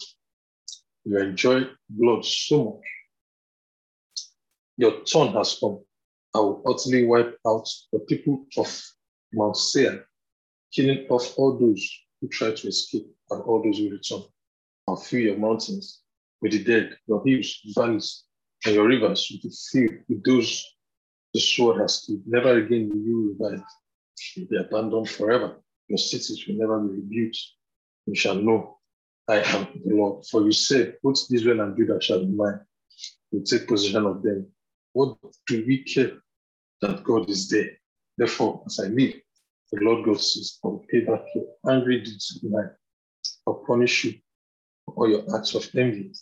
You 1.06 1.18
enjoy 1.20 1.68
blood 1.90 2.26
so 2.26 2.64
much. 2.64 2.84
Your 4.78 5.04
turn 5.04 5.34
has 5.34 5.58
come. 5.60 5.80
I 6.36 6.40
will 6.40 6.64
utterly 6.68 7.06
wipe 7.06 7.38
out 7.48 7.68
the 7.92 8.00
people 8.00 8.46
of 8.58 8.84
Mount 9.34 9.58
Seir, 9.58 10.06
killing 10.74 11.08
off 11.10 11.34
all 11.38 11.58
those 11.58 11.90
who 12.22 12.28
try 12.28 12.52
to 12.52 12.68
escape 12.68 13.08
and 13.32 13.42
all 13.42 13.64
those 13.64 13.80
who 13.80 13.90
return. 13.90 14.24
I'll 14.88 14.98
fill 14.98 15.22
your 15.22 15.38
mountains 15.38 16.02
with 16.42 16.52
the 16.52 16.64
dead, 16.64 16.98
your 17.08 17.24
hills, 17.26 17.60
valleys, 17.76 18.24
and 18.66 18.76
your 18.76 18.88
rivers 18.88 19.28
will 19.32 19.50
be 19.50 19.56
filled 19.72 20.04
with 20.08 20.24
those 20.24 20.64
the 21.34 21.40
sword 21.40 21.82
has 21.82 22.04
killed. 22.06 22.22
Never 22.26 22.58
again 22.58 22.90
will 22.90 22.98
you 22.98 23.36
revive. 23.40 23.64
You'll 24.36 24.48
be 24.48 24.58
abandoned 24.58 25.10
forever. 25.10 25.62
Your 25.88 25.98
cities 25.98 26.46
will 26.48 26.56
never 26.56 26.80
be 26.80 26.96
rebuilt. 26.96 27.36
You 28.06 28.16
shall 28.16 28.36
know 28.36 28.78
I 29.28 29.42
am 29.42 29.68
the 29.86 29.96
Lord. 29.96 30.26
For 30.26 30.44
you 30.44 30.52
say, 30.52 30.94
both 31.04 31.20
Israel 31.32 31.62
and 31.62 31.78
Judah 31.78 32.02
shall 32.02 32.20
be 32.20 32.32
mine. 32.32 32.60
You 33.32 33.44
take 33.44 33.68
possession 33.68 34.06
of 34.06 34.24
them. 34.24 34.48
What 34.94 35.18
do 35.48 35.64
we 35.68 35.84
care 35.84 36.14
that 36.82 37.04
God 37.04 37.30
is 37.30 37.50
there? 37.50 37.72
Therefore, 38.18 38.64
as 38.66 38.80
I 38.80 38.88
live, 38.88 39.14
the 39.72 39.80
Lord 39.82 40.06
God 40.06 40.22
says, 40.22 40.60
I 40.64 40.68
will 40.70 40.86
pay 40.90 41.02
back 41.02 41.22
your 41.36 41.46
angry 41.70 42.02
deeds 42.02 42.40
tonight. 42.40 42.72
I'll 43.46 43.64
punish 43.68 44.06
you 44.06 44.14
for 44.86 44.96
all 44.96 45.10
your 45.10 45.24
acts 45.38 45.54
of 45.56 45.68
envy 45.76 46.14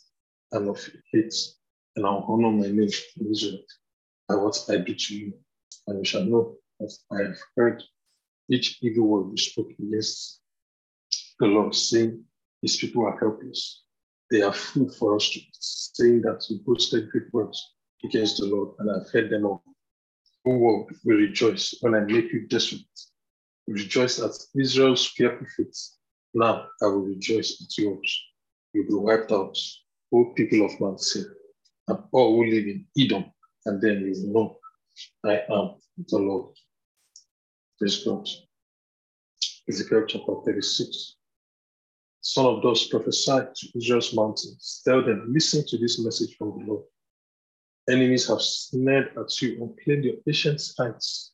and 0.52 0.68
of 0.68 0.90
hate, 1.12 1.34
and 1.96 2.06
I'll 2.06 2.26
honor 2.28 2.52
my 2.52 2.68
name 2.68 2.90
in 3.20 3.32
Israel 3.32 3.60
what 3.60 3.85
I 4.30 4.78
do 4.78 4.96
to 4.96 5.16
you. 5.16 5.34
And 5.88 6.00
you 6.00 6.06
shall 6.06 6.26
know 6.26 6.56
that 6.80 6.94
I 7.12 7.24
have 7.24 7.38
heard 7.56 7.84
each 8.50 8.80
evil 8.82 9.08
word 9.08 9.32
you 9.32 9.38
spoke 9.38 9.72
against 9.80 10.42
the 11.40 11.48
Lord, 11.48 11.76
saying, 11.76 12.24
His 12.62 12.78
people 12.78 13.06
are 13.06 13.20
helpless. 13.20 13.84
They 14.32 14.42
are 14.42 14.54
food 14.54 14.94
for 14.96 15.16
us 15.16 15.30
to 15.30 15.40
eat, 15.40 15.56
saying 15.60 16.22
that 16.22 16.46
you 16.50 16.60
boasted 16.66 17.10
great 17.12 17.32
words 17.34 17.74
against 18.04 18.38
the 18.38 18.46
Lord, 18.46 18.76
and 18.80 18.90
I've 18.90 19.10
heard 19.12 19.30
them 19.30 19.46
all. 19.46 19.64
Who 20.44 20.58
world 20.60 20.92
will 21.04 21.18
rejoice 21.18 21.76
when 21.82 21.96
I 21.96 22.02
make 22.02 22.32
you 22.32 22.48
desolate? 22.48 22.86
Rejoice 23.68 24.20
at 24.20 24.32
Israel's 24.60 25.08
fearful 25.08 25.48
fate. 25.56 25.78
Now 26.34 26.68
I 26.82 26.86
will 26.86 27.06
rejoice 27.06 27.62
at 27.62 27.78
yours 27.78 28.24
You 28.74 28.84
will 28.84 29.00
be 29.00 29.06
wiped 29.06 29.32
out, 29.32 29.58
all 30.12 30.34
people 30.34 30.66
of 30.66 30.80
Mount 30.80 31.02
Seir, 31.02 31.36
and 31.88 32.00
all 32.12 32.36
who 32.36 32.52
live 32.52 32.66
in 32.66 32.86
Edom, 32.98 33.26
and 33.66 33.82
then 33.82 34.02
you 34.02 34.32
know 34.32 34.58
I 35.24 35.42
am 35.50 35.76
the 36.08 36.18
Lord. 36.18 36.56
Praise 37.80 38.04
God. 38.04 38.28
Ezekiel 39.68 40.06
chapter 40.08 40.34
36. 40.46 41.16
Son 42.22 42.46
of 42.46 42.62
those 42.64 42.88
prophesied 42.88 43.54
to 43.56 43.68
Israel's 43.78 44.14
mountains. 44.16 44.82
Tell 44.86 45.04
them, 45.04 45.26
listen 45.30 45.64
to 45.68 45.78
this 45.78 46.00
message 46.00 46.36
from 46.38 46.58
the 46.58 46.66
Lord. 46.66 46.84
Enemies 47.90 48.28
have 48.28 48.42
snared 48.42 49.12
at 49.18 49.42
you 49.42 49.62
and 49.62 49.80
claimed 49.84 50.06
your 50.06 50.16
ancient 50.28 50.62
heights 50.78 51.34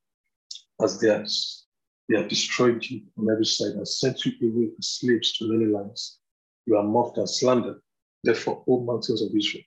as 0.83 0.99
theirs. 0.99 1.65
They 2.09 2.17
have 2.17 2.27
destroyed 2.27 2.83
you 2.83 3.03
on 3.17 3.31
every 3.31 3.45
side 3.45 3.73
and 3.75 3.87
sent 3.87 4.25
you 4.25 4.33
away 4.41 4.71
as 4.77 4.87
slaves 4.87 5.37
to 5.37 5.47
many 5.47 5.71
lands. 5.71 6.19
You 6.65 6.75
are 6.77 6.83
mocked 6.83 7.17
and 7.17 7.29
slandered. 7.29 7.79
Therefore, 8.23 8.63
O 8.67 8.81
mountains 8.81 9.21
of 9.21 9.29
Israel, 9.35 9.63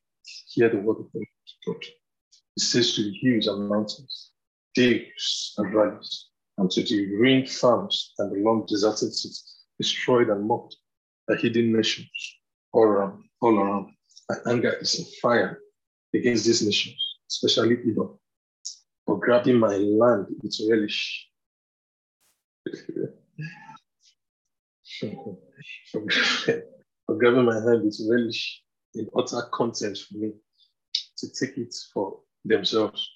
hear 0.49 0.69
the 0.69 0.79
word 0.79 0.99
of 0.99 1.07
the 1.12 1.25
God. 1.67 1.85
It 2.57 2.62
says 2.62 2.94
to 2.94 3.02
the 3.02 3.12
hills 3.20 3.48
and 3.48 3.68
mountains, 3.68 4.30
caves 4.76 5.55
and 5.59 5.72
valleys, 5.72 6.28
and 6.57 6.70
to 6.70 6.82
the 6.84 7.07
ruined 7.16 7.50
farms 7.50 8.12
and 8.18 8.30
the 8.30 8.38
long 8.38 8.64
deserted 8.66 9.12
cities, 9.12 9.64
destroyed 9.78 10.28
and 10.28 10.46
mocked 10.46 10.76
by 11.26 11.34
hidden 11.34 11.72
nations 11.72 12.09
all 12.72 12.84
around, 12.84 13.24
all 13.40 13.59
around. 13.59 13.92
My 14.28 14.36
anger 14.52 14.72
is 14.80 15.00
a 15.00 15.05
fire 15.20 15.59
against 16.14 16.44
these 16.46 16.62
nations, 16.64 16.96
especially 17.28 17.76
Edom, 17.90 18.18
for 19.05 19.18
grabbing 19.18 19.59
my 19.59 19.76
land 19.76 20.26
with 20.42 20.57
relish. 20.70 21.28
for 27.07 27.16
grabbing 27.18 27.44
my 27.44 27.55
hand 27.55 27.84
with 27.84 28.00
relish 28.09 28.62
in 28.94 29.09
utter 29.18 29.42
contempt 29.52 29.98
for 30.09 30.18
me 30.18 30.32
to 31.16 31.28
take 31.28 31.59
it 31.59 31.74
for 31.92 32.20
themselves. 32.45 33.09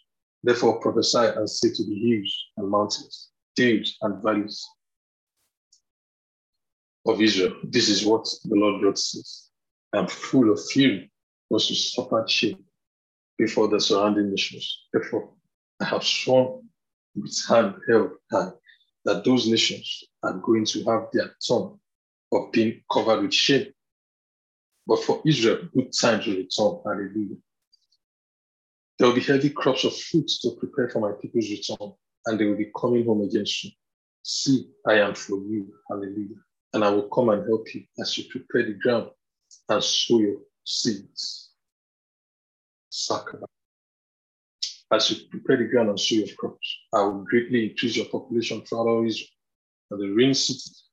Therefore 0.43 0.81
prophesy 0.81 1.19
and 1.19 1.49
say 1.49 1.71
to 1.75 1.85
the 1.85 1.95
hills 1.95 2.45
and 2.57 2.71
mountains, 2.71 3.31
caves 3.57 3.97
and 4.03 4.23
valleys 4.23 4.67
of 7.07 7.21
Israel, 7.21 7.55
this 7.65 7.89
is 7.89 8.07
what 8.07 8.25
the 8.45 8.55
Lord 8.55 8.83
God 8.83 8.99
says. 8.99 9.49
I'm 9.93 10.07
full 10.07 10.53
of 10.53 10.65
fury 10.71 11.11
because 11.49 11.71
you 11.71 11.77
suffered 11.77 12.31
shame 12.31 12.65
before 13.39 13.69
the 13.69 13.81
surrounding 13.81 14.31
nations. 14.31 14.87
Therefore, 14.93 15.31
I 15.81 15.87
have 15.87 16.05
sworn 16.05 16.69
with 17.17 17.37
hand 17.49 17.75
held 17.89 18.11
high 18.31 18.51
that 19.05 19.25
those 19.25 19.49
nations 19.49 20.05
are 20.23 20.35
going 20.35 20.67
to 20.67 20.85
have 20.85 21.07
their 21.13 21.35
turn 21.47 21.79
of 22.33 22.53
being 22.53 22.83
covered 22.93 23.23
with 23.23 23.33
shame. 23.35 23.73
But 24.87 25.03
for 25.03 25.23
Israel, 25.27 25.69
good 25.75 25.93
times 25.99 26.27
will 26.27 26.37
return. 26.37 26.81
Hallelujah. 26.85 27.37
There 28.99 29.07
will 29.07 29.15
be 29.15 29.21
heavy 29.21 29.51
crops 29.51 29.85
of 29.85 29.97
fruit 29.97 30.29
to 30.43 30.57
prepare 30.59 30.89
for 30.89 31.01
my 31.01 31.13
people's 31.21 31.49
return, 31.51 31.93
and 32.27 32.39
they 32.39 32.47
will 32.47 32.57
be 32.57 32.73
coming 32.77 33.05
home 33.05 33.23
against 33.23 33.65
you. 33.65 33.71
See, 34.23 34.69
I 34.87 34.95
am 34.95 35.15
for 35.15 35.39
you. 35.39 35.73
Hallelujah. 35.89 36.37
And 36.73 36.85
I 36.85 36.91
will 36.91 37.09
come 37.09 37.29
and 37.29 37.47
help 37.47 37.73
you 37.75 37.85
as 38.01 38.19
you 38.19 38.25
prepare 38.29 38.67
the 38.67 38.79
ground 38.79 39.11
and 39.69 39.83
sow 39.83 40.19
your 40.19 40.39
seeds. 40.65 41.53
Sakara. 42.93 43.45
As 44.91 45.11
you 45.11 45.29
prepare 45.31 45.59
the 45.59 45.65
ground 45.65 45.91
and 45.91 46.01
sow 46.01 46.17
your 46.17 46.35
crops, 46.37 46.77
I 46.93 47.03
will 47.03 47.25
greatly 47.25 47.71
increase 47.71 47.97
your 47.97 48.07
population 48.07 48.63
throughout 48.63 49.05
Israel, 49.05 49.29
and 49.91 50.01
the 50.01 50.09
ruined 50.09 50.37
cities 50.37 50.85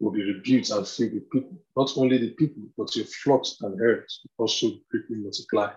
will 0.00 0.12
be 0.12 0.22
rebuked 0.22 0.70
and 0.70 0.86
filled 0.88 1.12
with 1.12 1.30
people. 1.30 1.58
Not 1.76 1.92
only 1.96 2.18
the 2.18 2.30
people, 2.30 2.62
but 2.76 2.96
your 2.96 3.04
flocks 3.06 3.56
and 3.60 3.78
herds 3.78 4.20
will 4.38 4.44
also 4.44 4.68
greatly 4.90 5.16
multiply. 5.16 5.72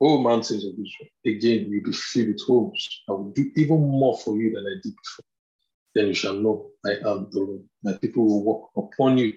O 0.00 0.18
mountains 0.18 0.64
of 0.64 0.72
Israel, 0.72 1.10
again 1.26 1.66
you'll 1.70 1.84
be 1.84 1.92
filled 1.92 2.28
with 2.28 2.42
homes. 2.46 3.02
I 3.08 3.12
will 3.12 3.30
do 3.30 3.50
even 3.56 3.80
more 3.80 4.16
for 4.18 4.36
you 4.36 4.52
than 4.52 4.64
I 4.64 4.74
did 4.82 4.94
before. 4.94 5.24
Then 5.94 6.06
you 6.06 6.14
shall 6.14 6.34
know 6.34 6.70
I 6.86 6.92
am 6.92 7.28
the 7.30 7.40
Lord. 7.40 7.64
My 7.82 7.94
people 7.94 8.24
will 8.24 8.44
walk 8.44 8.70
upon 8.76 9.18
you 9.18 9.32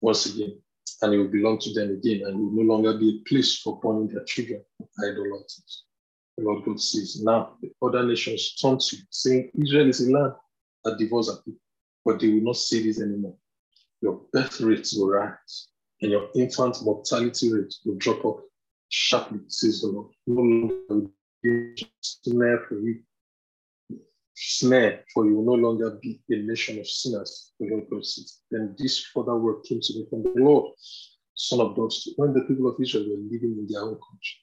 once 0.00 0.26
again, 0.26 0.58
and 1.02 1.12
you 1.12 1.20
will 1.20 1.28
belong 1.28 1.58
to 1.60 1.72
them 1.72 1.90
again, 1.90 2.22
and 2.26 2.38
will 2.38 2.64
no 2.64 2.74
longer 2.74 2.98
be 2.98 3.10
a 3.10 3.28
place 3.28 3.58
for 3.58 3.78
burning 3.78 4.08
their 4.08 4.24
children 4.24 4.64
of 4.80 4.88
idolaters. 5.04 5.84
The 6.36 6.44
Lord 6.44 6.64
God 6.64 6.80
says, 6.80 7.22
Now 7.22 7.56
the 7.62 7.70
other 7.80 8.04
nations 8.04 8.56
turn 8.60 8.78
to 8.78 8.96
you, 8.96 9.02
saying, 9.10 9.50
Israel 9.62 9.88
is 9.88 10.00
a 10.00 10.10
land 10.10 10.32
that 10.84 10.98
devours 10.98 11.30
people, 11.44 11.60
but 12.04 12.20
they 12.20 12.28
will 12.28 12.42
not 12.42 12.56
say 12.56 12.82
this 12.82 13.00
anymore. 13.00 13.36
Your 14.00 14.20
birth 14.32 14.60
rates 14.60 14.96
will 14.96 15.10
rise, 15.10 15.68
and 16.02 16.10
your 16.10 16.28
infant 16.34 16.76
mortality 16.82 17.52
rate 17.52 17.74
will 17.84 17.96
drop 17.96 18.24
off 18.24 18.40
sharply, 18.96 19.40
says 19.48 19.82
the 19.82 19.88
Lord. 19.88 20.12
No 20.26 21.10
snare 22.00 22.64
for 22.66 22.78
you, 22.80 23.02
snare, 24.34 25.04
for 25.12 25.26
you 25.26 25.36
will 25.36 25.44
no 25.44 25.68
longer 25.68 25.98
be 26.02 26.20
a 26.30 26.36
nation 26.36 26.78
of 26.78 26.88
sinners, 26.88 27.52
Lord 27.60 27.84
God 27.90 28.04
says. 28.04 28.40
Then 28.50 28.74
this 28.78 29.04
further 29.12 29.36
word 29.36 29.64
came 29.64 29.80
to 29.80 29.94
me 29.94 30.06
from 30.08 30.22
the 30.22 30.32
Lord, 30.36 30.72
Son 31.34 31.60
of 31.60 31.76
God, 31.76 31.92
when 32.16 32.32
the 32.32 32.44
people 32.48 32.68
of 32.68 32.76
Israel 32.80 33.04
were 33.08 33.22
living 33.30 33.56
in 33.58 33.66
their 33.68 33.82
own 33.82 33.98
country. 34.08 34.36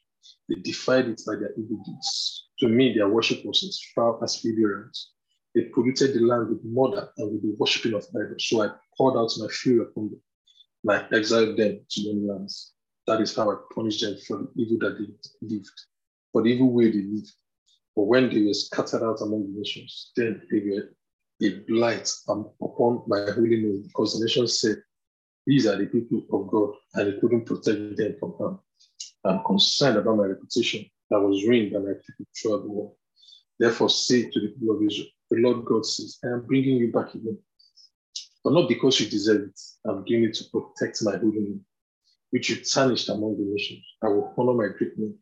They 0.47 0.55
defied 0.61 1.07
it 1.07 1.21
by 1.25 1.35
their 1.35 1.53
evil 1.53 1.81
deeds. 1.85 2.47
To 2.59 2.67
me, 2.67 2.93
their 2.93 3.09
worship 3.09 3.43
was 3.43 3.63
as 3.63 3.81
foul 3.95 4.19
as 4.23 4.43
Libyans. 4.45 5.11
They 5.55 5.63
polluted 5.73 6.13
the 6.13 6.21
land 6.21 6.49
with 6.49 6.63
murder 6.63 7.09
and 7.17 7.31
with 7.31 7.41
the 7.41 7.55
worshipping 7.57 7.93
of 7.95 8.05
idols. 8.09 8.47
So 8.47 8.61
I 8.61 8.69
poured 8.97 9.17
out 9.17 9.31
my 9.37 9.47
fury 9.47 9.81
upon 9.81 10.11
them, 10.11 10.21
and 10.83 10.91
I 10.91 11.17
exiled 11.17 11.57
them 11.57 11.79
to 11.89 12.13
many 12.13 12.27
lands. 12.27 12.72
That 13.07 13.21
is 13.21 13.35
how 13.35 13.51
I 13.51 13.55
punished 13.73 14.01
them 14.01 14.17
for 14.27 14.37
the 14.37 14.49
evil 14.55 14.77
that 14.79 14.97
they 14.97 15.47
lived, 15.47 15.81
for 16.31 16.41
the 16.41 16.49
evil 16.49 16.71
way 16.71 16.91
they 16.91 17.01
lived. 17.01 17.31
But 17.95 18.03
when 18.03 18.29
they 18.29 18.41
were 18.41 18.53
scattered 18.53 19.03
out 19.03 19.21
among 19.21 19.53
the 19.53 19.59
nations, 19.59 20.11
then 20.15 20.41
they 20.49 20.59
were 20.59 20.89
a 21.41 21.59
blight 21.67 22.09
um, 22.29 22.49
upon 22.61 23.03
my 23.07 23.25
holy 23.31 23.61
name, 23.61 23.83
because 23.85 24.17
the 24.17 24.25
nations 24.25 24.59
said, 24.59 24.77
These 25.45 25.67
are 25.67 25.75
the 25.75 25.85
people 25.85 26.23
of 26.31 26.47
God, 26.47 26.75
and 26.93 27.13
they 27.13 27.19
couldn't 27.19 27.45
protect 27.45 27.97
them 27.97 28.15
from 28.19 28.33
harm. 28.37 28.59
I'm 29.25 29.43
concerned 29.43 29.97
about 29.97 30.17
my 30.17 30.25
reputation 30.25 30.85
that 31.09 31.19
was 31.19 31.45
ruined 31.45 31.73
by 31.73 31.79
my 31.79 31.93
people 31.93 32.25
throughout 32.35 32.63
the 32.63 32.69
world. 32.69 32.95
Therefore, 33.59 33.89
say 33.89 34.29
to 34.29 34.39
the 34.39 34.47
people 34.47 34.75
of 34.75 34.83
Israel, 34.83 35.07
the 35.29 35.37
Lord 35.37 35.65
God 35.65 35.85
says, 35.85 36.19
I 36.23 36.27
am 36.27 36.45
bringing 36.45 36.77
you 36.77 36.91
back 36.91 37.13
again. 37.13 37.37
But 38.43 38.53
not 38.53 38.67
because 38.67 38.99
you 38.99 39.09
deserve 39.09 39.43
it. 39.43 39.59
I'm 39.85 40.03
doing 40.03 40.25
it 40.25 40.33
to 40.35 40.43
protect 40.49 41.03
my 41.03 41.17
holy 41.17 41.39
name, 41.39 41.65
which 42.33 42.49
you 42.49 42.55
tarnished 42.55 43.09
among 43.09 43.37
the 43.37 43.43
nations. 43.43 43.85
I 44.01 44.07
will 44.07 44.33
honor 44.35 44.53
my 44.53 44.75
great 44.75 44.97
name 44.97 45.13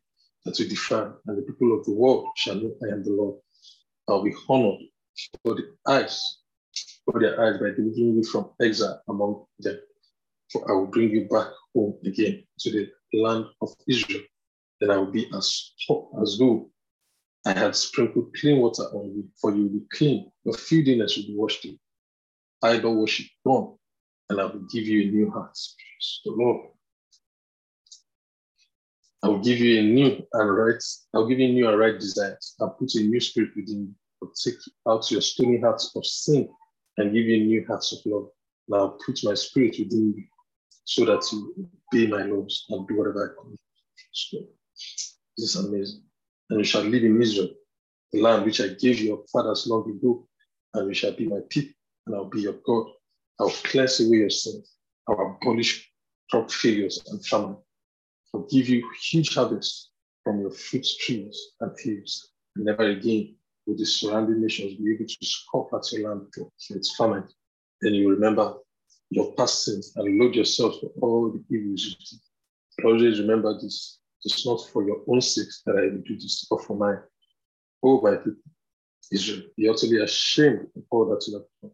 that 0.46 0.58
you 0.58 0.66
defile, 0.66 1.20
and 1.26 1.36
the 1.36 1.42
people 1.42 1.78
of 1.78 1.84
the 1.84 1.92
world 1.92 2.28
shall 2.36 2.54
know 2.54 2.72
I 2.82 2.94
am 2.94 3.04
the 3.04 3.10
Lord. 3.10 3.38
I'll 4.08 4.24
be 4.24 4.32
honored 4.48 4.80
for 5.44 5.54
the 5.54 5.74
eyes, 5.86 6.38
for 7.04 7.20
their 7.20 7.38
eyes 7.38 7.58
by 7.60 7.68
delivering 7.76 8.16
you 8.16 8.24
from 8.24 8.52
exile 8.62 9.02
among 9.10 9.44
them. 9.58 9.78
For 10.50 10.70
I 10.70 10.72
will 10.74 10.86
bring 10.86 11.10
you 11.10 11.28
back 11.28 11.48
home 11.74 11.98
again 12.02 12.44
to 12.60 12.70
the 12.70 12.90
land 13.12 13.44
of 13.60 13.68
Israel. 13.86 14.22
Then 14.80 14.90
I 14.90 14.96
will 14.96 15.12
be 15.12 15.30
as 15.36 15.72
hot 15.86 16.08
as 16.22 16.38
though 16.38 16.70
I 17.44 17.52
had 17.52 17.76
sprinkled 17.76 18.34
clean 18.40 18.58
water 18.58 18.84
on 18.84 19.14
you, 19.14 19.28
for 19.38 19.54
you 19.54 19.64
will 19.64 19.80
be 19.80 19.86
clean. 19.92 20.32
Your 20.44 20.54
filthiness 20.54 21.18
will 21.18 21.26
be 21.26 21.36
washed 21.36 21.66
away. 21.66 21.78
Idol 22.62 23.02
worship 23.02 23.26
gone, 23.44 23.76
and 24.30 24.40
I 24.40 24.44
will 24.46 24.66
give 24.72 24.84
you 24.84 25.02
a 25.02 25.10
new 25.12 25.30
heart. 25.30 25.52
Praise 25.52 26.20
the 26.24 26.30
Lord. 26.32 26.68
I 29.22 29.28
will 29.28 29.38
give 29.38 29.58
you 29.58 29.78
a 29.78 29.82
new 29.82 30.26
and 30.32 30.56
right, 30.56 30.82
I'll 31.14 31.26
give 31.28 31.38
you 31.38 31.48
a 31.48 31.52
new 31.52 31.68
and 31.68 31.78
right 31.78 31.98
desires. 31.98 32.56
I'll 32.60 32.70
put 32.70 32.94
a 32.94 33.00
new 33.02 33.20
spirit 33.20 33.50
within 33.54 33.82
you. 33.82 33.94
I'll 34.22 34.32
take 34.32 34.54
out 34.88 35.10
your 35.10 35.20
stony 35.20 35.60
hearts 35.60 35.94
of 35.94 36.04
sin 36.04 36.48
and 36.96 37.12
give 37.12 37.26
you 37.26 37.44
new 37.44 37.64
hearts 37.66 37.92
of 37.92 37.98
love. 38.04 38.28
And 38.68 38.76
I'll 38.76 38.98
put 39.04 39.20
my 39.22 39.34
spirit 39.34 39.76
within 39.78 40.14
you 40.16 40.24
so 40.84 41.04
that 41.04 41.24
you 41.32 41.68
be 41.92 42.06
my 42.08 42.22
laws 42.22 42.64
and 42.70 42.86
do 42.88 42.96
whatever 42.96 43.32
I 43.32 43.40
command. 43.40 43.58
So, 44.12 44.38
this 45.38 45.56
is 45.56 45.64
amazing. 45.64 46.02
And 46.50 46.58
you 46.58 46.64
shall 46.64 46.82
live 46.82 47.04
in 47.04 47.20
Israel, 47.22 47.50
the 48.12 48.20
land 48.20 48.44
which 48.44 48.60
I 48.60 48.68
gave 48.68 49.00
your 49.00 49.24
fathers 49.32 49.66
long 49.66 49.88
ago, 49.88 50.26
and 50.74 50.88
you 50.88 50.94
shall 50.94 51.12
be 51.12 51.26
my 51.26 51.40
people, 51.48 51.74
and 52.06 52.16
I'll 52.16 52.28
be 52.28 52.42
your 52.42 52.56
God. 52.66 52.86
I'll 53.38 53.50
cleanse 53.50 54.00
away 54.00 54.18
your 54.18 54.30
sins. 54.30 54.74
I'll 55.08 55.38
abolish 55.40 55.90
crop 56.30 56.50
failures 56.50 57.02
and 57.08 57.24
famine. 57.24 57.56
I'll 58.34 58.46
give 58.50 58.68
you 58.68 58.88
huge 59.00 59.34
harvests 59.34 59.90
from 60.24 60.40
your 60.40 60.50
fruit 60.50 60.86
trees 61.00 61.50
and 61.60 61.78
fields. 61.78 62.30
Never 62.56 62.84
again 62.84 63.36
will 63.66 63.76
the 63.76 63.84
surrounding 63.84 64.40
nations 64.40 64.74
be 64.74 64.94
able 64.94 65.06
to 65.06 65.16
scoff 65.22 65.68
at 65.74 65.92
your 65.92 66.08
land 66.08 66.28
for 66.34 66.50
its 66.70 66.96
famine. 66.96 67.28
Then 67.80 67.94
you 67.94 68.08
remember 68.08 68.54
your 69.10 69.32
past 69.34 69.64
sins 69.64 69.92
and 69.96 70.18
load 70.18 70.34
yourself 70.34 70.76
for 70.80 70.90
all 71.02 71.30
the 71.30 71.44
evils 71.54 71.84
you 71.84 71.94
did. 71.94 72.86
Always 72.86 73.20
remember 73.20 73.54
this. 73.60 73.98
It's 74.24 74.46
not 74.46 74.66
for 74.72 74.86
your 74.86 75.02
own 75.08 75.20
sake 75.20 75.48
that 75.66 75.76
I 75.76 75.82
will 75.94 76.02
do 76.06 76.14
this, 76.14 76.46
but 76.48 76.64
for 76.64 76.76
mine. 76.76 77.00
Oh, 77.82 78.00
my 78.00 78.16
people, 78.16 78.40
Israel, 79.10 79.42
You 79.56 79.72
are 79.72 79.74
to 79.74 79.86
be 79.86 79.96
utterly 79.96 80.04
ashamed 80.04 80.68
of 80.76 80.84
all 80.90 81.06
that 81.06 81.26
you 81.26 81.34
have 81.34 81.46
done. 81.60 81.72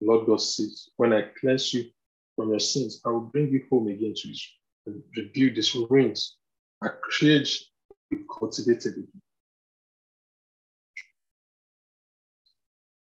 Lord 0.00 0.26
God 0.26 0.40
says, 0.40 0.88
When 0.96 1.12
I 1.12 1.24
cleanse 1.40 1.74
you 1.74 1.90
from 2.36 2.50
your 2.50 2.60
sins, 2.60 3.00
I 3.04 3.10
will 3.10 3.20
bring 3.20 3.48
you 3.48 3.64
home 3.70 3.88
again 3.88 4.14
to 4.14 4.30
Israel 4.30 4.63
rebuild 4.86 5.56
these 5.56 5.74
ruins. 5.74 6.36
I 6.82 6.88
create 7.02 7.48
cultivated. 8.38 9.06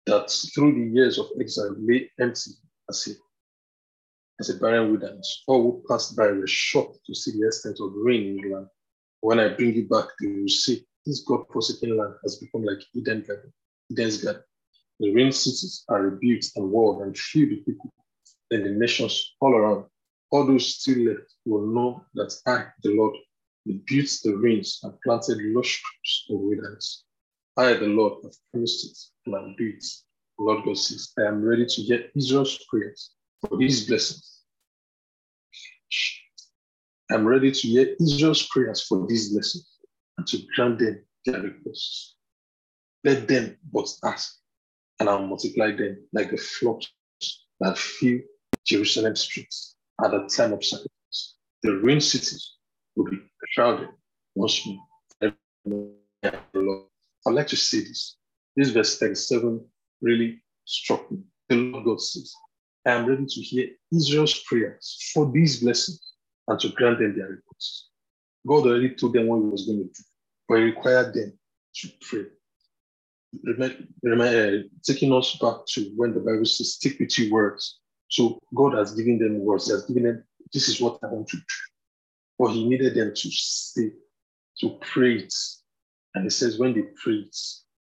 That 0.06 0.30
through 0.54 0.74
the 0.74 0.92
years 0.94 1.18
of 1.18 1.26
exile 1.40 1.74
lay 1.78 2.10
empty 2.20 2.52
as 2.88 3.08
a 3.08 3.10
as 4.38 4.50
a 4.50 4.54
barren 4.54 4.90
wilderness. 4.90 5.42
All 5.48 5.62
who 5.62 5.84
passed 5.88 6.16
by 6.16 6.28
were 6.28 6.46
shocked 6.46 6.98
to 7.06 7.14
see 7.14 7.32
the 7.32 7.46
extent 7.46 7.78
of 7.80 7.92
ruin 7.92 8.22
in 8.22 8.36
the 8.36 8.54
land. 8.54 8.68
When 9.20 9.40
I 9.40 9.48
bring 9.48 9.74
you 9.74 9.88
back, 9.88 10.06
they 10.20 10.28
will 10.28 10.48
see 10.48 10.86
this 11.04 11.20
God-forsaken 11.20 11.96
land 11.96 12.14
has 12.22 12.36
become 12.36 12.64
like 12.64 12.82
Eden 12.94 13.24
garden, 13.26 13.52
Eden's 13.90 14.22
garden. 14.22 14.42
the 14.98 15.12
ruined 15.12 15.34
cities 15.34 15.84
are 15.88 16.02
rebuilt 16.02 16.44
and 16.56 16.70
walled 16.70 17.02
and 17.02 17.16
fill 17.16 17.48
the 17.48 17.56
people. 17.56 17.92
Then 18.50 18.64
the 18.64 18.70
nations 18.70 19.34
all 19.40 19.54
around, 19.54 19.86
all 20.36 20.46
those 20.46 20.74
still 20.74 20.98
left, 20.98 21.32
will 21.46 21.66
know 21.66 22.04
that 22.14 22.34
I, 22.46 22.66
the 22.82 22.94
Lord, 22.94 23.16
built 23.64 24.10
the 24.22 24.36
ruins 24.36 24.80
and 24.82 24.92
planted 25.02 25.38
lush 25.54 25.80
crops 25.82 26.26
of 26.30 26.40
wilderness. 26.40 27.04
I, 27.56 27.72
the 27.72 27.86
Lord, 27.86 28.22
have 28.22 28.34
promised 28.52 28.84
it 28.84 28.98
and 29.24 29.34
I 29.34 29.40
will 29.40 29.54
do 29.56 29.68
it. 29.68 29.84
The 30.38 30.44
Lord 30.44 30.64
God 30.66 30.76
says, 30.76 31.12
I 31.18 31.22
am 31.22 31.42
ready 31.42 31.64
to 31.64 31.82
hear 31.82 32.10
Israel's 32.14 32.62
prayers 32.68 33.12
for 33.40 33.56
these 33.56 33.86
blessings. 33.86 34.42
I'm 37.10 37.26
ready 37.26 37.50
to 37.50 37.68
hear 37.68 37.96
Israel's 37.98 38.46
prayers 38.48 38.82
for 38.82 39.06
these 39.06 39.32
blessings 39.32 39.66
and 40.18 40.26
to 40.26 40.38
grant 40.54 40.80
them 40.80 41.02
their 41.24 41.40
requests. 41.40 42.14
Let 43.04 43.26
them 43.26 43.56
but 43.72 43.88
ask, 44.04 44.36
and 45.00 45.08
I'll 45.08 45.26
multiply 45.26 45.70
them 45.74 46.06
like 46.12 46.30
the 46.30 46.36
flocks 46.36 46.92
that 47.60 47.78
fill 47.78 48.18
Jerusalem 48.66 49.16
streets 49.16 49.75
at 50.04 50.10
the 50.10 50.28
time 50.34 50.52
of 50.52 50.64
sacrifice. 50.64 51.34
The 51.62 51.72
ruined 51.72 52.04
cities 52.04 52.54
will 52.94 53.10
be 53.10 53.18
shrouded 53.48 53.88
once 54.34 54.66
more. 54.66 55.94
I'd 56.22 57.32
like 57.34 57.48
to 57.48 57.56
say 57.56 57.80
this. 57.80 58.16
This 58.56 58.70
verse 58.70 58.98
37 58.98 59.64
really 60.00 60.42
struck 60.64 61.10
me. 61.10 61.18
The 61.48 61.56
Lord 61.56 61.84
God 61.84 62.00
says, 62.00 62.32
I 62.86 62.92
am 62.92 63.06
ready 63.06 63.26
to 63.26 63.40
hear 63.40 63.68
Israel's 63.92 64.38
prayers 64.44 65.10
for 65.12 65.30
these 65.30 65.60
blessings 65.60 66.00
and 66.48 66.58
to 66.60 66.68
grant 66.70 66.98
them 66.98 67.16
their 67.16 67.28
requests. 67.28 67.88
God 68.46 68.66
already 68.66 68.94
told 68.94 69.14
them 69.14 69.26
what 69.26 69.40
he 69.40 69.48
was 69.48 69.66
going 69.66 69.78
to 69.78 69.84
do, 69.84 70.04
but 70.48 70.58
he 70.58 70.64
required 70.64 71.14
them 71.14 71.36
to 71.76 71.88
pray. 72.00 72.26
Remember, 73.42 73.76
remember 74.02 74.58
uh, 74.58 74.68
taking 74.84 75.12
us 75.12 75.36
back 75.36 75.66
to 75.68 75.92
when 75.96 76.14
the 76.14 76.20
Bible 76.20 76.44
says, 76.44 76.74
stick 76.74 76.98
with 77.00 77.18
your 77.18 77.32
words. 77.32 77.80
So 78.08 78.40
God 78.54 78.74
has 78.74 78.92
given 78.94 79.18
them 79.18 79.40
words. 79.40 79.66
He 79.66 79.72
has 79.72 79.84
given 79.84 80.04
them, 80.04 80.24
this 80.52 80.68
is 80.68 80.80
what 80.80 80.98
I 81.02 81.06
want 81.08 81.28
to 81.28 81.36
do. 81.36 81.42
But 82.38 82.52
he 82.52 82.68
needed 82.68 82.94
them 82.94 83.12
to 83.14 83.30
say, 83.30 83.90
to 84.60 84.78
pray 84.80 85.16
it. 85.16 85.34
And 86.14 86.24
he 86.24 86.30
says, 86.30 86.58
when 86.58 86.74
they 86.74 86.84
pray 87.02 87.24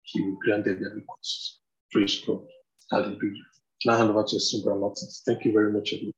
he 0.03 0.23
will 0.23 0.37
grant 0.45 0.65
them 0.65 0.81
their 0.81 0.95
requests. 0.95 1.61
Praise 1.93 2.23
God. 2.27 2.43
Hallelujah. 2.91 3.43
Now 3.85 3.97
hand 3.97 4.11
over 4.11 4.25
to 4.25 4.41
Sister 4.41 4.75
Martins. 4.75 5.23
Thank 5.25 5.45
you 5.45 5.53
very 5.53 5.73
much, 5.73 5.93
everyone. 5.93 6.13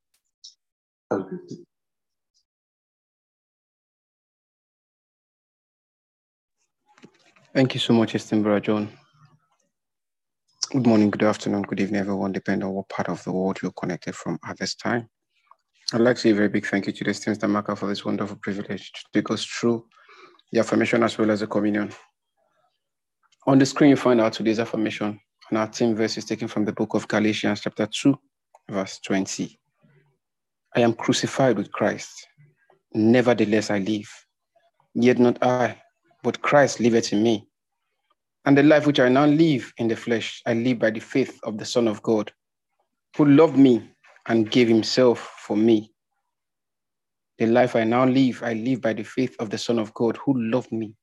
Have 1.11 1.21
a 1.21 1.25
good 1.25 1.47
day. 1.49 1.57
Thank 7.55 7.75
you 7.75 7.81
so 7.81 7.93
much, 7.93 8.15
Esteem 8.15 8.43
John. 8.63 8.89
Good 10.73 10.87
morning, 10.87 11.11
good 11.11 11.25
afternoon, 11.25 11.65
good 11.65 11.81
evening, 11.81 12.01
everyone, 12.01 12.33
depending 12.33 12.67
on 12.67 12.73
what 12.73 12.89
part 12.89 13.11
of 13.11 13.23
the 13.25 13.31
world 13.31 13.59
you're 13.61 13.73
connected 13.73 14.15
from 14.15 14.39
at 14.49 14.57
this 14.57 14.75
time. 14.75 15.07
I'd 15.93 16.01
like 16.01 16.17
to 16.17 16.23
say 16.23 16.31
a 16.31 16.35
very 16.35 16.49
big 16.49 16.65
thank 16.65 16.87
you 16.87 16.95
to 16.95 17.05
the 17.05 17.13
Steam 17.13 17.35
Stamaka 17.35 17.77
for 17.77 17.87
this 17.87 18.07
wonderful 18.07 18.37
privilege 18.37 18.91
to 18.91 19.03
take 19.13 19.31
us 19.31 19.45
through 19.45 19.87
the 20.51 20.61
affirmation 20.61 21.03
as 21.03 21.19
well 21.19 21.31
as 21.31 21.41
the 21.41 21.47
communion. 21.47 21.93
On 23.47 23.59
the 23.59 23.67
screen, 23.67 23.91
you 23.91 23.97
find 23.97 24.19
out 24.19 24.33
today's 24.33 24.59
affirmation, 24.59 25.21
and 25.51 25.59
our 25.59 25.69
team 25.69 25.95
verse 25.95 26.17
is 26.17 26.25
taken 26.25 26.49
from 26.49 26.65
the 26.65 26.73
book 26.73 26.95
of 26.95 27.07
Galatians, 27.07 27.61
chapter 27.61 27.87
2, 27.87 28.19
verse 28.71 28.99
20. 29.01 29.61
I 30.75 30.81
am 30.81 30.95
crucified 30.95 31.59
with 31.59 31.71
Christ. 31.71 32.27
Nevertheless, 32.95 33.71
I 33.71 33.77
live. 33.77 34.09
Yet 34.95 35.19
not 35.19 35.37
I, 35.43 35.83
but 36.23 36.41
Christ 36.41 36.81
liveth 36.81 37.13
in 37.13 37.23
me. 37.23 37.47
And 38.45 38.59
the 38.59 38.63
life 38.63 38.87
which 38.87 38.99
I 38.99 39.09
now 39.09 39.27
live 39.27 39.73
in 39.79 39.89
the 39.89 39.97
flesh, 39.97 40.43
I 40.47 40.55
live 40.55 40.79
by 40.81 40.91
the 40.91 41.01
faith 41.01 41.39
of 41.45 41.59
the 41.59 41.65
Son 41.65 41.87
of 41.87 42.03
God, 42.03 42.33
who 43.17 43.25
loved 43.25 43.57
me 43.57 43.89
and 44.27 44.51
gave 44.51 44.69
himself 44.69 45.21
for 45.39 45.57
me. 45.57 45.93
The 47.39 47.47
life 47.47 47.77
I 47.77 47.85
now 47.85 48.05
live, 48.05 48.43
I 48.43 48.55
live 48.55 48.81
by 48.81 48.95
the 48.95 49.05
faith 49.05 49.37
of 49.39 49.51
the 49.51 49.59
Son 49.59 49.79
of 49.79 49.95
God, 49.95 50.17
who 50.17 50.41
loved 50.41 50.73
me 50.73 50.95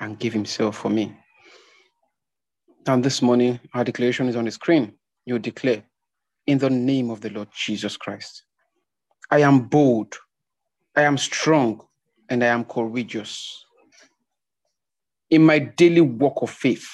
and 0.00 0.18
gave 0.18 0.32
himself 0.32 0.76
for 0.76 0.88
me. 0.88 1.16
And 2.86 3.04
this 3.04 3.22
morning, 3.22 3.60
our 3.74 3.84
declaration 3.84 4.28
is 4.28 4.36
on 4.36 4.44
the 4.44 4.50
screen. 4.50 4.94
You 5.26 5.38
declare, 5.38 5.82
in 6.46 6.58
the 6.58 6.70
name 6.70 7.10
of 7.10 7.20
the 7.20 7.30
Lord 7.30 7.48
Jesus 7.54 7.96
Christ, 7.96 8.44
I 9.30 9.40
am 9.40 9.68
bold, 9.68 10.14
I 10.96 11.02
am 11.02 11.18
strong, 11.18 11.82
and 12.28 12.42
I 12.42 12.46
am 12.46 12.64
courageous 12.64 13.64
in 15.30 15.44
my 15.44 15.58
daily 15.58 16.00
walk 16.00 16.42
of 16.42 16.50
faith. 16.50 16.88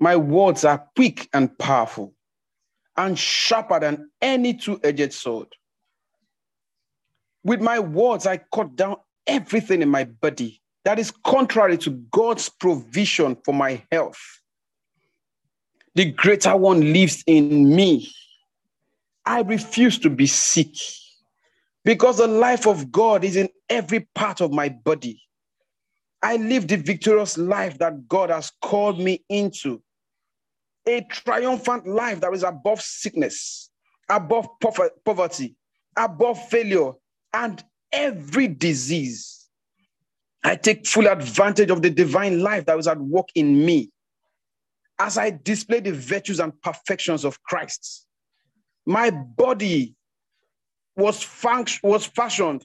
My 0.00 0.16
words 0.16 0.64
are 0.64 0.86
quick 0.96 1.28
and 1.32 1.56
powerful 1.58 2.14
and 2.96 3.18
sharper 3.18 3.80
than 3.80 4.10
any 4.20 4.54
two 4.54 4.80
edged 4.82 5.12
sword. 5.12 5.48
With 7.44 7.60
my 7.60 7.78
words, 7.78 8.26
I 8.26 8.38
cut 8.52 8.76
down 8.76 8.96
everything 9.26 9.82
in 9.82 9.88
my 9.88 10.04
body 10.04 10.60
that 10.84 10.98
is 10.98 11.12
contrary 11.24 11.78
to 11.78 11.90
God's 11.90 12.48
provision 12.48 13.36
for 13.44 13.54
my 13.54 13.82
health. 13.92 14.18
The 15.94 16.12
greater 16.12 16.56
one 16.56 16.92
lives 16.92 17.22
in 17.26 17.74
me. 17.74 18.10
I 19.24 19.42
refuse 19.42 19.98
to 20.00 20.10
be 20.10 20.26
sick 20.26 20.74
because 21.84 22.18
the 22.18 22.26
life 22.26 22.66
of 22.66 22.90
God 22.90 23.24
is 23.24 23.36
in 23.36 23.48
every 23.68 24.08
part 24.14 24.40
of 24.40 24.52
my 24.52 24.68
body. 24.68 25.20
I 26.22 26.36
live 26.36 26.66
the 26.66 26.76
victorious 26.76 27.38
life 27.38 27.78
that 27.78 28.08
God 28.08 28.30
has 28.30 28.52
called 28.62 28.98
me 28.98 29.24
into. 29.28 29.82
A 30.86 31.02
triumphant 31.02 31.86
life 31.86 32.20
that 32.20 32.32
is 32.32 32.42
above 32.42 32.80
sickness, 32.80 33.70
above 34.08 34.48
poverty, 35.04 35.54
above 35.96 36.48
failure, 36.48 36.92
and 37.32 37.62
every 37.92 38.48
disease. 38.48 39.48
I 40.42 40.56
take 40.56 40.86
full 40.86 41.06
advantage 41.08 41.70
of 41.70 41.82
the 41.82 41.90
divine 41.90 42.40
life 42.40 42.66
that 42.66 42.76
was 42.76 42.88
at 42.88 42.98
work 42.98 43.28
in 43.34 43.64
me 43.64 43.90
as 44.98 45.18
I 45.18 45.30
display 45.30 45.80
the 45.80 45.92
virtues 45.92 46.40
and 46.40 46.60
perfections 46.62 47.24
of 47.24 47.42
Christ. 47.42 48.06
My 48.86 49.10
body 49.10 49.94
was, 50.96 51.22
func- 51.22 51.82
was 51.82 52.06
fashioned 52.06 52.64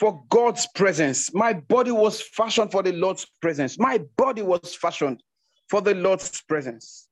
for 0.00 0.24
God's 0.30 0.66
presence. 0.74 1.32
My 1.34 1.52
body 1.52 1.90
was 1.90 2.22
fashioned 2.22 2.72
for 2.72 2.82
the 2.82 2.92
Lord's 2.92 3.26
presence. 3.42 3.78
My 3.78 4.00
body 4.16 4.40
was 4.40 4.74
fashioned 4.74 5.22
for 5.68 5.82
the 5.82 5.94
Lord's 5.94 6.40
presence. 6.48 7.06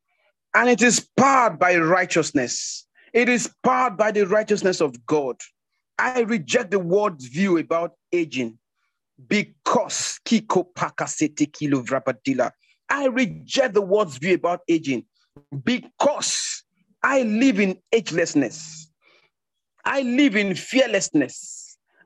And 0.54 0.70
it 0.70 0.80
is 0.80 1.06
powered 1.14 1.58
by 1.58 1.76
righteousness. 1.76 2.86
It 3.12 3.28
is 3.28 3.52
powered 3.62 3.98
by 3.98 4.10
the 4.10 4.26
righteousness 4.26 4.80
of 4.80 5.04
God. 5.04 5.36
I 5.98 6.20
reject 6.22 6.70
the 6.70 6.78
world's 6.78 7.26
view 7.26 7.58
about 7.58 7.92
aging 8.10 8.58
because 9.28 10.18
Kiko 10.24 10.64
Pakasete 10.74 11.52
Kilo 11.52 11.82
Vrabadila. 11.82 12.52
I 12.88 13.08
reject 13.08 13.74
the 13.74 13.82
world's 13.82 14.16
view 14.16 14.34
about 14.34 14.60
aging 14.66 15.04
because 15.62 16.62
I 17.02 17.20
live 17.22 17.60
in 17.60 17.78
agelessness. 17.92 18.86
I 19.84 20.00
live 20.00 20.36
in 20.36 20.54
fearlessness. 20.54 21.57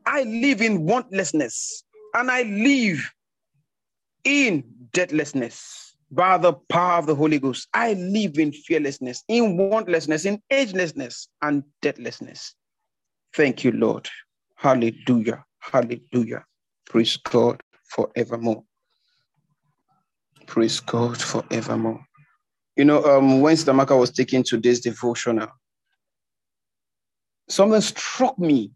I 0.07 0.23
live 0.25 0.61
in 0.61 0.87
wantlessness 0.87 1.83
and 2.15 2.31
I 2.31 2.43
live 2.43 2.99
in 4.25 4.65
deathlessness 4.93 5.97
by 6.11 6.37
the 6.39 6.53
power 6.69 6.99
of 6.99 7.07
the 7.07 7.15
Holy 7.15 7.39
Ghost. 7.39 7.69
I 7.73 7.95
live 7.95 8.39
in 8.39 8.53
fearlessness, 8.53 9.25
in 9.29 9.57
wantlessness, 9.57 10.27
in 10.27 10.41
agelessness, 10.51 11.29
and 11.41 11.65
deathlessness. 11.81 12.55
Thank 13.35 13.65
you, 13.65 13.73
Lord. 13.73 14.09
Hallelujah. 14.57 15.45
Hallelujah. 15.59 16.45
Praise 16.87 17.17
God 17.17 17.63
forevermore. 17.89 18.63
Praise 20.47 20.81
God 20.81 21.21
forevermore. 21.21 22.05
You 22.77 22.85
know, 22.85 23.05
um, 23.05 23.41
when 23.41 23.57
Stamaka 23.57 23.99
was 23.99 24.11
taking 24.11 24.43
today's 24.43 24.81
devotional, 24.81 25.49
something 27.49 27.81
struck 27.81 28.39
me 28.39 28.73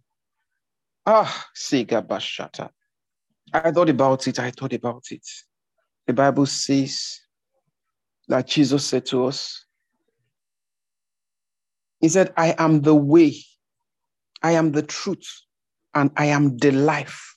Ah, 1.06 1.48
Sega 1.54 2.04
Bashata. 2.04 2.70
I 3.52 3.70
thought 3.70 3.88
about 3.88 4.26
it. 4.26 4.40
I 4.40 4.50
thought 4.50 4.72
about 4.72 5.04
it. 5.10 5.24
The 6.06 6.12
Bible 6.12 6.46
says 6.46 7.20
that 8.28 8.48
Jesus 8.48 8.84
said 8.84 9.06
to 9.06 9.26
us, 9.26 9.64
He 12.00 12.08
said, 12.08 12.32
I 12.36 12.54
am 12.58 12.82
the 12.82 12.94
way, 12.94 13.36
I 14.42 14.52
am 14.52 14.72
the 14.72 14.82
truth, 14.82 15.42
and 15.94 16.10
I 16.16 16.26
am 16.26 16.56
the 16.58 16.72
life. 16.72 17.36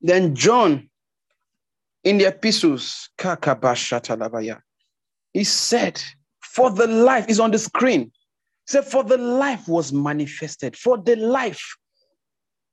Then 0.00 0.34
John, 0.34 0.90
in 2.04 2.18
the 2.18 2.26
epistles, 2.26 3.08
he 5.32 5.44
said, 5.44 6.02
For 6.40 6.70
the 6.70 6.86
life 6.86 7.28
is 7.28 7.40
on 7.40 7.50
the 7.50 7.58
screen. 7.58 8.12
Say, 8.66 8.82
for 8.82 9.04
the 9.04 9.16
life 9.16 9.68
was 9.68 9.92
manifested. 9.92 10.76
For 10.76 10.98
the 10.98 11.16
life. 11.16 11.76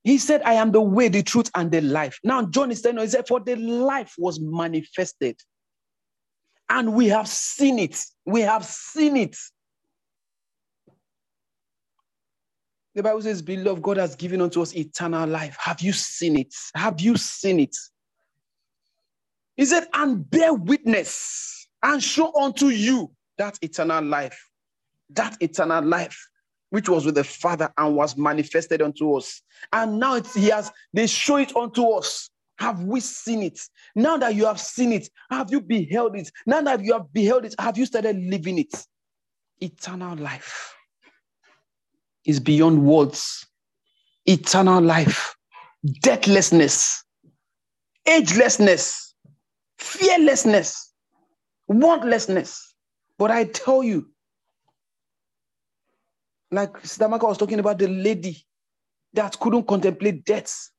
He 0.04 0.18
said, 0.18 0.42
I 0.44 0.54
am 0.54 0.72
the 0.72 0.82
way, 0.82 1.08
the 1.08 1.24
truth, 1.24 1.50
and 1.56 1.72
the 1.72 1.82
life. 1.82 2.20
Now, 2.24 2.46
John 2.46 2.72
is 2.72 2.82
telling 2.82 2.98
us, 2.98 3.06
he 3.06 3.10
said, 3.12 3.28
for 3.28 3.40
the 3.40 3.56
life 3.56 4.14
was 4.18 4.40
manifested. 4.42 5.40
And 6.70 6.94
we 6.94 7.08
have 7.08 7.28
seen 7.28 7.80
it. 7.80 8.04
We 8.26 8.42
have 8.42 8.66
seen 8.66 9.16
it. 9.16 9.38
The 12.96 13.04
Bible 13.04 13.22
says, 13.22 13.42
Beloved, 13.42 13.82
God 13.82 13.98
has 13.98 14.16
given 14.16 14.42
unto 14.42 14.62
us 14.62 14.76
eternal 14.76 15.28
life. 15.28 15.56
Have 15.60 15.82
you 15.82 15.94
seen 15.94 16.38
it? 16.38 16.54
Have 16.76 17.02
you 17.02 17.18
seen 17.18 17.60
it? 17.60 17.76
He 19.56 19.66
said, 19.66 19.88
And 19.94 20.30
bear 20.30 20.54
witness 20.54 21.68
and 21.82 22.04
show 22.04 22.34
unto 22.40 22.68
you 22.68 23.12
that 23.38 23.58
eternal 23.62 24.04
life. 24.04 24.40
That 25.12 25.38
eternal 25.42 25.84
life, 25.84 26.28
which 26.70 26.90
was 26.90 27.06
with 27.06 27.16
the 27.16 27.24
Father 27.24 27.72
and 27.78 27.96
was 27.96 28.18
manifested 28.18 28.82
unto 28.82 29.16
us. 29.16 29.42
And 29.72 30.00
now 30.00 30.22
he 30.22 30.50
has, 30.50 30.72
they 30.94 31.08
show 31.08 31.38
it 31.38 31.56
unto 31.56 31.88
us. 31.90 32.30
Have 32.60 32.84
we 32.84 33.00
seen 33.00 33.44
it? 33.44 33.60
Now 33.96 34.18
that 34.18 34.36
you 34.36 34.46
have 34.46 34.60
seen 34.60 34.94
it, 34.94 35.10
have 35.30 35.52
you 35.52 35.60
beheld 35.60 36.16
it? 36.16 36.32
Now 36.46 36.62
that 36.62 36.84
you 36.84 36.94
have 36.94 37.12
beheld 37.12 37.46
it, 37.46 37.56
have 37.60 37.78
you 37.78 37.86
started 37.86 38.18
living 38.18 38.60
it? 38.60 38.74
Eternal 39.60 40.18
life 40.18 40.76
is 42.26 42.40
beyond 42.40 42.84
words. 42.84 43.46
Eternal 44.26 44.82
life, 44.82 45.36
deathlessness, 46.02 47.04
agelessness, 48.08 49.14
fearlessness, 49.78 50.94
wantlessness. 51.70 52.58
But 53.18 53.32
I 53.32 53.46
tell 53.46 53.84
you, 53.84 54.13
like 56.54 56.74
Stamaka 56.84 57.24
was 57.28 57.38
talking 57.38 57.60
about 57.60 57.80
the 57.80 57.88
lady 57.88 58.46
that 59.14 59.40
couldn't 59.40 59.68
contemplate 59.68 60.26
death. 60.26 60.70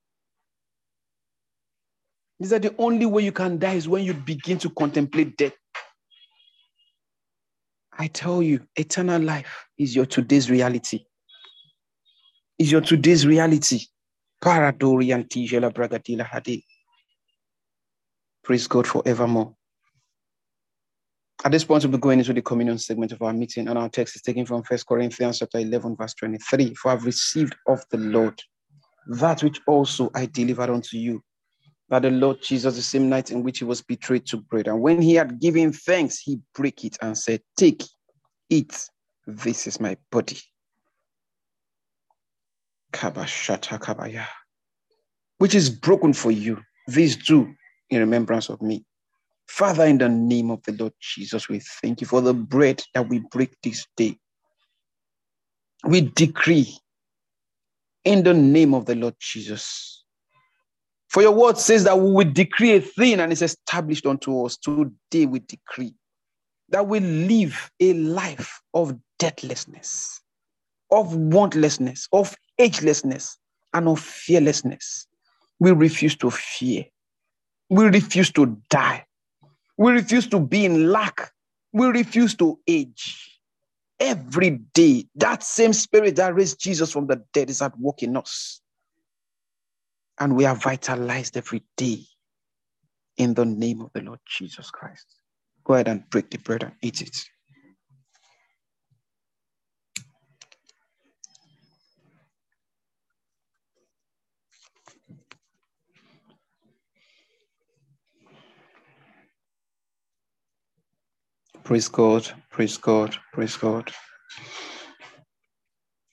He 2.38 2.46
said 2.46 2.62
the 2.62 2.74
only 2.78 3.06
way 3.06 3.22
you 3.22 3.32
can 3.32 3.58
die 3.58 3.74
is 3.74 3.88
when 3.88 4.04
you 4.04 4.14
begin 4.14 4.58
to 4.58 4.70
contemplate 4.70 5.36
death. 5.36 5.52
I 7.96 8.08
tell 8.08 8.42
you, 8.42 8.66
eternal 8.76 9.22
life 9.22 9.66
is 9.78 9.94
your 9.94 10.06
today's 10.06 10.50
reality. 10.50 11.04
Is 12.58 12.70
your 12.70 12.80
today's 12.80 13.26
reality. 13.26 13.86
Praise 18.42 18.66
God 18.66 18.86
forevermore. 18.86 19.54
At 21.42 21.52
this 21.52 21.64
point, 21.64 21.84
we'll 21.84 21.92
be 21.92 21.98
going 21.98 22.20
into 22.20 22.32
the 22.32 22.42
communion 22.42 22.78
segment 22.78 23.12
of 23.12 23.20
our 23.22 23.32
meeting, 23.32 23.68
and 23.68 23.78
our 23.78 23.88
text 23.88 24.16
is 24.16 24.22
taken 24.22 24.46
from 24.46 24.62
First 24.62 24.86
Corinthians 24.86 25.40
chapter 25.40 25.58
11, 25.58 25.96
verse 25.96 26.14
23. 26.14 26.74
For 26.74 26.92
I've 26.92 27.04
received 27.04 27.56
of 27.66 27.84
the 27.90 27.98
Lord 27.98 28.40
that 29.06 29.42
which 29.42 29.60
also 29.66 30.10
I 30.14 30.26
delivered 30.26 30.70
unto 30.70 30.96
you, 30.96 31.22
that 31.90 32.02
the 32.02 32.10
Lord 32.10 32.42
Jesus, 32.42 32.76
the 32.76 32.82
same 32.82 33.08
night 33.08 33.30
in 33.30 33.42
which 33.42 33.58
he 33.58 33.64
was 33.64 33.82
betrayed, 33.82 34.26
took 34.26 34.46
bread. 34.48 34.68
And 34.68 34.80
when 34.80 35.02
he 35.02 35.14
had 35.14 35.40
given 35.40 35.72
thanks, 35.72 36.18
he 36.18 36.40
broke 36.54 36.84
it 36.84 36.96
and 37.02 37.16
said, 37.16 37.42
Take, 37.56 37.82
eat, 38.48 38.88
this 39.26 39.66
is 39.66 39.80
my 39.80 39.96
body. 40.10 40.38
Which 45.38 45.54
is 45.54 45.68
broken 45.68 46.12
for 46.12 46.30
you. 46.30 46.62
This 46.86 47.16
do 47.16 47.52
in 47.90 48.00
remembrance 48.00 48.48
of 48.48 48.62
me. 48.62 48.84
Father, 49.46 49.84
in 49.84 49.98
the 49.98 50.08
name 50.08 50.50
of 50.50 50.62
the 50.64 50.72
Lord 50.72 50.92
Jesus, 51.00 51.48
we 51.48 51.60
thank 51.60 52.00
you 52.00 52.06
for 52.06 52.20
the 52.20 52.34
bread 52.34 52.82
that 52.94 53.08
we 53.08 53.20
break 53.30 53.54
this 53.62 53.86
day. 53.96 54.18
We 55.84 56.00
decree 56.00 56.76
in 58.04 58.22
the 58.22 58.34
name 58.34 58.74
of 58.74 58.86
the 58.86 58.94
Lord 58.94 59.14
Jesus. 59.20 60.04
For 61.08 61.22
your 61.22 61.32
word 61.32 61.58
says 61.58 61.84
that 61.84 61.98
we 61.98 62.10
will 62.10 62.32
decree 62.32 62.72
a 62.72 62.80
thing 62.80 63.20
and 63.20 63.30
it's 63.30 63.42
established 63.42 64.06
unto 64.06 64.44
us. 64.44 64.56
Today 64.56 65.26
we 65.26 65.40
decree 65.40 65.94
that 66.70 66.86
we 66.86 67.00
live 67.00 67.70
a 67.80 67.92
life 67.92 68.60
of 68.72 68.98
deathlessness, 69.18 70.20
of 70.90 71.14
wantlessness, 71.14 72.08
of 72.12 72.34
agelessness, 72.58 73.36
and 73.72 73.88
of 73.88 74.00
fearlessness. 74.00 75.06
We 75.60 75.70
refuse 75.72 76.16
to 76.16 76.30
fear. 76.30 76.84
We 77.70 77.84
refuse 77.84 78.32
to 78.32 78.60
die. 78.70 79.04
We 79.76 79.92
refuse 79.92 80.26
to 80.28 80.40
be 80.40 80.64
in 80.64 80.90
lack. 80.90 81.32
We 81.72 81.86
refuse 81.86 82.34
to 82.36 82.58
age. 82.66 83.40
Every 83.98 84.50
day, 84.50 85.06
that 85.16 85.42
same 85.42 85.72
spirit 85.72 86.16
that 86.16 86.34
raised 86.34 86.60
Jesus 86.60 86.92
from 86.92 87.06
the 87.06 87.24
dead 87.32 87.50
is 87.50 87.62
at 87.62 87.78
work 87.78 88.02
in 88.02 88.16
us. 88.16 88.60
And 90.18 90.36
we 90.36 90.44
are 90.44 90.54
vitalized 90.54 91.36
every 91.36 91.64
day 91.76 92.04
in 93.16 93.34
the 93.34 93.44
name 93.44 93.80
of 93.80 93.92
the 93.92 94.02
Lord 94.02 94.20
Jesus 94.26 94.70
Christ. 94.70 95.06
Go 95.64 95.74
ahead 95.74 95.88
and 95.88 96.08
break 96.10 96.30
the 96.30 96.38
bread 96.38 96.62
and 96.62 96.72
eat 96.82 97.00
it. 97.02 97.16
Praise 111.64 111.88
God, 111.88 112.30
praise 112.50 112.76
God, 112.76 113.16
praise 113.32 113.56
God. 113.56 113.90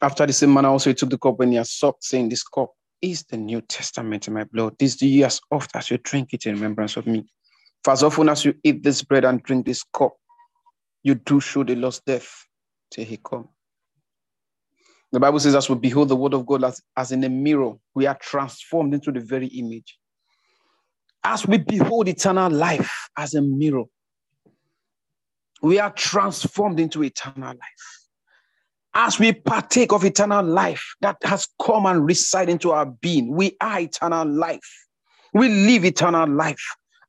After 0.02 0.26
the 0.26 0.32
same 0.32 0.54
manner, 0.54 0.70
also 0.70 0.90
he 0.90 0.94
took 0.94 1.10
the 1.10 1.18
cup 1.18 1.40
when 1.40 1.52
he 1.52 1.58
had 1.58 1.68
saying, 1.68 2.30
This 2.30 2.44
cup 2.44 2.72
is 3.02 3.24
the 3.26 3.36
New 3.36 3.60
Testament 3.60 4.30
in 4.30 4.34
my 4.34 4.46
blood. 4.46 4.78
This 4.80 4.96
do 4.96 5.06
you 5.06 5.26
as 5.26 5.42
oft 5.52 5.76
as 5.76 5.92
you 5.92 5.98
drink 5.98 6.34
it 6.34 6.46
in 6.46 6.56
remembrance 6.56 6.96
of 6.96 7.06
me. 7.06 7.26
For 7.84 7.92
as 7.92 8.02
often 8.02 8.30
as 8.30 8.46
you 8.46 8.54
eat 8.64 8.82
this 8.82 9.04
bread 9.04 9.26
and 9.26 9.44
drink 9.44 9.66
this 9.66 9.84
cup, 9.84 10.14
you 11.04 11.16
do 11.16 11.42
show 11.42 11.66
the 11.66 11.76
Lord's 11.76 12.00
death 12.00 12.30
till 12.90 13.04
he 13.04 13.18
come. 13.18 13.50
The 15.12 15.20
Bible 15.20 15.42
says, 15.42 15.56
as 15.56 15.70
we 15.70 15.76
behold 15.76 16.08
the 16.08 16.16
word 16.16 16.34
of 16.34 16.46
God 16.46 16.64
as, 16.64 16.82
as 16.96 17.12
in 17.12 17.26
a 17.26 17.30
mirror, 17.30 17.74
we 17.94 18.06
are 18.06 18.18
transformed 18.22 18.94
into 18.94 19.12
the 19.12 19.20
very 19.20 19.48
image. 19.48 19.98
As 21.26 21.46
we 21.46 21.58
behold 21.58 22.08
eternal 22.08 22.50
life 22.50 23.10
as 23.18 23.34
a 23.34 23.42
mirror, 23.42 23.84
we 25.62 25.80
are 25.80 25.92
transformed 25.92 26.80
into 26.80 27.04
eternal 27.04 27.50
life. 27.50 28.08
As 28.94 29.20
we 29.20 29.32
partake 29.32 29.94
of 29.94 30.04
eternal 30.04 30.44
life 30.44 30.84
that 31.02 31.18
has 31.24 31.48
come 31.62 31.86
and 31.86 32.06
reside 32.06 32.50
into 32.50 32.72
our 32.72 32.86
being, 32.86 33.34
we 33.34 33.56
are 33.62 33.80
eternal 33.80 34.28
life. 34.28 34.88
We 35.34 35.48
live 35.48 35.86
eternal 35.86 36.28
life. 36.28 36.62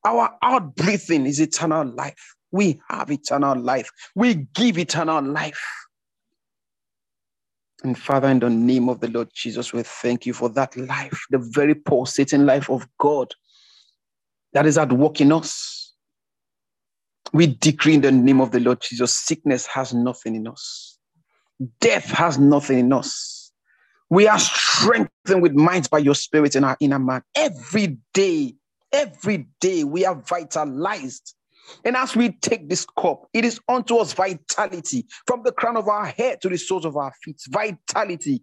Our 0.04 0.30
out 0.42 0.76
breathing 0.76 1.26
is 1.26 1.40
eternal 1.40 1.86
life. 1.86 2.34
We 2.52 2.80
have 2.88 3.10
eternal 3.10 3.58
life. 3.58 3.90
We 4.14 4.46
give 4.54 4.78
eternal 4.78 5.22
life. 5.22 5.60
And 7.82 7.98
Father, 7.98 8.28
in 8.28 8.38
the 8.38 8.50
name 8.50 8.88
of 8.88 9.00
the 9.00 9.08
Lord 9.08 9.28
Jesus, 9.34 9.72
we 9.72 9.82
thank 9.82 10.24
you 10.24 10.34
for 10.34 10.48
that 10.50 10.76
life, 10.76 11.20
the 11.30 11.38
very 11.38 11.74
pulsating 11.74 12.46
life 12.46 12.70
of 12.70 12.86
God 12.98 13.32
that 14.52 14.66
is 14.66 14.78
at 14.78 14.92
work 14.92 15.20
in 15.20 15.32
us 15.32 15.81
we 17.32 17.46
decree 17.46 17.94
in 17.94 18.00
the 18.02 18.12
name 18.12 18.40
of 18.40 18.50
the 18.50 18.60
Lord 18.60 18.80
Jesus 18.80 19.16
sickness 19.16 19.66
has 19.66 19.94
nothing 19.94 20.34
in 20.34 20.46
us, 20.46 20.98
death 21.80 22.10
has 22.10 22.38
nothing 22.38 22.78
in 22.78 22.92
us. 22.92 23.52
We 24.10 24.28
are 24.28 24.38
strengthened 24.38 25.40
with 25.40 25.54
minds 25.54 25.88
by 25.88 25.98
your 25.98 26.14
spirit 26.14 26.54
in 26.54 26.64
our 26.64 26.76
inner 26.80 26.98
man. 26.98 27.22
Every 27.34 27.96
day, 28.12 28.56
every 28.92 29.48
day, 29.58 29.84
we 29.84 30.04
are 30.04 30.14
vitalized. 30.14 31.34
And 31.84 31.96
as 31.96 32.14
we 32.14 32.32
take 32.32 32.68
this 32.68 32.84
cup, 32.98 33.26
it 33.32 33.44
is 33.44 33.58
unto 33.68 33.96
us 33.96 34.12
vitality 34.12 35.06
from 35.26 35.42
the 35.44 35.52
crown 35.52 35.78
of 35.78 35.88
our 35.88 36.04
head 36.04 36.42
to 36.42 36.50
the 36.50 36.58
soles 36.58 36.84
of 36.84 36.96
our 36.96 37.12
feet. 37.22 37.40
Vitality. 37.48 38.42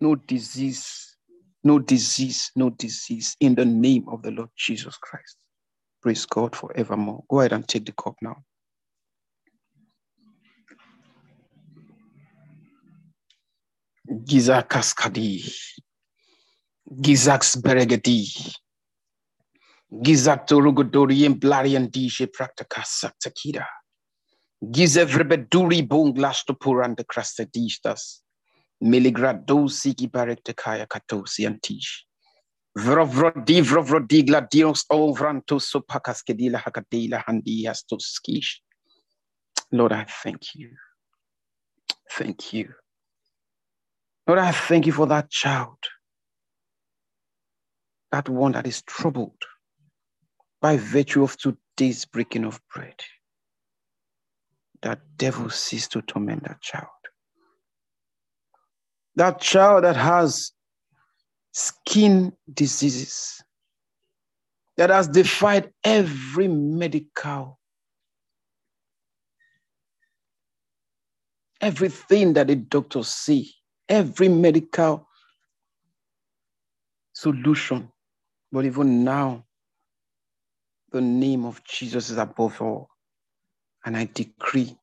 No 0.00 0.16
disease, 0.16 1.16
no 1.62 1.78
disease, 1.78 2.50
no 2.56 2.70
disease 2.70 3.36
in 3.38 3.54
the 3.54 3.64
name 3.64 4.06
of 4.08 4.22
the 4.22 4.32
Lord 4.32 4.50
Jesus 4.56 4.96
Christ. 4.96 5.36
Praise 6.02 6.26
God 6.26 6.56
forevermore. 6.56 7.24
Go 7.28 7.40
ahead 7.40 7.52
and 7.52 7.66
take 7.68 7.86
the 7.86 7.92
cup 7.92 8.16
now. 8.22 8.42
Giza 14.24 14.66
Kaskadi. 14.68 15.42
Gizax 16.90 17.56
Beregedi. 17.62 18.54
Gizak 19.92 20.46
Torugodorian 20.48 21.38
Blarian 21.38 21.88
Dishe 21.90 22.26
Practica 22.26 22.82
Saktakida. 22.82 23.66
Gizevrebeduri 24.64 25.86
Bonglash 25.86 26.44
to 26.46 26.54
Puran 26.54 26.94
the 26.96 27.04
Crastadistas. 27.04 28.20
Miligrad 28.82 29.46
do 29.46 29.68
Siki 29.68 30.10
Barek 30.10 30.56
Kaya 30.56 30.86
Katosi 30.86 31.46
and 31.46 31.62
Tish. 31.62 32.06
Vrovrodi, 32.78 33.60
vrovrodi, 33.60 34.22
gladios, 34.22 34.86
ovrantos, 34.90 35.68
sopakaskedila, 35.70 36.58
hakadila. 36.58 37.22
Lord, 39.72 39.92
I 39.92 40.04
thank 40.04 40.54
you. 40.54 40.70
Thank 42.10 42.52
you. 42.52 42.74
Lord, 44.26 44.38
I 44.38 44.52
thank 44.52 44.86
you 44.86 44.92
for 44.92 45.06
that 45.08 45.30
child, 45.30 45.78
that 48.10 48.28
one 48.28 48.52
that 48.52 48.66
is 48.66 48.82
troubled 48.82 49.42
by 50.60 50.76
virtue 50.76 51.24
of 51.24 51.36
today's 51.36 52.04
breaking 52.04 52.44
of 52.44 52.60
bread, 52.72 53.00
that 54.82 55.00
devil 55.16 55.50
cease 55.50 55.88
to 55.88 56.02
torment 56.02 56.44
that 56.44 56.60
child. 56.60 56.88
That 59.16 59.40
child 59.40 59.84
that 59.84 59.96
has 59.96 60.52
skin 61.52 62.32
diseases, 62.52 63.42
that 64.76 64.90
has 64.90 65.06
defied 65.08 65.70
every 65.84 66.48
medical, 66.48 67.58
everything 71.60 72.32
that 72.32 72.48
the 72.48 72.56
doctors 72.56 73.08
see, 73.08 73.52
every 73.88 74.28
medical 74.28 75.06
solution. 77.12 77.90
But 78.50 78.64
even 78.64 79.04
now, 79.04 79.44
the 80.90 81.00
name 81.00 81.44
of 81.44 81.62
Jesus 81.64 82.10
is 82.10 82.18
above 82.18 82.60
all. 82.60 82.88
And 83.84 83.96
I 83.96 84.08
decree 84.12 84.76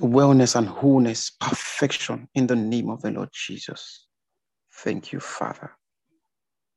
wellness 0.00 0.56
and 0.56 0.68
wholeness, 0.68 1.30
perfection 1.40 2.28
in 2.34 2.46
the 2.46 2.56
name 2.56 2.90
of 2.90 3.02
the 3.02 3.10
Lord 3.10 3.30
Jesus. 3.32 4.06
Thank 4.78 5.12
you, 5.12 5.20
Father. 5.20 5.72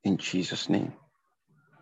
In 0.04 0.18
Jesus' 0.18 0.70
name. 0.70 0.94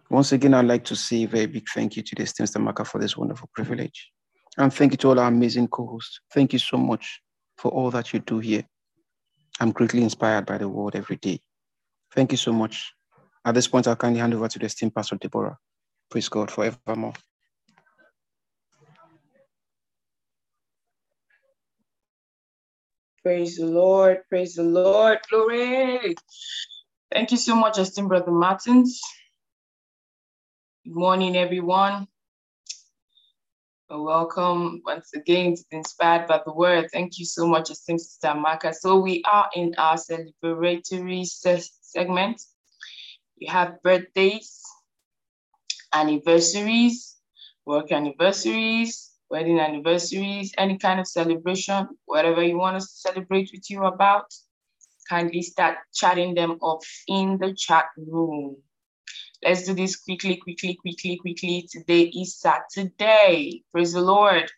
Once 0.09 0.31
again, 0.31 0.53
I'd 0.53 0.65
like 0.65 0.85
to 0.85 0.95
say 0.95 1.23
a 1.23 1.27
very 1.27 1.47
big 1.47 1.65
thank 1.73 1.97
you 1.97 2.03
to 2.03 2.15
the 2.15 2.23
esteemed 2.23 2.51
Maka 2.59 2.85
for 2.85 2.99
this 2.99 3.17
wonderful 3.17 3.49
privilege. 3.53 4.11
And 4.57 4.73
thank 4.73 4.93
you 4.93 4.97
to 4.97 5.09
all 5.09 5.19
our 5.19 5.27
amazing 5.27 5.67
co 5.67 5.85
hosts. 5.87 6.21
Thank 6.33 6.53
you 6.53 6.59
so 6.59 6.77
much 6.77 7.21
for 7.57 7.71
all 7.71 7.91
that 7.91 8.13
you 8.13 8.19
do 8.19 8.39
here. 8.39 8.63
I'm 9.59 9.71
greatly 9.71 10.03
inspired 10.03 10.45
by 10.45 10.57
the 10.57 10.69
word 10.69 10.95
every 10.95 11.17
day. 11.17 11.39
Thank 12.13 12.31
you 12.31 12.37
so 12.37 12.53
much. 12.53 12.93
At 13.43 13.55
this 13.55 13.67
point, 13.67 13.87
I'll 13.87 13.95
kindly 13.95 14.19
hand 14.19 14.33
over 14.33 14.47
to 14.47 14.59
the 14.59 14.65
esteemed 14.65 14.95
Pastor 14.95 15.17
Deborah. 15.17 15.57
Praise 16.09 16.29
God 16.29 16.51
forevermore. 16.51 17.13
Praise 23.26 23.57
the 23.57 23.65
Lord. 23.65 24.19
Praise 24.30 24.53
the 24.53 24.64
Lord. 24.64 25.18
Glory. 25.31 26.15
Thank 27.11 27.31
you 27.31 27.38
so 27.38 27.56
much, 27.56 27.80
esteemed 27.80 28.10
Brother 28.10 28.31
Martins. 28.31 29.02
Good 30.85 30.95
morning, 30.95 31.35
everyone. 31.35 32.07
Welcome 33.89 34.84
once 34.85 35.11
again 35.15 35.56
to 35.56 35.64
Inspired 35.72 36.27
by 36.27 36.41
the 36.45 36.53
Word. 36.53 36.89
Thank 36.93 37.18
you 37.18 37.26
so 37.26 37.47
much, 37.47 37.72
esteemed 37.72 38.02
Sister 38.02 38.35
Maka. 38.35 38.73
So 38.73 38.99
we 38.99 39.23
are 39.26 39.49
in 39.56 39.73
our 39.80 39.97
celebratory 39.97 41.26
se 41.26 41.64
segment. 41.81 42.41
We 43.41 43.47
have 43.47 43.81
birthdays, 43.84 44.61
anniversaries, 45.93 47.18
work 47.65 47.91
anniversaries, 47.91 49.11
wedding 49.36 49.60
anniversaries, 49.60 50.53
any 50.57 50.78
kind 50.78 50.98
of 50.98 51.06
celebration, 51.06 51.90
whatever 52.06 52.41
you 52.41 52.57
want 52.57 52.78
us 52.78 52.88
to 52.90 53.10
celebrate 53.10 53.49
with 53.52 53.70
you 53.70 53.84
about, 53.84 54.34
kindly 55.10 55.41
start 55.41 55.76
chatting 55.94 56.34
them 56.34 56.57
up 56.64 56.80
in 57.10 57.38
the 57.38 57.53
chat 57.53 57.88
room. 57.98 58.56
Let's 59.44 59.66
do 59.66 59.74
this 59.74 59.98
quickly, 59.98 60.38
quickly, 60.38 60.76
quickly, 60.76 61.18
quickly. 61.18 61.68
Today 61.70 62.03
is 62.03 62.38
Saturday. 62.40 63.66
Praise 63.74 63.91
the 63.91 63.99
Lord. 63.99 64.49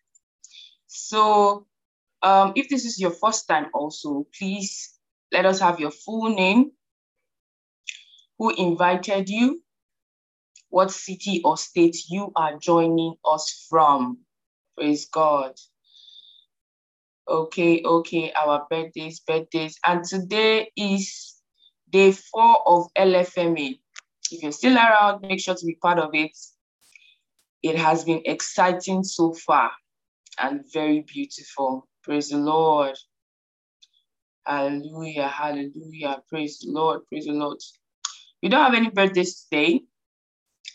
So 0.86 1.66
um, 2.22 2.54
if 2.56 2.70
this 2.70 2.86
is 2.86 3.00
your 3.00 3.16
first 3.24 3.48
time 3.48 3.70
also, 3.74 4.28
please 4.38 4.94
let 5.32 5.48
us 5.48 5.60
have 5.60 5.80
your 5.80 5.92
full 5.92 6.30
name, 6.30 6.70
who 8.38 8.54
invited 8.54 9.28
you, 9.28 9.60
what 10.70 10.92
city 10.92 11.42
or 11.44 11.58
state 11.58 11.98
you 12.10 12.32
are 12.36 12.60
joining 12.60 13.16
us 13.26 13.66
from. 13.72 14.20
Praise 14.78 15.08
God. 15.08 15.54
Okay, 17.28 17.82
okay, 17.84 18.32
our 18.34 18.68
birthdays, 18.70 19.20
birthdays. 19.22 19.78
And 19.86 20.04
today 20.04 20.72
is 20.78 21.36
day 21.90 22.12
four 22.12 22.58
of 22.68 22.88
LFMA. 22.98 23.80
If 24.32 24.44
you're 24.44 24.52
still 24.52 24.78
around, 24.78 25.22
make 25.22 25.40
sure 25.42 25.56
to 25.56 25.66
be 25.66 25.76
part 25.82 26.00
of 26.00 26.12
it. 26.14 26.38
It 27.64 27.76
has 27.78 28.04
been 28.04 28.22
exciting 28.26 29.04
so 29.04 29.34
far 29.34 29.72
and 30.40 30.62
very 30.72 31.02
beautiful. 31.02 31.88
Praise 32.04 32.30
the 32.30 32.38
Lord. 32.38 32.96
Hallelujah, 34.46 35.28
hallelujah. 35.28 36.22
Praise 36.30 36.60
the 36.60 36.72
Lord, 36.72 37.02
praise 37.10 37.26
the 37.26 37.34
Lord. 37.34 37.58
We 38.42 38.50
don't 38.50 38.64
have 38.64 38.76
any 38.76 38.92
birthdays 38.92 39.44
today, 39.44 39.82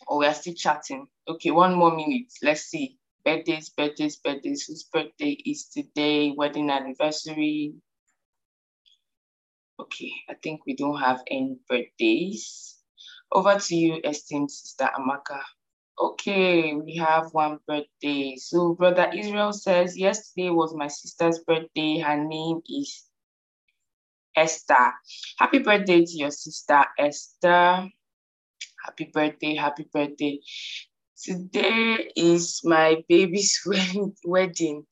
or 0.07 0.19
we 0.19 0.27
are 0.27 0.35
still 0.35 0.55
chatting. 0.55 1.07
Okay, 1.29 1.53
one 1.53 1.75
more 1.75 1.95
minute. 1.97 2.33
Let's 2.43 2.63
see. 2.63 2.99
Birthdays, 3.25 3.71
birthdays, 3.71 4.17
birthdays. 4.17 4.67
Whose 4.67 4.85
birthday 4.85 5.31
is 5.47 5.67
today? 5.69 6.33
Wedding 6.37 6.71
anniversary. 6.71 7.75
Okay, 9.81 10.13
I 10.29 10.35
think 10.43 10.67
we 10.67 10.77
don't 10.77 11.01
have 11.01 11.23
any 11.31 11.57
birthdays. 11.69 12.77
Over 13.33 13.59
to 13.59 13.75
you, 13.75 14.01
esteemed 14.05 14.51
Sister 14.51 14.89
Amaka. 14.99 15.41
Okay, 15.99 16.75
we 16.75 16.97
have 16.97 17.29
one 17.33 17.59
birthday. 17.67 18.37
So 18.37 18.75
Brother 18.75 19.11
Israel 19.15 19.53
says, 19.53 19.97
yesterday 19.97 20.51
was 20.51 20.75
my 20.75 20.89
sister's 20.89 21.39
birthday. 21.41 21.99
Her 21.99 22.23
name 22.23 22.61
is 22.67 23.05
Esther. 24.37 24.93
Happy 25.39 25.59
birthday 25.59 26.05
to 26.05 26.13
your 26.17 26.31
sister, 26.31 26.85
Esther. 26.99 27.89
Happy 28.85 29.11
birthday, 29.13 29.55
happy 29.55 29.87
birthday. 29.93 30.41
Today 31.23 32.11
is 32.17 32.63
my 32.65 33.05
baby's 33.09 33.61
wedding. 34.25 34.85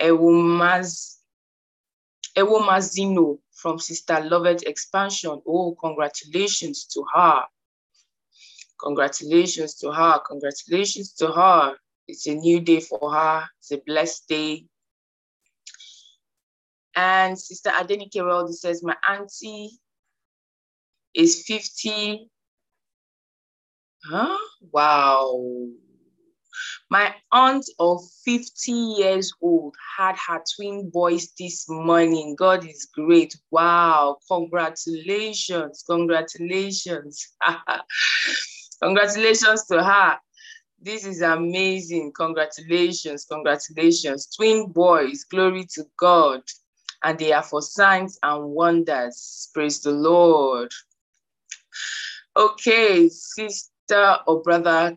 Ewumaz, 0.00 1.16
Ewumazino 2.34 3.38
from 3.52 3.78
Sister 3.78 4.20
Lovett 4.20 4.62
Expansion. 4.62 5.42
Oh, 5.46 5.76
congratulations 5.78 6.86
to 6.86 7.04
her. 7.14 7.42
Congratulations 8.82 9.74
to 9.74 9.92
her. 9.92 10.20
Congratulations 10.26 11.12
to 11.14 11.30
her. 11.32 11.76
It's 12.08 12.26
a 12.26 12.34
new 12.34 12.60
day 12.60 12.80
for 12.80 13.12
her. 13.12 13.46
It's 13.58 13.72
a 13.72 13.78
blessed 13.84 14.28
day. 14.28 14.64
And 16.94 17.38
Sister 17.38 17.68
Adeni 17.70 18.10
Keraldi 18.10 18.54
says, 18.54 18.82
my 18.82 18.96
auntie 19.06 19.70
is 21.14 21.44
50. 21.46 22.30
Huh? 24.08 24.38
Wow. 24.72 25.68
My 26.90 27.12
aunt 27.32 27.64
of 27.80 28.00
50 28.24 28.70
years 28.70 29.32
old 29.42 29.74
had 29.98 30.16
her 30.28 30.42
twin 30.54 30.90
boys 30.90 31.32
this 31.38 31.68
morning. 31.68 32.36
God 32.36 32.64
is 32.64 32.86
great. 32.94 33.34
Wow. 33.50 34.18
Congratulations. 34.30 35.82
Congratulations. 35.88 37.34
Congratulations 38.82 39.64
to 39.66 39.82
her. 39.82 40.18
This 40.80 41.04
is 41.04 41.22
amazing. 41.22 42.12
Congratulations. 42.12 43.26
Congratulations. 43.28 44.28
Twin 44.36 44.70
boys. 44.70 45.24
Glory 45.24 45.66
to 45.74 45.84
God. 45.98 46.42
And 47.02 47.18
they 47.18 47.32
are 47.32 47.42
for 47.42 47.60
signs 47.60 48.18
and 48.22 48.44
wonders. 48.50 49.50
Praise 49.52 49.80
the 49.80 49.90
Lord. 49.90 50.70
Okay, 52.36 53.08
sister 53.08 53.72
or 53.92 54.42
brother 54.42 54.96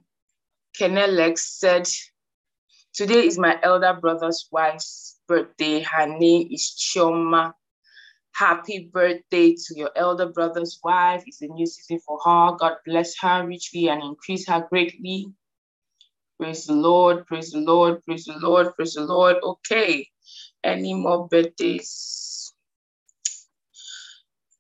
Kenelex 0.80 1.40
said, 1.40 1.88
Today 2.94 3.28
is 3.28 3.38
my 3.38 3.58
elder 3.64 3.98
brother's 4.00 4.48
wife's 4.52 5.20
birthday. 5.28 5.82
Her 5.82 6.08
name 6.08 6.50
is 6.52 6.72
Choma. 6.76 7.54
Happy 8.34 8.90
birthday 8.92 9.54
to 9.54 9.78
your 9.78 9.92
elder 9.96 10.28
brother's 10.28 10.80
wife. 10.84 11.24
It's 11.28 11.42
a 11.42 11.48
new 11.48 11.66
season 11.66 12.00
for 12.06 12.20
her. 12.24 12.58
God 12.58 12.78
bless 12.86 13.16
her 13.22 13.46
richly 13.46 13.90
and 13.90 14.02
increase 14.04 14.48
her 14.48 14.66
greatly. 14.70 15.34
Praise 16.40 16.66
the 16.66 16.74
Lord, 16.74 17.28
praise 17.28 17.52
the 17.52 17.60
Lord, 17.60 18.04
praise 18.06 18.26
the 18.26 18.38
Lord, 18.40 18.76
praise 18.76 18.94
the 18.94 19.04
Lord. 19.04 19.38
Okay, 19.44 20.08
any 20.64 20.94
more 20.94 21.28
birthdays? 21.28 22.54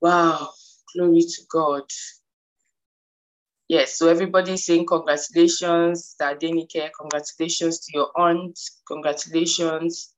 Wow, 0.01 0.49
glory 0.95 1.21
to 1.21 1.41
God. 1.51 1.83
Yes, 3.69 3.99
so 3.99 4.07
everybody's 4.07 4.65
saying 4.65 4.87
congratulations, 4.87 6.15
Denike, 6.19 6.89
congratulations 6.99 7.79
to 7.85 7.91
your 7.93 8.09
aunt, 8.15 8.59
congratulations. 8.87 10.15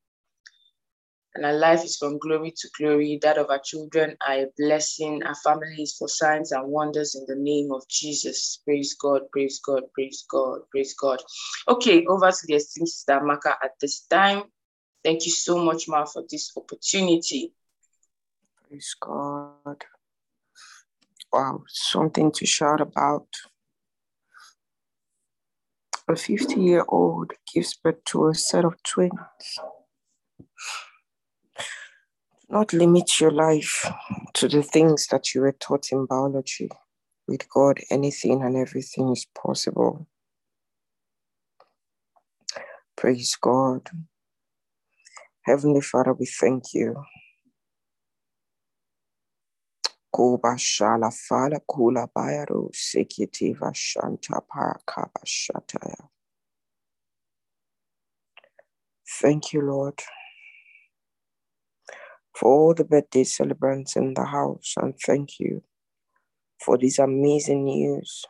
And 1.36 1.46
our 1.46 1.54
life 1.54 1.84
is 1.84 1.98
from 1.98 2.18
glory 2.18 2.54
to 2.56 2.70
glory. 2.78 3.20
That 3.22 3.38
of 3.38 3.50
our 3.50 3.60
children 3.60 4.16
are 4.26 4.36
a 4.36 4.48
blessing. 4.58 5.22
Our 5.24 5.36
family 5.36 5.82
is 5.82 5.98
for 5.98 6.08
signs 6.08 6.54
and 6.54 6.66
wonders 6.68 7.16
in 7.16 7.26
the 7.28 7.42
name 7.42 7.74
of 7.74 7.86
Jesus. 7.90 8.62
Praise 8.64 8.96
God, 8.96 9.24
praise 9.34 9.60
God, 9.60 9.84
praise 9.94 10.26
God, 10.30 10.62
praise 10.72 10.94
God. 10.94 11.22
Okay, 11.68 12.06
over 12.06 12.32
to 12.32 12.48
the 12.48 12.56
esteemed 12.56 12.88
Sister 12.88 13.22
Maka 13.22 13.58
at 13.62 13.72
this 13.82 14.02
time. 14.08 14.44
Thank 15.04 15.26
you 15.26 15.32
so 15.32 15.62
much, 15.62 15.90
Ma, 15.90 16.06
for 16.06 16.24
this 16.30 16.52
opportunity. 16.56 17.54
Praise 18.68 18.96
God. 18.98 19.84
Wow, 21.34 21.64
something 21.70 22.32
to 22.34 22.46
shout 22.46 22.82
about. 22.82 23.28
A 26.10 26.16
50 26.16 26.62
year 26.62 26.86
old 26.90 27.34
gives 27.54 27.76
birth 27.76 28.04
to 28.08 28.28
a 28.30 28.36
set 28.36 28.66
of 28.66 28.82
twins. 28.84 29.20
Not 32.50 32.74
limit 32.74 33.20
your 33.22 33.32
life 33.32 33.92
to 34.36 34.48
the 34.48 34.64
things 34.64 35.08
that 35.08 35.36
you 35.36 35.42
were 35.42 35.54
taught 35.54 35.92
in 35.92 36.06
biology. 36.08 36.70
With 37.28 37.50
God, 37.50 37.80
anything 37.92 38.44
and 38.44 38.58
everything 38.58 39.12
is 39.12 39.28
possible. 39.36 40.08
Praise 42.98 43.38
God. 43.42 43.90
Heavenly 45.44 45.82
Father, 45.82 46.14
we 46.14 46.28
thank 46.28 46.74
you. 46.74 46.96
Kuba 50.14 50.58
shala 50.58 51.12
fala 51.12 51.60
kula 51.60 52.08
bayaro 52.14 52.70
sekitiva 52.74 53.74
shanta 53.74 54.42
parakaba 54.42 55.24
shataya. 55.26 56.08
Thank 59.22 59.54
you, 59.54 59.62
Lord, 59.62 60.02
for 62.34 62.50
all 62.50 62.74
the 62.74 62.84
birthday 62.84 63.24
celebrants 63.24 63.96
in 63.96 64.14
the 64.14 64.26
house, 64.26 64.74
and 64.78 64.94
thank 65.06 65.40
you 65.40 65.64
for 66.60 66.78
this 66.78 67.00
amazing 67.00 67.66
news 67.66 68.26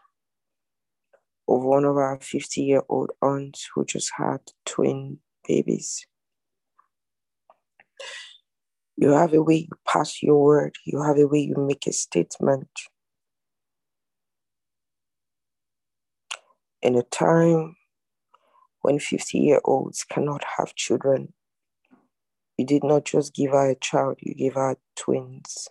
of 1.47 1.63
one 1.63 1.85
of 1.85 1.97
our 1.97 2.19
50 2.19 2.61
year 2.61 2.83
old 2.89 3.11
aunts 3.21 3.69
who 3.73 3.85
just 3.85 4.11
had 4.17 4.39
twin 4.65 5.19
babies. 5.47 6.05
You 9.01 9.09
have 9.13 9.33
a 9.33 9.41
way 9.41 9.55
you 9.55 9.79
pass 9.87 10.21
your 10.21 10.39
word, 10.39 10.75
you 10.85 11.01
have 11.01 11.17
a 11.17 11.25
way 11.25 11.39
you 11.39 11.55
make 11.57 11.87
a 11.87 11.91
statement. 11.91 12.69
In 16.83 16.95
a 16.95 17.01
time 17.01 17.77
when 18.83 18.99
50 18.99 19.39
year 19.39 19.59
olds 19.65 20.03
cannot 20.03 20.43
have 20.57 20.75
children, 20.75 21.33
you 22.57 22.65
did 22.67 22.83
not 22.83 23.05
just 23.05 23.33
give 23.33 23.53
her 23.53 23.71
a 23.71 23.75
child, 23.75 24.17
you 24.19 24.35
gave 24.35 24.53
her 24.53 24.77
twins. 24.95 25.67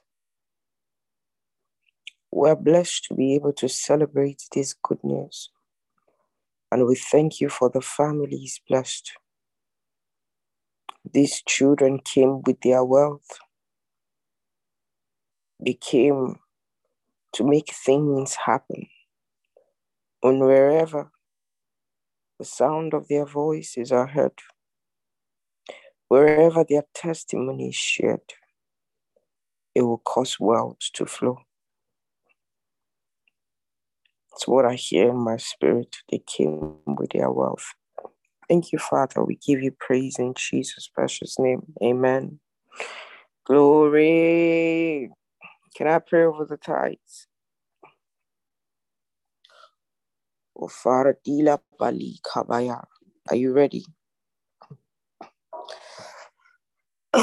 We're 2.32 2.57
blessed 2.57 3.05
to 3.05 3.15
be 3.15 3.36
able 3.36 3.52
to 3.52 3.69
celebrate 3.69 4.43
this 4.52 4.74
good 4.82 5.05
news. 5.05 5.51
And 6.73 6.85
we 6.85 6.97
thank 6.97 7.40
you 7.40 7.48
for 7.48 7.70
the 7.70 7.81
families 7.81 8.61
blessed. 8.69 9.12
These 11.05 11.43
children 11.47 11.98
came 11.98 12.43
with 12.43 12.60
their 12.60 12.85
wealth. 12.85 13.39
They 15.59 15.74
came 15.74 16.36
to 17.32 17.44
make 17.44 17.72
things 17.72 18.35
happen. 18.47 18.89
And 20.22 20.40
wherever 20.40 21.10
the 22.39 22.44
sound 22.44 22.94
of 22.94 23.09
their 23.09 23.27
voices 23.27 23.93
are 23.93 24.06
heard, 24.06 24.39
wherever 26.09 26.64
their 26.64 26.85
testimony 26.94 27.68
is 27.68 27.77
shared, 27.77 28.35
it 29.74 29.82
will 29.82 29.98
cause 29.98 30.39
wealth 30.39 30.78
to 30.94 31.06
flow. 31.06 31.39
It's 34.32 34.47
what 34.47 34.64
I 34.64 34.74
hear 34.74 35.10
in 35.10 35.16
my 35.18 35.36
spirit. 35.36 35.97
They 36.10 36.22
came 36.27 36.77
with 36.86 37.10
their 37.10 37.31
wealth. 37.31 37.74
Thank 38.51 38.72
you, 38.72 38.81
Father. 38.81 39.24
We 39.24 39.36
give 39.36 39.62
you 39.62 39.72
praise 39.72 40.18
in 40.20 40.35
Jesus' 40.36 40.90
precious 40.94 41.39
name. 41.40 41.62
Amen. 41.85 42.40
Glory. 43.47 45.10
Can 45.77 45.89
I 45.89 46.01
pray 46.01 46.24
over 46.24 46.44
the 46.47 46.59
tithes? 46.59 47.28
Oh, 50.56 50.68
Father, 50.68 51.18
Dila 51.27 51.60
Bali 51.78 52.20
Kabaya. 52.27 52.85
Are 53.31 53.36
you 53.36 53.52
ready? 53.52 53.85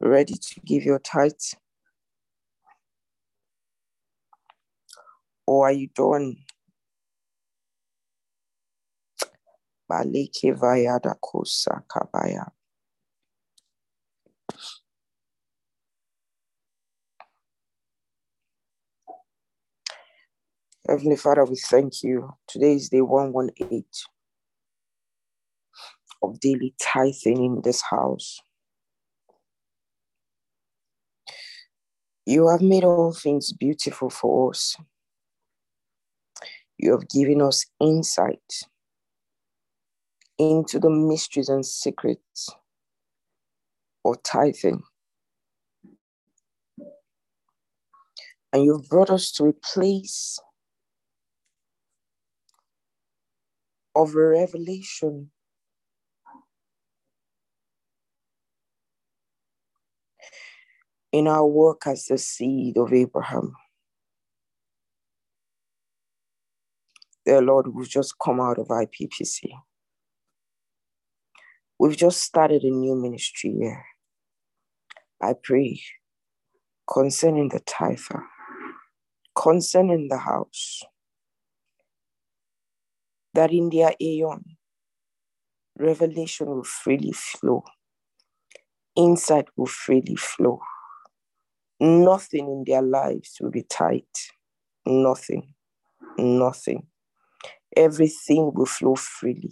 ready 0.00 0.34
to 0.34 0.60
give 0.66 0.84
your 0.84 1.00
tithes? 1.00 1.56
Or 5.46 5.68
are 5.68 5.72
you 5.72 5.88
done? 5.94 6.36
Balike 9.92 10.56
Vayada 10.56 11.14
Kosa 11.20 11.82
Kabaya. 11.86 12.50
Heavenly 20.88 21.16
Father, 21.16 21.44
we 21.44 21.56
thank 21.56 22.02
you. 22.02 22.30
Today 22.48 22.72
is 22.72 22.88
day 22.88 23.02
118 23.02 23.84
of 26.22 26.40
daily 26.40 26.74
tithing 26.80 27.44
in 27.44 27.60
this 27.62 27.82
house. 27.82 28.40
You 32.24 32.48
have 32.48 32.62
made 32.62 32.84
all 32.84 33.12
things 33.12 33.52
beautiful 33.52 34.08
for 34.08 34.50
us. 34.50 34.74
You 36.78 36.92
have 36.92 37.08
given 37.10 37.42
us 37.42 37.66
insight 37.78 38.40
into 40.50 40.78
the 40.78 40.90
mysteries 40.90 41.48
and 41.48 41.64
secrets 41.64 42.50
or 44.04 44.16
tithing. 44.16 44.82
And 48.52 48.64
you've 48.64 48.88
brought 48.88 49.10
us 49.10 49.32
to 49.32 49.46
a 49.46 49.52
place 49.52 50.38
of 53.94 54.14
revelation 54.14 55.30
in 61.12 61.28
our 61.28 61.46
work 61.46 61.86
as 61.86 62.06
the 62.06 62.18
seed 62.18 62.76
of 62.76 62.92
Abraham. 62.92 63.54
Dear 67.24 67.42
Lord, 67.42 67.68
we've 67.68 67.88
just 67.88 68.14
come 68.18 68.40
out 68.40 68.58
of 68.58 68.68
IPPC. 68.68 69.52
We've 71.82 71.96
just 71.96 72.20
started 72.20 72.62
a 72.62 72.70
new 72.70 72.94
ministry 72.94 73.56
here. 73.58 73.84
I 75.20 75.34
pray 75.42 75.82
concerning 76.88 77.48
the 77.48 77.58
tither, 77.58 78.22
concerning 79.34 80.06
the 80.06 80.18
house, 80.18 80.84
that 83.34 83.50
in 83.50 83.68
their 83.70 83.94
aeon, 84.00 84.44
revelation 85.76 86.46
will 86.46 86.62
freely 86.62 87.10
flow, 87.10 87.64
insight 88.94 89.48
will 89.56 89.66
freely 89.66 90.14
flow. 90.14 90.60
Nothing 91.80 92.46
in 92.46 92.64
their 92.64 92.82
lives 92.82 93.38
will 93.40 93.50
be 93.50 93.64
tight. 93.64 94.30
Nothing. 94.86 95.52
Nothing. 96.16 96.86
Everything 97.76 98.52
will 98.54 98.66
flow 98.66 98.94
freely. 98.94 99.50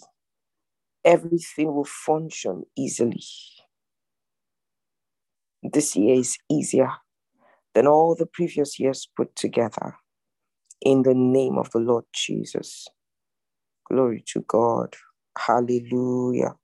Everything 1.05 1.75
will 1.75 1.85
function 1.85 2.65
easily. 2.77 3.23
This 5.63 5.97
year 5.97 6.17
is 6.17 6.39
easier 6.51 6.93
than 7.75 7.87
all 7.87 8.15
the 8.15 8.27
previous 8.27 8.81
years 8.81 9.09
put 9.17 9.35
together. 9.37 9.97
In 10.83 11.03
the 11.03 11.15
name 11.15 11.59
of 11.59 11.71
the 11.73 11.79
Lord 11.79 12.05
Jesus. 12.15 12.89
Glory 13.91 14.25
to 14.29 14.45
God. 14.49 14.97
Hallelujah. 15.39 16.57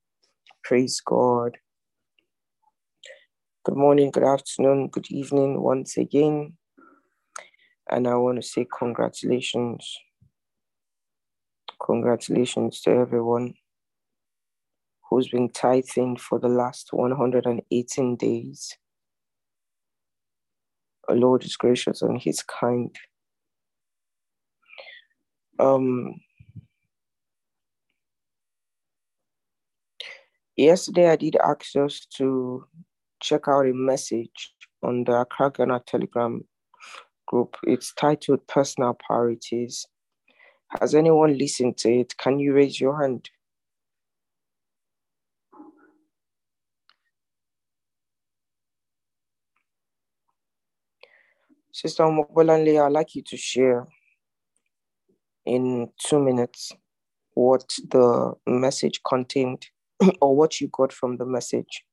Praise 0.65 1.01
God. 1.05 1.59
Good 3.65 3.77
morning, 3.77 4.11
good 4.11 4.25
afternoon, 4.25 4.89
good 4.89 5.11
evening 5.11 5.61
once 5.61 5.97
again. 5.97 6.55
And 7.91 8.09
I 8.09 8.17
want 8.17 8.37
to 8.41 8.43
say 8.43 8.67
congratulations. 8.79 9.99
Congratulations 11.85 12.81
to 12.83 12.91
everyone 12.91 13.55
who's 15.09 15.29
been 15.29 15.49
tithing 15.49 16.17
for 16.17 16.39
the 16.39 16.49
last 16.49 16.93
118 16.93 18.17
days. 18.17 18.77
Lord 21.09 21.45
is 21.45 21.57
gracious 21.57 22.03
and 22.03 22.19
He's 22.19 22.43
kind. 22.43 22.95
Um, 25.59 26.21
yesterday, 30.57 31.11
I 31.11 31.17
did 31.17 31.37
ask 31.37 31.77
us 31.77 32.07
to 32.17 32.67
check 33.23 33.49
out 33.49 33.67
a 33.67 33.73
message 33.73 34.55
on 34.83 35.05
the 35.05 35.25
Akragana 35.25 35.85
Telegram 35.87 36.45
group. 37.27 37.57
It's 37.63 37.95
titled 37.95 38.47
Personal 38.47 38.95
Priorities. 38.95 39.87
Has 40.81 40.95
anyone 40.95 41.39
listened 41.39 41.79
to 41.79 42.01
it? 42.01 42.17
Can 42.19 42.39
you 42.39 42.53
raise 42.53 42.81
your 42.81 43.01
hand? 43.01 43.31
Sister 51.77 52.05
Mobolanle, 52.05 52.87
I'd 52.87 52.93
like 52.93 53.15
you 53.15 53.23
to 53.25 53.37
share. 53.37 53.87
in 55.45 55.91
two 55.99 56.19
minutes 56.19 56.73
what 57.35 57.69
the 57.91 58.33
message 58.47 59.03
contained 59.07 59.67
or 60.23 60.35
what 60.35 60.59
you 60.59 60.69
got 60.73 60.91
from 60.91 61.19
the 61.19 61.27
message. 61.27 61.85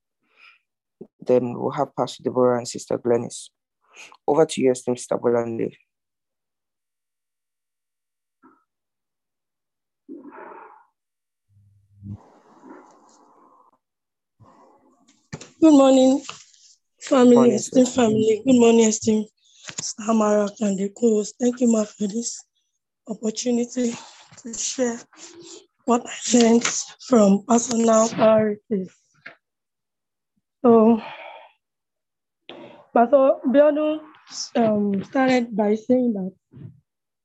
Then 1.19 1.59
we'll 1.59 1.71
have 1.71 1.93
Pastor 1.97 2.23
Deborah 2.23 2.59
and 2.59 2.67
Sister 2.67 2.97
Glennis. 2.97 3.49
Over 4.25 4.45
to 4.45 4.61
you, 4.61 4.71
esteemed 4.71 4.99
Sister 4.99 5.17
Bolanle. 5.17 5.75
Good 15.59 15.73
morning, 15.73 16.21
family, 17.01 17.35
Morning, 17.35 17.53
esteemed 17.55 17.89
family. 17.89 18.41
Good 18.45 18.59
morning, 18.59 18.87
esteemed 18.87 19.27
Samara 19.83 20.49
co-host. 20.59 21.35
Thank 21.39 21.61
you, 21.61 21.71
Ma, 21.71 21.83
for 21.83 22.07
this 22.07 22.43
opportunity 23.07 23.93
to 24.37 24.53
share 24.53 24.99
what 25.85 26.05
I 26.05 26.37
learned 26.37 26.67
from 27.07 27.43
personal 27.47 28.09
priorities. 28.09 28.91
So, 30.63 31.01
Pastor 32.93 33.35
Biodun 33.47 33.99
um, 34.55 35.03
started 35.03 35.55
by 35.55 35.75
saying 35.75 36.13
that 36.13 36.31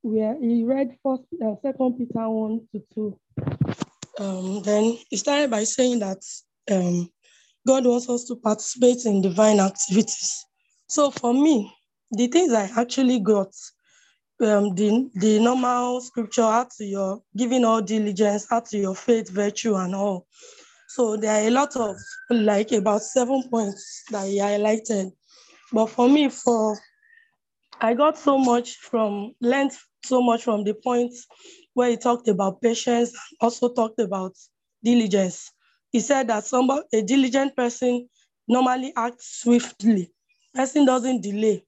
we 0.03 0.19
he 0.41 0.65
read 0.65 0.97
first, 1.03 1.23
uh, 1.45 1.55
Second 1.63 1.99
Peter 1.99 2.29
one 2.29 2.67
to 2.73 2.83
two. 2.95 3.19
Um, 4.19 4.63
then 4.63 4.99
he 5.09 5.17
started 5.17 5.51
by 5.51 5.65
saying 5.65 6.01
that 6.01 6.19
um, 6.71 7.09
God 7.67 7.87
wants 7.87 8.09
us 8.09 8.25
to 8.25 8.37
participate 8.37 9.05
in 9.05 9.23
divine 9.23 9.61
activities. 9.61 10.45
So 10.89 11.11
for 11.11 11.33
me, 11.33 11.73
the 12.13 12.27
things 12.29 12.53
I 12.53 12.71
actually 12.77 13.21
got, 13.21 13.53
um, 14.41 14.75
the, 14.75 15.11
the 15.15 15.39
normal 15.41 16.01
scripture, 16.01 16.43
add 16.43 16.71
to 16.79 16.85
your 16.85 17.23
giving 17.37 17.65
all 17.65 17.83
diligence, 17.83 18.47
add 18.51 18.67
to 18.67 18.79
your 18.79 18.95
faith, 18.95 19.29
virtue, 19.31 19.75
and 19.75 19.95
all. 19.95 20.27
So 20.89 21.17
there 21.17 21.43
are 21.43 21.47
a 21.47 21.51
lot 21.51 21.77
of 21.77 21.97
like 22.31 22.73
about 22.73 23.03
seven 23.03 23.43
points 23.51 24.05
that 24.11 24.27
he 24.27 24.39
highlighted. 24.39 25.13
But 25.73 25.87
for 25.87 26.09
me, 26.09 26.31
for 26.31 26.79
I 27.81 27.95
got 27.95 28.19
so 28.19 28.39
much 28.39 28.77
from 28.77 29.35
learned 29.41 29.73
so 30.05 30.23
much 30.23 30.45
from 30.45 30.65
the 30.65 30.75
points 30.75 31.27
where 31.75 31.91
he 31.91 31.97
talked 31.97 32.29
about 32.29 32.63
patience, 32.63 33.17
also 33.41 33.69
talked 33.73 34.01
about 34.01 34.33
diligence. 34.83 35.53
He 35.93 36.01
said 36.01 36.29
that 36.29 36.45
somebody, 36.45 36.83
a 36.93 37.03
diligent 37.03 37.55
person 37.55 38.09
normally 38.47 38.93
acts 38.97 39.41
swiftly. 39.43 40.13
Person 40.55 40.87
doesn't 40.87 41.23
delay. 41.23 41.65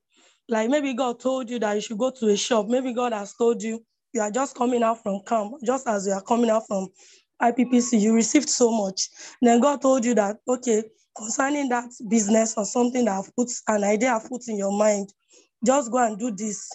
Like 0.51 0.69
maybe 0.69 0.95
God 0.95 1.21
told 1.21 1.49
you 1.49 1.61
that 1.61 1.75
you 1.75 1.81
should 1.81 1.99
go 1.99 2.11
to 2.11 2.29
a 2.29 2.37
shop. 2.37 2.67
Maybe 2.69 2.93
God 2.93 3.13
has 3.13 3.35
told 3.35 3.63
you 3.63 3.85
you 4.13 4.21
are 4.21 4.33
just 4.33 4.57
coming 4.57 4.83
out 4.83 5.01
from 5.01 5.21
camp, 5.25 5.55
just 5.65 5.87
as 5.87 6.09
you 6.09 6.13
are 6.13 6.23
coming 6.23 6.51
out 6.51 6.67
from 6.67 6.89
IPPC, 7.41 8.01
you 8.01 8.13
received 8.13 8.49
so 8.49 8.73
much. 8.73 9.09
Then 9.41 9.61
God 9.61 9.81
told 9.81 10.05
you 10.05 10.15
that, 10.17 10.39
okay, 10.49 10.83
concerning 11.17 11.69
that 11.69 11.89
business 12.09 12.55
or 12.57 12.65
something 12.65 13.05
that 13.05 13.19
I've 13.19 13.35
put 13.37 13.49
an 13.69 13.85
idea 13.85 14.13
I've 14.13 14.29
put 14.29 14.49
in 14.49 14.59
your 14.59 14.77
mind, 14.77 15.15
just 15.65 15.93
go 15.93 15.99
and 16.05 16.19
do 16.19 16.33
this 16.33 16.69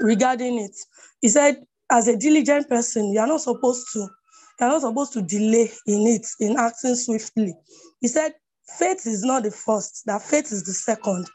regarding 0.00 0.58
it. 0.58 0.74
He 1.20 1.28
said, 1.28 1.62
as 1.90 2.08
a 2.08 2.16
diligent 2.16 2.68
person, 2.68 3.12
you 3.12 3.20
are 3.20 3.26
not 3.26 3.42
supposed 3.42 3.86
to, 3.92 3.98
you 3.98 4.66
are 4.66 4.70
not 4.70 4.80
supposed 4.80 5.12
to 5.12 5.22
delay 5.22 5.70
in 5.86 6.06
it, 6.06 6.26
in 6.40 6.56
acting 6.56 6.94
swiftly. 6.94 7.54
He 8.00 8.08
said, 8.08 8.32
faith 8.78 9.06
is 9.06 9.22
not 9.22 9.42
the 9.42 9.50
first, 9.50 10.04
that 10.06 10.22
faith 10.22 10.50
is 10.50 10.64
the 10.64 10.72
second. 10.72 11.28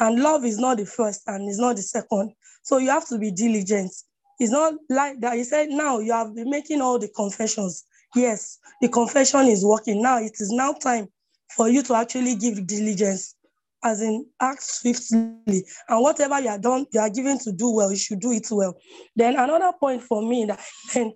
And 0.00 0.22
love 0.22 0.44
is 0.44 0.58
not 0.58 0.78
the 0.78 0.86
first 0.86 1.22
and 1.26 1.48
is 1.48 1.58
not 1.58 1.76
the 1.76 1.82
second. 1.82 2.32
So 2.62 2.78
you 2.78 2.88
have 2.88 3.06
to 3.08 3.18
be 3.18 3.30
diligent. 3.30 3.92
It's 4.38 4.50
not 4.50 4.74
like 4.88 5.20
that. 5.20 5.36
He 5.36 5.44
said, 5.44 5.68
now 5.68 5.98
you 5.98 6.12
have 6.12 6.34
been 6.34 6.48
making 6.48 6.80
all 6.80 6.98
the 6.98 7.08
confessions. 7.08 7.84
Yes, 8.16 8.58
the 8.80 8.88
confession 8.88 9.46
is 9.46 9.64
working. 9.64 10.02
Now 10.02 10.18
it 10.18 10.32
is 10.40 10.50
now 10.50 10.72
time 10.72 11.08
for 11.54 11.68
you 11.68 11.82
to 11.82 11.94
actually 11.94 12.34
give 12.36 12.66
diligence, 12.66 13.36
as 13.84 14.00
in 14.00 14.26
act 14.40 14.62
swiftly. 14.62 15.64
And 15.88 16.02
whatever 16.02 16.40
you 16.40 16.48
are 16.48 16.58
done, 16.58 16.86
you 16.92 17.00
are 17.00 17.10
given 17.10 17.38
to 17.40 17.52
do 17.52 17.70
well, 17.70 17.90
you 17.90 17.98
should 17.98 18.20
do 18.20 18.32
it 18.32 18.48
well. 18.50 18.74
Then 19.14 19.34
another 19.34 19.72
point 19.78 20.02
for 20.02 20.26
me 20.26 20.46
that 20.46 20.60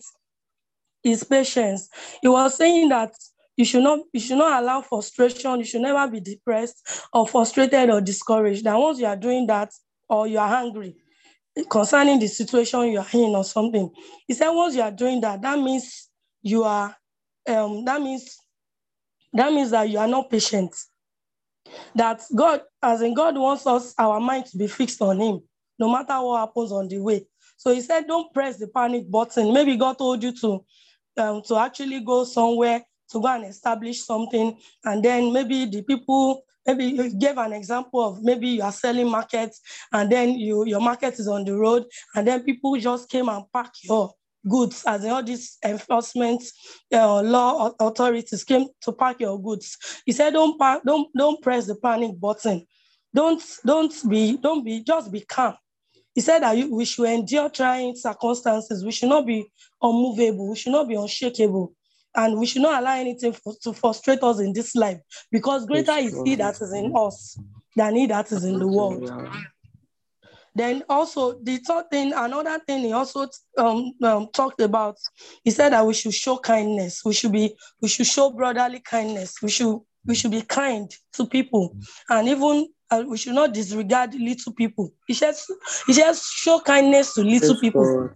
is 1.03 1.25
patience. 1.25 1.89
He 2.21 2.29
was 2.29 2.57
saying 2.57 2.91
that 2.91 3.15
you 3.57 3.65
should 3.65 3.83
not 3.83 4.01
you 4.13 4.21
should 4.21 4.39
not 4.39 4.63
allow 4.63 4.81
frustration, 4.81 5.59
you 5.59 5.65
should 5.65 5.83
never 5.83 6.11
be 6.11 6.21
depressed 6.21 7.07
or 7.13 7.27
frustrated 7.27 7.91
or 7.91 8.01
discouraged. 8.01 8.67
And 8.67 8.79
once 8.79 8.99
you 8.99 9.07
are 9.07 9.17
doing 9.17 9.47
that 9.47 9.73
or 10.09 10.27
you 10.27 10.39
are 10.39 10.55
angry 10.55 10.97
concerning 11.71 12.19
the 12.19 12.27
situation 12.27 12.89
you 12.89 12.99
are 12.99 13.07
in 13.13 13.35
or 13.35 13.45
something, 13.45 13.91
he 14.27 14.35
said 14.35 14.51
once 14.51 14.75
you 14.75 14.83
are 14.83 14.91
doing 14.91 15.21
that, 15.21 15.41
that 15.43 15.59
means 15.59 16.09
you 16.43 16.65
are 16.65 16.97
um 17.49 17.85
that 17.85 18.01
means 18.01 18.39
that 19.35 19.53
means 19.53 19.71
that 19.71 19.89
you 19.89 19.99
are 19.99 20.09
not 20.09 20.31
patient. 20.31 20.75
That 21.97 22.23
God, 22.35 22.63
as 22.83 23.03
in 23.03 23.15
God 23.15 23.37
wants 23.37 23.67
us, 23.67 23.95
our 23.99 24.21
mind 24.21 24.47
to 24.47 24.57
be 24.59 24.69
fixed 24.69 25.03
on 25.03 25.21
Him, 25.21 25.41
no 25.79 25.91
matter 25.91 26.21
what 26.21 26.41
happens 26.41 26.71
on 26.71 26.89
the 26.89 26.99
way. 26.99 27.27
So 27.57 27.73
He 27.75 27.81
said, 27.81 28.07
don't 28.07 28.33
press 28.33 28.59
the 28.59 28.69
panic 28.69 29.11
button. 29.11 29.53
Maybe 29.53 29.77
God 29.77 29.99
told 29.99 30.23
you 30.23 30.33
to, 30.41 30.65
um, 31.17 31.43
to 31.47 31.57
actually 31.59 32.01
go 32.01 32.25
somewhere 32.25 32.85
to 33.11 33.21
go 33.21 33.29
and 33.29 33.45
establish 33.45 34.05
something, 34.05 34.57
and 34.85 35.05
then 35.05 35.33
maybe 35.33 35.67
the 35.67 35.83
people. 35.83 36.45
Maybe 36.67 36.87
you 36.87 37.11
gave 37.19 37.37
an 37.37 37.53
example 37.53 38.01
of 38.03 38.23
maybe 38.23 38.49
you 38.49 38.63
are 38.63 38.73
selling 38.73 39.11
markets 39.11 39.61
and 39.93 40.11
then 40.11 40.31
you 40.31 40.65
your 40.65 40.81
market 40.81 41.19
is 41.19 41.29
on 41.29 41.45
the 41.45 41.55
road 41.55 41.85
and 42.15 42.27
then 42.27 42.43
people 42.43 42.75
just 42.77 43.11
came 43.11 43.29
and 43.29 43.45
pack 43.53 43.71
your 43.83 44.15
goods 44.49 44.83
as 44.87 45.05
all 45.05 45.23
these 45.23 45.59
enforcement 45.65 46.43
uh, 46.93 47.23
law 47.23 47.73
authorities 47.81 48.45
came 48.45 48.67
to 48.81 48.93
pack 48.93 49.21
your 49.21 49.41
goods. 49.41 49.77
He 50.07 50.13
said, 50.13 50.33
don't 50.33 50.59
pack, 50.59 50.83
don't 50.85 51.09
don't 51.17 51.43
press 51.43 51.67
the 51.67 51.77
panic 51.77 52.19
button. 52.19 52.67
Don't 53.15 53.43
don't 53.65 53.95
be 54.09 54.37
don't 54.37 54.65
be 54.65 54.83
just 54.83 55.13
be 55.13 55.21
calm. 55.21 55.55
He 56.15 56.21
said 56.21 56.41
that 56.41 56.57
we 56.69 56.85
should 56.85 57.09
endure 57.09 57.49
trying 57.49 57.97
circumstances. 57.97 58.85
We 58.85 58.93
should 58.93 59.09
not 59.09 59.27
be 59.27 59.47
unmovable. 59.83 60.51
We 60.51 60.57
should 60.57 60.73
not 60.73 60.89
be 60.89 60.95
unshakable. 60.95 61.75
And 62.17 62.39
we 62.39 62.47
should 62.47 62.63
not 62.63 62.81
allow 62.81 62.97
anything 62.97 63.33
for, 63.33 63.55
to 63.63 63.73
frustrate 63.73 64.23
us 64.23 64.39
in 64.41 64.53
this 64.53 64.75
life 64.75 65.01
because 65.33 65.67
greater 65.67 65.97
is 65.97 66.21
He 66.25 66.37
that 66.37 66.61
is 66.61 66.73
in 66.73 66.93
us 66.97 67.39
than 67.77 67.97
He 67.97 68.07
that 68.07 68.31
is 68.31 68.45
in 68.45 68.59
the 68.59 68.69
world. 68.69 69.11
Then 70.57 70.85
also 70.89 71.37
the 71.43 71.57
third 71.57 71.91
thing, 71.91 72.13
another 72.15 72.61
thing 72.65 72.85
he 72.85 72.93
also 72.93 73.27
um, 73.59 73.93
um, 74.05 74.29
talked 74.33 74.61
about, 74.61 74.97
he 75.43 75.51
said 75.51 75.71
that 75.73 75.85
we 75.85 75.95
should 75.95 76.15
show 76.15 76.37
kindness. 76.39 77.03
We 77.05 77.13
should 77.13 77.33
be, 77.33 77.57
we 77.83 77.89
should 77.89 78.07
show 78.07 78.31
brotherly 78.31 78.79
kindness. 78.79 79.43
We 79.43 79.51
should, 79.51 79.81
we 80.07 80.15
should 80.15 80.31
be 80.31 80.43
kind 80.43 80.89
to 81.15 81.27
people, 81.27 81.77
and 82.09 82.29
even 82.29 82.69
uh, 82.91 83.03
we 83.07 83.17
should 83.17 83.35
not 83.35 83.53
disregard 83.53 84.15
little 84.15 84.53
people. 84.53 84.93
He 85.09 85.15
says, 85.15 85.45
he 85.87 85.93
says, 85.93 86.23
show 86.25 86.61
kindness 86.61 87.15
to 87.15 87.23
little 87.23 87.59
people. 87.59 88.11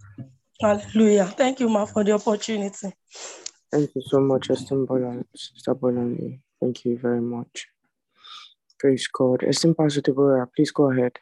Hallelujah. 0.61 1.25
Thank 1.25 1.59
you, 1.59 1.67
ma, 1.67 1.85
for 1.85 2.03
the 2.03 2.11
opportunity. 2.11 2.93
Thank 3.71 3.91
you 3.95 4.01
so 4.01 4.19
much, 4.19 4.49
esteemed 4.49 4.87
Bolan- 4.87 5.27
Sister 5.35 5.75
Bolanle. 5.75 6.39
Thank 6.59 6.85
you 6.85 6.97
very 6.97 7.21
much. 7.21 7.67
Praise 8.79 9.07
God. 9.07 9.43
Esteemed 9.43 9.77
Pastor 9.77 10.47
please 10.55 10.71
go 10.71 10.91
ahead. 10.91 11.19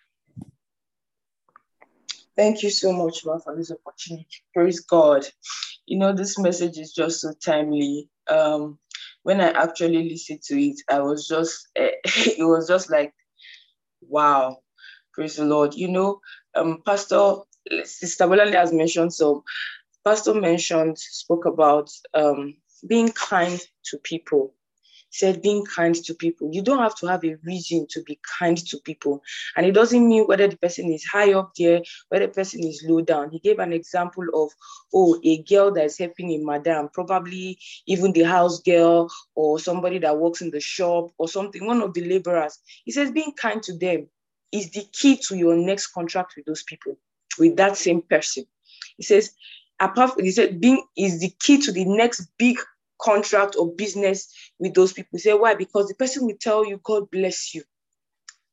Thank 2.37 2.63
you 2.63 2.69
so 2.69 2.93
much, 2.93 3.25
Ma, 3.25 3.39
for 3.39 3.55
this 3.55 3.71
opportunity. 3.71 4.43
Praise 4.53 4.79
God. 4.79 5.25
You 5.87 5.97
know, 5.97 6.13
this 6.13 6.37
message 6.37 6.77
is 6.77 6.93
just 6.93 7.21
so 7.21 7.33
timely. 7.43 8.09
Um, 8.27 8.77
when 9.23 9.41
I 9.41 9.49
actually 9.49 10.07
listened 10.09 10.43
to 10.43 10.61
it, 10.61 10.79
I 10.89 10.99
was 10.99 11.27
just, 11.27 11.67
it 11.75 12.47
was 12.47 12.67
just 12.67 12.89
like, 12.91 13.13
wow, 14.01 14.59
praise 15.13 15.35
the 15.35 15.45
Lord. 15.45 15.73
You 15.73 15.87
know, 15.87 16.21
um, 16.55 16.81
Pastor, 16.85 17.37
Sister 17.83 18.25
Bolanle 18.25 18.53
has 18.53 18.71
mentioned 18.71 19.13
some, 19.13 19.41
Pastor 20.07 20.33
mentioned, 20.33 20.97
spoke 20.97 21.45
about 21.45 21.91
um, 22.13 22.55
being 22.87 23.09
kind 23.09 23.59
to 23.83 23.97
people 23.97 24.53
said 25.09 25.41
being 25.41 25.65
kind 25.65 25.95
to 25.95 26.13
people. 26.13 26.49
You 26.53 26.61
don't 26.61 26.79
have 26.79 26.95
to 26.97 27.07
have 27.07 27.23
a 27.25 27.35
reason 27.43 27.87
to 27.89 28.03
be 28.03 28.19
kind 28.39 28.57
to 28.67 28.77
people. 28.77 29.21
And 29.55 29.65
it 29.65 29.71
doesn't 29.71 30.07
mean 30.07 30.25
whether 30.25 30.47
the 30.47 30.57
person 30.57 30.91
is 30.91 31.03
high 31.05 31.33
up 31.33 31.53
there, 31.57 31.81
whether 32.09 32.27
the 32.27 32.33
person 32.33 32.63
is 32.63 32.83
low 32.85 33.01
down. 33.01 33.31
He 33.31 33.39
gave 33.39 33.59
an 33.59 33.73
example 33.73 34.25
of, 34.33 34.51
oh, 34.93 35.19
a 35.23 35.41
girl 35.43 35.71
that 35.71 35.85
is 35.85 35.97
helping 35.97 36.31
a 36.31 36.37
madam, 36.37 36.89
probably 36.93 37.57
even 37.85 38.11
the 38.11 38.23
house 38.23 38.61
girl 38.61 39.09
or 39.33 39.59
somebody 39.59 39.97
that 39.99 40.17
works 40.17 40.41
in 40.41 40.51
the 40.51 40.59
shop 40.59 41.09
or 41.17 41.27
something, 41.27 41.65
one 41.65 41.81
of 41.81 41.93
the 41.93 42.03
laborers. 42.03 42.59
He 42.85 42.91
says 42.91 43.11
being 43.11 43.33
kind 43.33 43.63
to 43.63 43.77
them 43.77 44.07
is 44.51 44.69
the 44.71 44.85
key 44.91 45.17
to 45.27 45.37
your 45.37 45.55
next 45.55 45.87
contract 45.87 46.33
with 46.35 46.45
those 46.45 46.63
people, 46.63 46.97
with 47.39 47.55
that 47.57 47.75
same 47.77 48.01
person. 48.01 48.45
He 48.97 49.03
says, 49.03 49.31
apart 49.79 50.13
from, 50.13 50.23
he 50.23 50.31
said 50.31 50.59
being 50.61 50.83
is 50.97 51.19
the 51.19 51.31
key 51.39 51.61
to 51.61 51.71
the 51.71 51.85
next 51.85 52.27
big 52.37 52.57
contract 53.01 53.55
or 53.59 53.73
business 53.75 54.33
with 54.59 54.73
those 54.73 54.93
people. 54.93 55.19
Say 55.19 55.33
why? 55.33 55.55
Because 55.55 55.87
the 55.87 55.95
person 55.95 56.25
will 56.25 56.37
tell 56.39 56.65
you, 56.65 56.79
God 56.83 57.09
bless 57.11 57.53
you. 57.53 57.63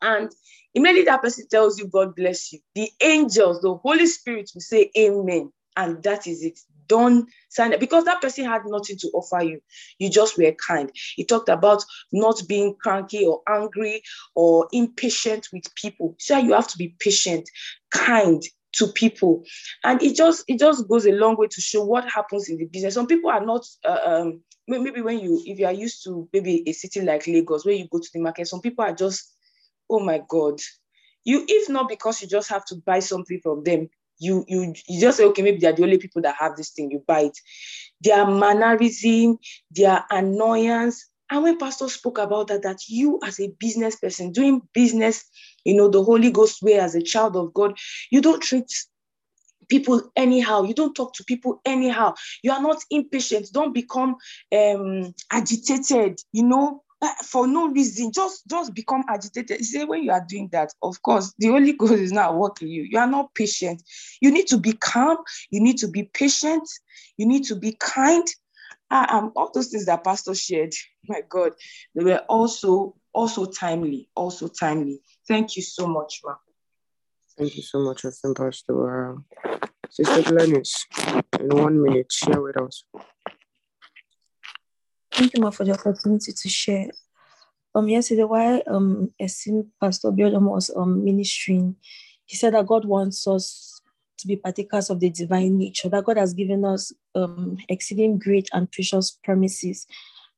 And 0.03 0.31
immediately 0.75 1.07
that 1.07 1.23
person 1.23 1.47
tells 1.49 1.79
you, 1.79 1.89
God 1.89 2.15
bless 2.15 2.53
you, 2.53 2.61
the 2.75 2.91
angels, 3.01 3.61
the 3.63 3.75
Holy 3.75 4.07
Spirit 4.07 4.51
will 4.55 4.61
say, 4.61 4.91
Amen. 4.99 5.51
and 5.77 6.03
that 6.03 6.27
is 6.27 6.43
it. 6.43 6.61
Don't 6.87 7.27
sign 7.49 7.73
it 7.73 7.81
because 7.81 8.05
that 8.05 8.21
person 8.21 8.45
had 8.45 8.63
nothing 8.67 8.99
to 8.99 9.09
offer 9.15 9.43
you. 9.43 9.61
You 9.99 10.11
just 10.11 10.37
were 10.37 10.53
kind. 10.67 10.93
He 11.17 11.25
talked 11.25 11.49
about 11.49 11.83
not 12.13 12.43
being 12.47 12.77
cranky 12.79 13.25
or 13.25 13.41
angry 13.49 14.03
or 14.35 14.69
impatient 14.71 15.49
with 15.51 15.75
people. 15.77 16.15
So 16.19 16.37
you 16.37 16.53
have 16.53 16.69
to 16.69 16.77
be 16.77 16.95
patient, 17.01 17.49
kind 17.91 18.43
to 18.77 18.89
people, 18.89 19.45
and 19.85 20.03
it 20.03 20.17
just 20.17 20.45
it 20.49 20.59
just 20.59 20.89
goes 20.89 21.07
a 21.07 21.13
long 21.13 21.37
way 21.37 21.47
to 21.49 21.61
show 21.61 21.85
what 21.85 22.09
happens 22.09 22.49
in 22.49 22.59
the 22.59 22.67
business. 22.67 22.95
Some 22.95 23.07
people 23.07 23.31
are 23.31 23.45
not. 23.45 23.65
Uh, 23.85 23.99
um, 24.05 24.41
maybe 24.67 25.03
when 25.03 25.21
you 25.21 25.43
if 25.45 25.59
you 25.59 25.67
are 25.67 25.73
used 25.73 26.03
to 26.05 26.29
maybe 26.33 26.63
a 26.67 26.73
city 26.73 27.01
like 27.01 27.27
Lagos 27.27 27.67
where 27.67 27.75
you 27.75 27.87
go 27.91 27.99
to 27.99 28.11
the 28.13 28.21
market, 28.21 28.49
some 28.49 28.61
people 28.61 28.85
are 28.85 28.95
just, 28.95 29.35
oh 29.91 30.01
my 30.01 30.23
god, 30.29 30.59
you 31.25 31.45
if 31.49 31.69
not 31.69 31.89
because 31.89 32.23
you 32.23 32.29
just 32.29 32.49
have 32.51 32.65
to 32.67 32.77
buy 32.77 33.01
something 33.01 33.41
from 33.43 33.65
them 33.65 33.89
you 34.19 34.45
you 34.49 34.75
you 34.89 35.01
just 35.01 35.19
say 35.19 35.25
okay 35.25 35.43
maybe 35.43 35.59
they're 35.59 35.73
the 35.73 35.83
only 35.83 35.99
people 35.99 36.23
that 36.23 36.37
have 36.39 36.57
this 36.57 36.71
thing 36.71 36.91
you 36.91 37.03
buy 37.07 37.21
it 37.21 37.39
their 38.01 38.27
mannerism 38.27 39.39
their 39.71 40.05
annoyance 40.11 41.09
and 41.31 41.43
when 41.43 41.59
pastor 41.59 41.89
spoke 41.89 42.19
about 42.19 42.49
that 42.49 42.63
that 42.63 42.79
you 42.89 43.19
as 43.25 43.41
a 43.41 43.53
business 43.59 43.97
person 43.97 44.31
doing 44.31 44.63
business 44.73 45.25
you 45.65 45.75
know 45.75 45.89
the 45.89 46.03
holy 46.03 46.31
ghost 46.31 46.63
way 46.63 46.75
as 46.79 46.95
a 46.95 47.03
child 47.03 47.37
of 47.37 47.53
god 47.55 47.77
you 48.11 48.21
don't 48.21 48.43
treat 48.43 48.71
people 49.69 50.01
anyhow 50.17 50.63
you 50.63 50.75
don't 50.75 50.95
talk 50.95 51.15
to 51.15 51.25
people 51.25 51.61
anyhow 51.65 52.13
you 52.43 52.53
are 52.53 52.61
not 52.61 52.83
impatient 52.91 53.49
don't 53.53 53.73
become 53.73 54.17
um 54.53 55.13
agitated 55.31 56.21
you 56.33 56.43
know 56.43 56.85
for 57.25 57.47
no 57.47 57.69
reason, 57.69 58.13
just 58.13 58.47
just 58.49 58.75
become 58.75 59.05
agitated. 59.09 59.59
You 59.59 59.65
say 59.65 59.85
when 59.85 60.03
you 60.03 60.11
are 60.11 60.25
doing 60.27 60.49
that, 60.53 60.71
of 60.83 61.01
course, 61.03 61.33
the 61.39 61.49
Holy 61.49 61.73
Ghost 61.79 61.93
is 61.95 62.13
not 62.13 62.37
working 62.37 62.69
you. 62.69 62.83
You 62.83 62.99
are 62.99 63.07
not 63.07 63.35
patient. 63.35 63.83
You 64.21 64.31
need 64.31 64.47
to 64.49 64.59
be 64.59 64.73
calm. 64.73 65.19
You 65.51 65.61
need 65.61 65.79
to 65.79 65.89
be 65.89 66.05
patient. 66.15 66.69
You 67.17 67.27
need 67.27 67.45
to 67.45 67.57
be 67.57 67.77
kind. 67.79 68.27
Uh, 68.91 69.07
um, 69.11 69.33
all 69.35 69.51
those 69.53 69.69
things 69.69 69.87
that 69.87 70.05
Pastor 70.05 70.35
shared, 70.35 70.73
my 71.09 71.23
God, 71.29 71.53
they 71.95 72.05
were 72.05 72.23
also 72.29 72.95
also 73.13 73.47
timely, 73.47 74.09
also 74.15 74.49
timely. 74.49 75.01
Thank 75.27 75.57
you 75.57 75.63
so 75.63 75.87
much, 75.87 76.21
ma. 76.25 76.35
Thank 77.37 77.57
you 77.57 77.63
so 77.63 77.81
much, 77.81 78.03
Pastor. 78.03 79.13
Uh, 79.13 79.17
Sister 79.91 80.23
Glennis, 80.23 80.87
in 81.41 81.49
one 81.49 81.83
minute, 81.83 82.13
share 82.13 82.41
with 82.41 82.61
us. 82.61 82.85
Thank 85.13 85.35
you, 85.35 85.43
Ma, 85.43 85.51
for 85.51 85.65
the 85.65 85.73
opportunity 85.73 86.33
to 86.33 86.49
share. 86.49 86.91
Um, 87.75 87.89
yesterday, 87.89 88.25
while 88.25 88.63
um, 88.69 89.13
Esim 89.21 89.69
Pastor 89.81 90.11
Biodun 90.11 90.43
was 90.43 90.71
um, 90.77 91.05
ministering, 91.05 91.77
he 92.25 92.37
said 92.37 92.55
that 92.55 92.67
God 92.67 92.85
wants 92.85 93.27
us 93.27 93.81
to 94.19 94.29
be 94.29 94.37
partakers 94.37 94.91
of 94.91 95.01
the 95.01 95.11
divine 95.11 95.59
nature, 95.59 95.89
that 95.89 96.05
God 96.05 96.19
has 96.19 96.35
given 96.35 96.65
us 96.65 96.93
um, 97.15 97.57
exceeding 97.69 98.19
great 98.19 98.49
and 98.53 98.71
precious 98.71 99.11
promises. 99.23 99.87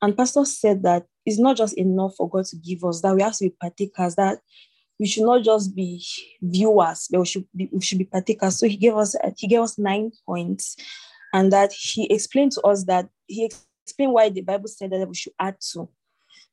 And 0.00 0.16
Pastor 0.16 0.44
said 0.44 0.82
that 0.84 1.06
it's 1.24 1.38
not 1.38 1.56
just 1.56 1.76
enough 1.76 2.14
for 2.16 2.28
God 2.28 2.46
to 2.46 2.56
give 2.56 2.84
us, 2.84 3.00
that 3.02 3.14
we 3.14 3.22
have 3.22 3.36
to 3.36 3.44
be 3.44 3.54
partakers, 3.60 4.14
that 4.16 4.38
we 4.98 5.06
should 5.06 5.24
not 5.24 5.42
just 5.42 5.74
be 5.74 6.02
viewers, 6.40 7.08
but 7.10 7.20
we 7.20 7.26
should 7.26 7.46
be, 7.54 7.68
we 7.72 7.80
should 7.82 7.98
be 7.98 8.04
partakers. 8.04 8.58
So 8.58 8.66
he 8.66 8.76
gave 8.76 8.94
us 8.96 9.14
he 9.36 9.46
gave 9.46 9.60
us 9.60 9.78
nine 9.78 10.10
points, 10.24 10.76
and 11.32 11.52
that 11.52 11.72
he 11.72 12.12
explained 12.12 12.52
to 12.52 12.62
us 12.62 12.84
that 12.84 13.08
he 13.26 13.44
explained 13.84 14.12
why 14.12 14.28
the 14.30 14.42
Bible 14.42 14.68
said 14.68 14.90
that 14.90 15.08
we 15.08 15.14
should 15.14 15.34
add 15.38 15.56
to, 15.72 15.88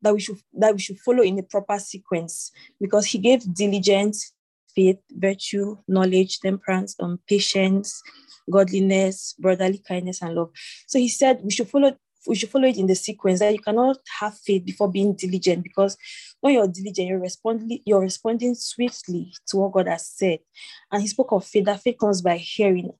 that 0.01 0.13
we 0.13 0.19
should 0.19 0.37
that 0.53 0.73
we 0.73 0.79
should 0.79 0.99
follow 0.99 1.23
in 1.23 1.35
the 1.35 1.43
proper 1.43 1.79
sequence, 1.79 2.51
because 2.81 3.05
he 3.05 3.17
gave 3.17 3.53
diligence, 3.53 4.33
faith, 4.75 4.99
virtue, 5.11 5.77
knowledge, 5.87 6.39
temperance, 6.39 6.95
um, 6.99 7.19
patience, 7.27 8.01
godliness, 8.51 9.35
brotherly 9.39 9.81
kindness, 9.87 10.21
and 10.21 10.35
love. 10.35 10.51
So 10.87 10.99
he 10.99 11.07
said 11.07 11.39
we 11.43 11.51
should 11.51 11.69
follow 11.69 11.95
we 12.27 12.35
should 12.35 12.49
follow 12.49 12.67
it 12.67 12.77
in 12.77 12.87
the 12.87 12.95
sequence 12.95 13.39
that 13.39 13.53
you 13.53 13.59
cannot 13.59 13.97
have 14.19 14.37
faith 14.37 14.65
before 14.65 14.91
being 14.91 15.15
diligent 15.15 15.63
because 15.63 15.97
when 16.41 16.53
you're 16.53 16.67
diligent, 16.67 17.07
you're 17.07 17.19
responding, 17.19 17.79
you're 17.85 18.01
responding 18.01 18.55
swiftly 18.55 19.33
to 19.47 19.57
what 19.57 19.71
God 19.71 19.87
has 19.87 20.07
said. 20.07 20.39
And 20.91 21.01
he 21.01 21.07
spoke 21.07 21.31
of 21.31 21.45
faith, 21.45 21.65
that 21.65 21.81
faith 21.81 21.97
comes 21.99 22.21
by 22.21 22.37
hearing, 22.37 22.91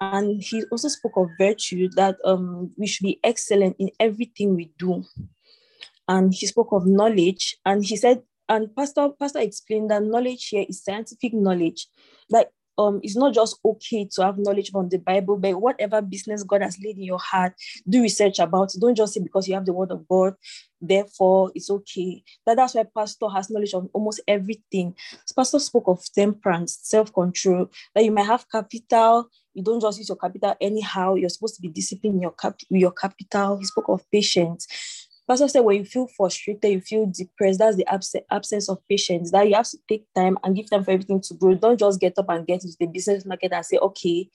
and 0.00 0.42
he 0.42 0.64
also 0.72 0.88
spoke 0.88 1.16
of 1.16 1.28
virtue 1.38 1.88
that 1.96 2.16
um, 2.24 2.72
we 2.76 2.86
should 2.86 3.04
be 3.04 3.20
excellent 3.22 3.76
in 3.78 3.90
everything 4.00 4.54
we 4.56 4.72
do. 4.78 5.04
And 6.08 6.32
he 6.32 6.46
spoke 6.46 6.72
of 6.72 6.86
knowledge, 6.86 7.56
and 7.64 7.84
he 7.84 7.96
said, 7.96 8.22
and 8.48 8.74
Pastor 8.74 9.10
Pastor 9.18 9.38
explained 9.38 9.90
that 9.90 10.02
knowledge 10.02 10.48
here 10.48 10.66
is 10.68 10.82
scientific 10.82 11.32
knowledge. 11.32 11.86
That 12.30 12.50
um, 12.80 13.00
it's 13.04 13.16
not 13.16 13.34
just 13.34 13.58
okay 13.64 14.08
to 14.14 14.24
have 14.24 14.38
knowledge 14.38 14.72
from 14.72 14.88
the 14.90 14.98
Bible, 14.98 15.38
but 15.38 15.60
whatever 15.60 16.02
business 16.02 16.44
God 16.44 16.62
has 16.62 16.78
laid 16.84 16.98
in 16.98 17.04
your 17.04 17.20
heart, 17.20 17.54
do 17.88 18.02
research 18.02 18.40
about 18.40 18.74
it. 18.74 18.80
Don't 18.80 18.96
just 18.96 19.14
say 19.14 19.20
because 19.22 19.48
you 19.48 19.54
have 19.54 19.66
the 19.66 19.74
word 19.74 19.92
of 19.92 20.08
God, 20.08 20.34
therefore 20.80 21.52
it's 21.54 21.70
okay. 21.70 22.24
That, 22.46 22.56
that's 22.56 22.74
why 22.76 22.84
Pastor 22.96 23.28
has 23.30 23.50
knowledge 23.50 23.74
of 23.74 23.88
almost 23.94 24.22
everything. 24.28 24.96
Pastor 25.36 25.60
spoke 25.60 25.88
of 25.88 26.02
temperance, 26.14 26.80
self-control, 26.82 27.68
that 27.94 28.04
you 28.04 28.12
might 28.12 28.26
have 28.26 28.46
capital, 28.50 29.28
you 29.54 29.64
don't 29.64 29.80
just 29.80 29.98
use 29.98 30.08
your 30.08 30.16
capital 30.16 30.54
anyhow. 30.60 31.14
You're 31.14 31.28
supposed 31.30 31.56
to 31.56 31.62
be 31.62 31.68
disciplined 31.68 32.16
in 32.16 32.22
your 32.22 32.32
cap- 32.32 32.60
your 32.70 32.92
capital. 32.92 33.58
He 33.58 33.64
spoke 33.66 33.88
of 33.88 34.10
patience. 34.10 34.99
Pastor 35.30 35.46
said 35.46 35.60
when 35.60 35.76
you 35.76 35.84
feel 35.84 36.08
frustrated, 36.08 36.72
you 36.72 36.80
feel 36.80 37.06
depressed, 37.06 37.60
that's 37.60 37.76
the 37.76 37.86
abs- 37.86 38.16
absence 38.32 38.68
of 38.68 38.78
patience. 38.88 39.30
That 39.30 39.48
you 39.48 39.54
have 39.54 39.68
to 39.68 39.78
take 39.88 40.04
time 40.12 40.36
and 40.42 40.56
give 40.56 40.68
time 40.68 40.82
for 40.82 40.90
everything 40.90 41.20
to 41.20 41.34
grow. 41.34 41.54
Don't 41.54 41.78
just 41.78 42.00
get 42.00 42.18
up 42.18 42.28
and 42.30 42.44
get 42.44 42.64
into 42.64 42.76
the 42.80 42.88
business 42.88 43.24
market 43.24 43.52
and 43.52 43.64
say, 43.64 43.76
okay, 43.76 44.28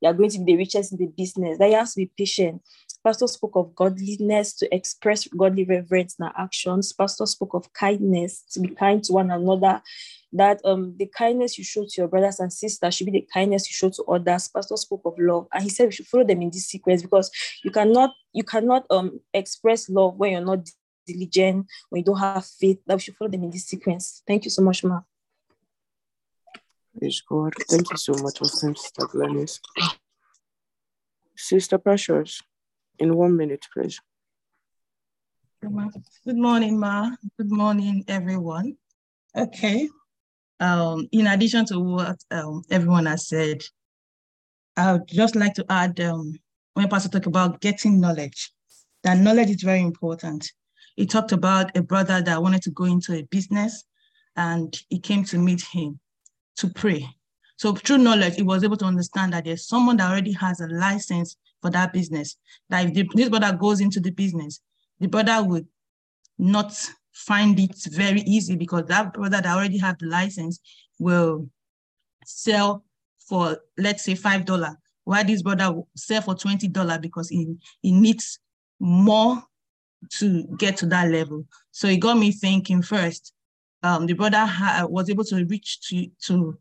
you 0.00 0.08
are 0.08 0.12
going 0.12 0.30
to 0.30 0.38
be 0.38 0.52
the 0.52 0.58
richest 0.58 0.92
in 0.92 0.98
the 0.98 1.06
business. 1.06 1.58
That 1.58 1.68
you 1.68 1.74
have 1.74 1.90
to 1.90 1.96
be 1.96 2.12
patient. 2.16 2.62
Pastor 3.02 3.26
spoke 3.26 3.56
of 3.56 3.74
godliness 3.74 4.54
to 4.58 4.72
express 4.72 5.26
godly 5.26 5.64
reverence 5.64 6.14
in 6.16 6.26
our 6.26 6.34
actions. 6.38 6.92
Pastor 6.92 7.26
spoke 7.26 7.54
of 7.54 7.72
kindness 7.72 8.44
to 8.52 8.60
be 8.60 8.68
kind 8.68 9.02
to 9.02 9.14
one 9.14 9.32
another 9.32 9.82
that 10.38 10.60
um 10.64 10.94
the 10.96 11.06
kindness 11.06 11.58
you 11.58 11.64
show 11.64 11.84
to 11.84 11.94
your 11.96 12.08
brothers 12.08 12.40
and 12.40 12.52
sisters 12.52 12.94
should 12.94 13.06
be 13.06 13.12
the 13.12 13.28
kindness 13.32 13.68
you 13.68 13.74
show 13.74 13.90
to 13.90 14.02
others. 14.04 14.48
Pastor 14.48 14.76
spoke 14.76 15.02
of 15.04 15.14
love, 15.18 15.46
and 15.52 15.62
he 15.62 15.68
said 15.68 15.86
we 15.86 15.92
should 15.92 16.06
follow 16.06 16.24
them 16.24 16.42
in 16.42 16.50
this 16.50 16.66
sequence 16.66 17.02
because 17.02 17.30
you 17.64 17.70
cannot 17.70 18.10
you 18.32 18.42
cannot 18.44 18.84
um 18.90 19.20
express 19.32 19.88
love 19.88 20.16
when 20.16 20.32
you're 20.32 20.44
not 20.44 20.68
diligent, 21.06 21.66
when 21.90 22.00
you 22.00 22.04
don't 22.04 22.18
have 22.18 22.44
faith. 22.44 22.78
That 22.86 22.94
we 22.94 23.00
should 23.00 23.16
follow 23.16 23.30
them 23.30 23.44
in 23.44 23.50
this 23.50 23.66
sequence. 23.66 24.22
Thank 24.26 24.44
you 24.44 24.50
so 24.50 24.62
much, 24.62 24.84
Ma. 24.84 25.00
Praise 26.98 27.22
God. 27.28 27.54
Thank 27.68 27.90
you 27.90 27.96
so 27.96 28.14
much, 28.14 28.38
Sister 28.38 29.06
Glennis. 29.06 29.60
Sister 31.36 31.76
Precious, 31.76 32.42
in 32.98 33.14
one 33.14 33.36
minute, 33.36 33.66
please. 33.72 34.00
Good 35.60 36.36
morning, 36.36 36.78
Ma. 36.78 37.10
Good 37.36 37.50
morning, 37.50 38.04
everyone. 38.08 38.76
Okay, 39.36 39.88
um, 40.60 41.08
in 41.12 41.26
addition 41.26 41.64
to 41.66 41.78
what 41.78 42.16
um, 42.30 42.62
everyone 42.70 43.06
has 43.06 43.28
said, 43.28 43.62
I 44.76 44.92
would 44.92 45.06
just 45.08 45.36
like 45.36 45.54
to 45.54 45.64
add 45.68 45.98
um, 46.00 46.34
when 46.74 46.88
Pastor 46.88 47.08
talked 47.08 47.26
about 47.26 47.60
getting 47.60 48.00
knowledge, 48.00 48.52
that 49.02 49.18
knowledge 49.18 49.50
is 49.50 49.62
very 49.62 49.80
important. 49.80 50.52
He 50.96 51.06
talked 51.06 51.32
about 51.32 51.76
a 51.76 51.82
brother 51.82 52.20
that 52.22 52.42
wanted 52.42 52.62
to 52.62 52.70
go 52.70 52.84
into 52.84 53.14
a 53.14 53.22
business 53.22 53.84
and 54.36 54.76
he 54.88 54.98
came 54.98 55.24
to 55.24 55.38
meet 55.38 55.62
him 55.62 55.98
to 56.56 56.68
pray. 56.68 57.08
So 57.56 57.74
through 57.74 57.98
knowledge, 57.98 58.36
he 58.36 58.42
was 58.42 58.64
able 58.64 58.76
to 58.78 58.84
understand 58.84 59.32
that 59.32 59.44
there's 59.44 59.66
someone 59.66 59.96
that 59.96 60.10
already 60.10 60.32
has 60.32 60.60
a 60.60 60.66
license 60.66 61.36
for 61.62 61.70
that 61.70 61.92
business. 61.92 62.36
That 62.68 62.86
if 62.86 62.94
the, 62.94 63.08
this 63.14 63.28
brother 63.28 63.56
goes 63.56 63.80
into 63.80 64.00
the 64.00 64.10
business, 64.10 64.60
the 65.00 65.08
brother 65.08 65.42
would 65.42 65.66
not 66.38 66.78
find 67.16 67.58
it 67.58 67.76
very 67.90 68.20
easy 68.20 68.56
because 68.56 68.84
that 68.86 69.14
brother 69.14 69.40
that 69.40 69.56
already 69.56 69.78
have 69.78 69.98
the 69.98 70.06
license 70.06 70.60
will 70.98 71.48
sell 72.24 72.84
for 73.18 73.58
let's 73.78 74.04
say 74.04 74.14
five 74.14 74.44
dollar. 74.44 74.76
Why 75.04 75.22
this 75.22 75.42
brother 75.42 75.72
will 75.72 75.88
sell 75.96 76.20
for 76.20 76.34
twenty 76.34 76.68
dollar? 76.68 76.98
Because 76.98 77.28
he, 77.28 77.56
he 77.80 77.92
needs 77.92 78.38
more 78.78 79.42
to 80.18 80.44
get 80.58 80.76
to 80.76 80.86
that 80.86 81.10
level. 81.10 81.46
So 81.70 81.88
it 81.88 81.98
got 81.98 82.18
me 82.18 82.32
thinking 82.32 82.82
first 82.82 83.32
um, 83.82 84.06
the 84.06 84.14
brother 84.14 84.46
was 84.88 85.08
able 85.08 85.24
to 85.24 85.44
reach 85.46 85.80
to 85.88 86.06
to 86.26 86.58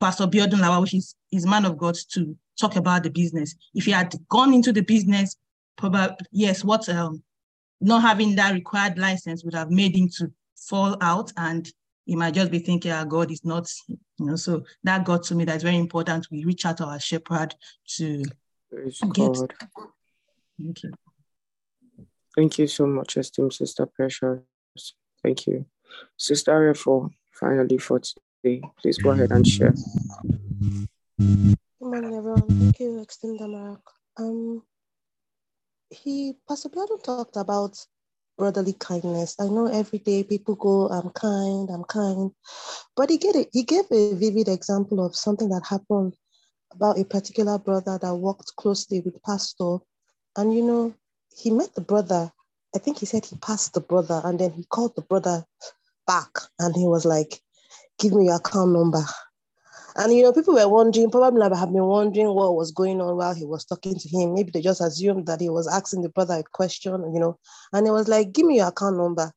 pastor 0.00 0.26
Biodun 0.26 0.60
Lawa, 0.60 0.80
which 0.80 0.94
is, 0.94 1.14
is 1.30 1.46
man 1.46 1.64
of 1.64 1.76
god 1.76 1.96
to 2.12 2.36
talk 2.58 2.76
about 2.76 3.02
the 3.02 3.10
business. 3.10 3.54
If 3.74 3.84
he 3.84 3.92
had 3.92 4.14
gone 4.28 4.52
into 4.52 4.72
the 4.72 4.82
business 4.82 5.36
probably 5.76 6.16
yes 6.32 6.64
what 6.64 6.88
um 6.88 7.22
not 7.82 8.02
having 8.02 8.34
that 8.36 8.54
required 8.54 8.98
license 8.98 9.44
would 9.44 9.54
have 9.54 9.70
made 9.70 9.96
him 9.96 10.08
to 10.18 10.32
fall 10.56 10.96
out 11.00 11.32
and 11.36 11.68
he 12.04 12.16
might 12.16 12.34
just 12.34 12.50
be 12.50 12.58
thinking 12.58 12.90
our 12.90 13.04
oh, 13.04 13.08
God 13.08 13.30
is 13.30 13.44
not, 13.44 13.70
you 13.88 14.26
know, 14.26 14.36
so 14.36 14.64
that 14.82 15.04
got 15.04 15.22
to 15.24 15.34
me 15.34 15.44
that's 15.44 15.62
very 15.62 15.76
important. 15.76 16.26
We 16.30 16.44
reach 16.44 16.66
out 16.66 16.78
to 16.78 16.86
our 16.86 17.00
shepherd 17.00 17.54
to 17.96 18.24
Praise 18.70 19.00
get. 19.12 19.32
God. 19.32 19.54
Thank 20.60 20.82
you. 20.82 20.92
Thank 22.34 22.58
you 22.58 22.66
so 22.66 22.86
much, 22.86 23.16
esteemed 23.16 23.52
Sister 23.52 23.86
Precious. 23.86 24.40
Thank 25.22 25.46
you. 25.46 25.66
Sister 26.16 26.52
Refo, 26.52 27.10
finally 27.32 27.78
for 27.78 28.00
today, 28.00 28.62
please 28.80 28.98
go 28.98 29.10
ahead 29.10 29.30
and 29.30 29.46
share. 29.46 29.74
Good 31.18 31.56
morning, 31.80 32.14
everyone. 32.14 32.48
Thank 32.48 32.80
you, 32.80 33.02
Extreme 33.02 33.38
Damarak. 33.38 33.80
Um, 34.18 34.62
he 35.92 36.34
Pastor 36.48 36.68
Biodun 36.68 37.02
talked 37.02 37.36
about 37.36 37.78
brotherly 38.38 38.72
kindness. 38.72 39.36
I 39.38 39.48
know 39.48 39.66
every 39.66 39.98
day 39.98 40.24
people 40.24 40.54
go, 40.54 40.88
I'm 40.88 41.10
kind, 41.10 41.68
I'm 41.70 41.84
kind. 41.84 42.30
But 42.96 43.10
he 43.10 43.18
gave, 43.18 43.36
a, 43.36 43.46
he 43.52 43.62
gave 43.62 43.84
a 43.90 44.14
vivid 44.14 44.48
example 44.48 45.04
of 45.04 45.14
something 45.14 45.48
that 45.50 45.66
happened 45.68 46.16
about 46.72 46.98
a 46.98 47.04
particular 47.04 47.58
brother 47.58 47.98
that 48.00 48.14
worked 48.14 48.56
closely 48.56 49.00
with 49.00 49.22
pastor. 49.22 49.78
And, 50.36 50.54
you 50.54 50.62
know, 50.62 50.94
he 51.36 51.50
met 51.50 51.74
the 51.74 51.82
brother. 51.82 52.32
I 52.74 52.78
think 52.78 52.98
he 52.98 53.06
said 53.06 53.26
he 53.26 53.36
passed 53.36 53.74
the 53.74 53.80
brother 53.80 54.20
and 54.24 54.38
then 54.38 54.52
he 54.52 54.64
called 54.64 54.96
the 54.96 55.02
brother 55.02 55.44
back 56.06 56.30
and 56.58 56.74
he 56.74 56.86
was 56.86 57.04
like, 57.04 57.40
give 57.98 58.12
me 58.12 58.26
your 58.26 58.36
account 58.36 58.72
number. 58.72 59.04
And 59.96 60.12
you 60.12 60.22
know, 60.22 60.32
people 60.32 60.54
were 60.54 60.68
wondering, 60.68 61.10
probably 61.10 61.42
have 61.42 61.72
been 61.72 61.84
wondering 61.84 62.28
what 62.34 62.56
was 62.56 62.72
going 62.72 63.00
on 63.00 63.16
while 63.16 63.34
he 63.34 63.44
was 63.44 63.64
talking 63.64 63.98
to 63.98 64.08
him. 64.08 64.34
Maybe 64.34 64.50
they 64.50 64.62
just 64.62 64.80
assumed 64.80 65.26
that 65.26 65.40
he 65.40 65.50
was 65.50 65.68
asking 65.68 66.02
the 66.02 66.08
brother 66.08 66.34
a 66.34 66.42
question, 66.42 66.92
you 67.12 67.20
know. 67.20 67.38
And 67.72 67.86
it 67.86 67.90
was 67.90 68.08
like, 68.08 68.32
give 68.32 68.46
me 68.46 68.56
your 68.56 68.68
account 68.68 68.96
number. 68.96 69.32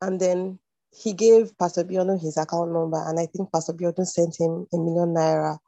And 0.00 0.20
then 0.20 0.58
he 0.96 1.12
gave 1.12 1.56
Pastor 1.58 1.84
Biodun 1.84 2.20
his 2.20 2.36
account 2.36 2.72
number, 2.72 3.02
and 3.06 3.18
I 3.18 3.26
think 3.26 3.52
Pastor 3.52 3.72
Biodun 3.72 4.06
sent 4.06 4.38
him 4.38 4.66
a 4.72 4.78
million 4.78 5.14
naira 5.14 5.58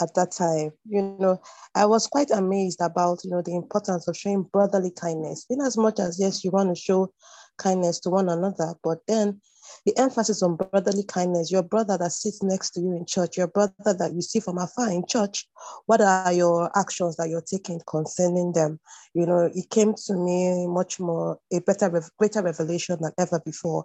at 0.00 0.14
that 0.14 0.30
time. 0.30 0.70
You 0.88 1.16
know, 1.18 1.40
I 1.74 1.86
was 1.86 2.06
quite 2.06 2.30
amazed 2.30 2.80
about, 2.80 3.24
you 3.24 3.30
know, 3.30 3.42
the 3.42 3.54
importance 3.54 4.08
of 4.08 4.16
showing 4.16 4.44
brotherly 4.44 4.90
kindness. 4.92 5.46
In 5.50 5.60
as 5.60 5.76
much 5.76 5.98
as 5.98 6.18
yes, 6.18 6.44
you 6.44 6.50
want 6.50 6.74
to 6.74 6.80
show 6.80 7.12
kindness 7.58 8.00
to 8.00 8.10
one 8.10 8.28
another, 8.28 8.74
but 8.82 8.98
then 9.06 9.40
the 9.86 9.96
emphasis 9.98 10.42
on 10.42 10.56
brotherly 10.56 11.04
kindness, 11.04 11.50
your 11.50 11.62
brother 11.62 11.96
that 11.98 12.12
sits 12.12 12.42
next 12.42 12.70
to 12.70 12.80
you 12.80 12.96
in 12.96 13.06
church, 13.06 13.36
your 13.36 13.48
brother 13.48 13.72
that 13.84 14.12
you 14.14 14.22
see 14.22 14.40
from 14.40 14.58
afar 14.58 14.90
in 14.90 15.04
church, 15.06 15.46
what 15.86 16.00
are 16.00 16.32
your 16.32 16.70
actions 16.78 17.16
that 17.16 17.28
you're 17.28 17.40
taking 17.40 17.80
concerning 17.86 18.52
them? 18.52 18.78
You 19.14 19.26
know, 19.26 19.50
it 19.54 19.70
came 19.70 19.94
to 20.06 20.14
me 20.14 20.66
much 20.66 21.00
more, 21.00 21.38
a 21.52 21.60
better, 21.60 22.02
greater 22.18 22.42
revelation 22.42 22.98
than 23.00 23.12
ever 23.18 23.40
before. 23.44 23.84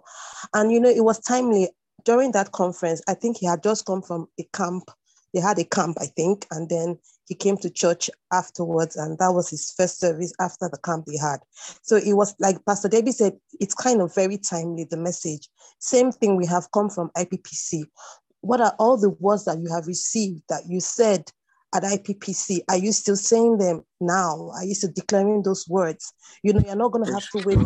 And, 0.54 0.72
you 0.72 0.80
know, 0.80 0.90
it 0.90 1.04
was 1.04 1.20
timely 1.20 1.70
during 2.04 2.32
that 2.32 2.52
conference. 2.52 3.02
I 3.08 3.14
think 3.14 3.38
he 3.38 3.46
had 3.46 3.62
just 3.62 3.86
come 3.86 4.02
from 4.02 4.28
a 4.38 4.44
camp. 4.52 4.84
They 5.34 5.40
had 5.40 5.58
a 5.58 5.64
camp, 5.64 5.98
I 6.00 6.06
think, 6.06 6.46
and 6.50 6.68
then 6.68 6.98
he 7.26 7.34
came 7.34 7.56
to 7.58 7.70
church 7.70 8.08
afterwards, 8.32 8.96
and 8.96 9.18
that 9.18 9.30
was 9.30 9.50
his 9.50 9.72
first 9.76 9.98
service 9.98 10.32
after 10.40 10.68
the 10.68 10.78
camp 10.78 11.06
he 11.08 11.18
had. 11.18 11.40
So 11.82 11.96
it 11.96 12.14
was 12.14 12.34
like 12.38 12.64
Pastor 12.64 12.88
Debbie 12.88 13.12
said, 13.12 13.36
it's 13.60 13.74
kind 13.74 14.00
of 14.00 14.14
very 14.14 14.38
timely, 14.38 14.84
the 14.84 14.96
message. 14.96 15.48
Same 15.78 16.12
thing 16.12 16.36
we 16.36 16.46
have 16.46 16.70
come 16.72 16.88
from 16.88 17.10
IPPC. 17.16 17.84
What 18.40 18.60
are 18.60 18.74
all 18.78 18.96
the 18.96 19.10
words 19.10 19.44
that 19.46 19.58
you 19.58 19.68
have 19.72 19.86
received 19.86 20.42
that 20.48 20.62
you 20.68 20.80
said 20.80 21.24
at 21.74 21.82
IPPC? 21.82 22.60
Are 22.68 22.78
you 22.78 22.92
still 22.92 23.16
saying 23.16 23.58
them 23.58 23.82
now? 24.00 24.50
Are 24.54 24.64
you 24.64 24.74
still 24.74 24.92
declaring 24.94 25.42
those 25.42 25.68
words? 25.68 26.12
You 26.42 26.52
know, 26.52 26.62
you're 26.64 26.76
not 26.76 26.92
going 26.92 27.04
to 27.04 27.12
have 27.12 27.28
to 27.30 27.38
wait. 27.38 27.58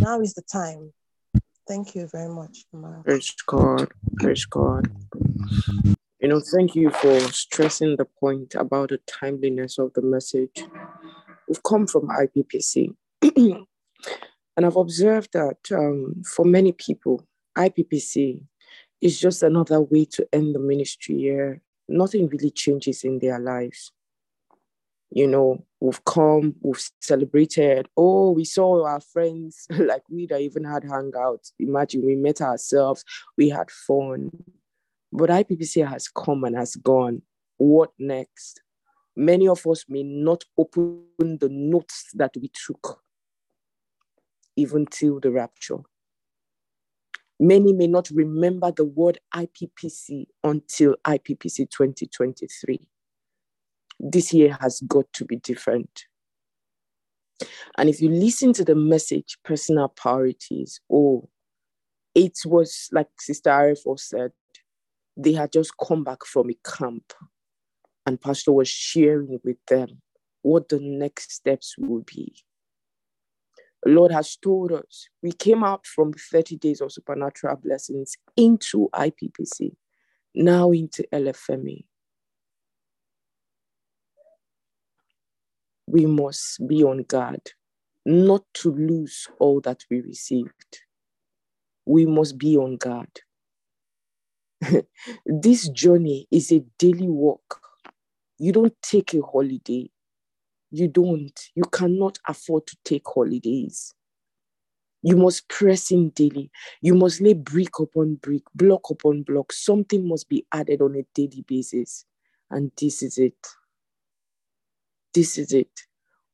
Now 0.00 0.20
is 0.20 0.34
the 0.34 0.42
time. 0.50 0.92
Thank 1.68 1.94
you 1.94 2.08
very 2.10 2.32
much. 2.32 2.64
Praise 3.04 3.34
God. 3.46 3.88
Praise 4.18 4.46
God. 4.46 4.90
You 6.22 6.28
know, 6.28 6.38
thank 6.38 6.76
you 6.76 6.90
for 6.90 7.18
stressing 7.32 7.96
the 7.96 8.04
point 8.04 8.54
about 8.54 8.90
the 8.90 9.00
timeliness 9.08 9.76
of 9.76 9.92
the 9.94 10.02
message. 10.02 10.62
We've 11.48 11.62
come 11.64 11.88
from 11.88 12.06
IPPC, 12.06 12.94
and 13.36 13.66
I've 14.56 14.76
observed 14.76 15.30
that 15.32 15.58
um, 15.72 16.22
for 16.24 16.44
many 16.44 16.70
people, 16.70 17.26
IPPC 17.58 18.40
is 19.00 19.18
just 19.18 19.42
another 19.42 19.80
way 19.80 20.04
to 20.12 20.24
end 20.32 20.54
the 20.54 20.60
ministry 20.60 21.16
year. 21.16 21.60
Nothing 21.88 22.28
really 22.28 22.52
changes 22.52 23.02
in 23.02 23.18
their 23.18 23.40
lives. 23.40 23.90
You 25.10 25.26
know, 25.26 25.66
we've 25.80 26.04
come, 26.04 26.54
we've 26.62 26.88
celebrated. 27.00 27.88
Oh, 27.96 28.30
we 28.30 28.44
saw 28.44 28.86
our 28.86 29.00
friends, 29.00 29.66
like 29.70 30.04
we 30.08 30.26
that 30.28 30.40
even 30.40 30.62
had 30.62 30.84
hangouts. 30.84 31.50
Imagine 31.58 32.06
we 32.06 32.14
met 32.14 32.40
ourselves, 32.40 33.04
we 33.36 33.48
had 33.48 33.72
fun 33.72 34.30
but 35.12 35.30
IPPC 35.30 35.86
has 35.88 36.08
come 36.08 36.44
and 36.44 36.56
has 36.56 36.74
gone. 36.76 37.22
What 37.58 37.90
next? 37.98 38.62
Many 39.14 39.46
of 39.46 39.66
us 39.66 39.84
may 39.88 40.02
not 40.02 40.44
open 40.56 41.04
the 41.18 41.48
notes 41.50 42.06
that 42.14 42.32
we 42.40 42.50
took 42.66 43.02
even 44.56 44.86
till 44.86 45.20
the 45.20 45.30
rapture. 45.30 45.78
Many 47.38 47.72
may 47.72 47.88
not 47.88 48.08
remember 48.10 48.70
the 48.70 48.84
word 48.84 49.18
IPPC 49.34 50.26
until 50.44 50.94
IPPC 51.04 51.70
2023. 51.70 52.88
This 54.00 54.32
year 54.32 54.56
has 54.60 54.80
got 54.86 55.12
to 55.14 55.24
be 55.24 55.36
different. 55.36 56.04
And 57.76 57.88
if 57.88 58.00
you 58.00 58.08
listen 58.08 58.52
to 58.54 58.64
the 58.64 58.74
message, 58.74 59.38
personal 59.44 59.88
priorities, 59.88 60.80
oh, 60.90 61.28
it 62.14 62.38
was 62.44 62.88
like 62.92 63.08
Sister 63.18 63.50
Arifo 63.50 63.98
said, 63.98 64.32
they 65.16 65.32
had 65.32 65.52
just 65.52 65.72
come 65.76 66.04
back 66.04 66.24
from 66.24 66.50
a 66.50 66.54
camp 66.68 67.12
and 68.06 68.20
pastor 68.20 68.52
was 68.52 68.68
sharing 68.68 69.38
with 69.44 69.58
them 69.68 70.00
what 70.42 70.68
the 70.68 70.80
next 70.80 71.32
steps 71.32 71.76
will 71.78 72.02
be. 72.02 72.34
The 73.84 73.90
lord 73.90 74.12
has 74.12 74.36
told 74.36 74.72
us 74.72 75.08
we 75.22 75.32
came 75.32 75.64
out 75.64 75.86
from 75.86 76.12
30 76.12 76.56
days 76.56 76.80
of 76.80 76.92
supernatural 76.92 77.56
blessings 77.56 78.14
into 78.36 78.88
ippc 78.94 79.74
now 80.34 80.70
into 80.70 81.04
lfme 81.12 81.84
we 85.86 86.06
must 86.06 86.66
be 86.66 86.82
on 86.84 87.02
guard 87.02 87.50
not 88.04 88.42
to 88.54 88.72
lose 88.72 89.28
all 89.38 89.60
that 89.60 89.84
we 89.90 90.00
received. 90.00 90.80
We 91.86 92.06
must 92.06 92.38
be 92.38 92.56
on 92.56 92.76
guard 92.76 93.20
this 95.26 95.68
journey 95.70 96.26
is 96.30 96.52
a 96.52 96.64
daily 96.78 97.08
walk. 97.08 97.60
You 98.38 98.52
don't 98.52 98.74
take 98.82 99.14
a 99.14 99.22
holiday. 99.22 99.90
You 100.70 100.88
don't. 100.88 101.38
You 101.54 101.64
cannot 101.64 102.18
afford 102.28 102.66
to 102.68 102.76
take 102.84 103.04
holidays. 103.06 103.94
You 105.02 105.16
must 105.16 105.48
press 105.48 105.90
in 105.90 106.10
daily. 106.10 106.50
You 106.80 106.94
must 106.94 107.20
lay 107.20 107.34
brick 107.34 107.78
upon 107.80 108.16
brick, 108.16 108.42
block 108.54 108.90
upon 108.90 109.22
block. 109.22 109.52
Something 109.52 110.08
must 110.08 110.28
be 110.28 110.46
added 110.52 110.80
on 110.80 110.96
a 110.96 111.04
daily 111.14 111.44
basis. 111.46 112.04
And 112.50 112.70
this 112.80 113.02
is 113.02 113.18
it. 113.18 113.46
This 115.14 115.38
is 115.38 115.52
it. 115.52 115.70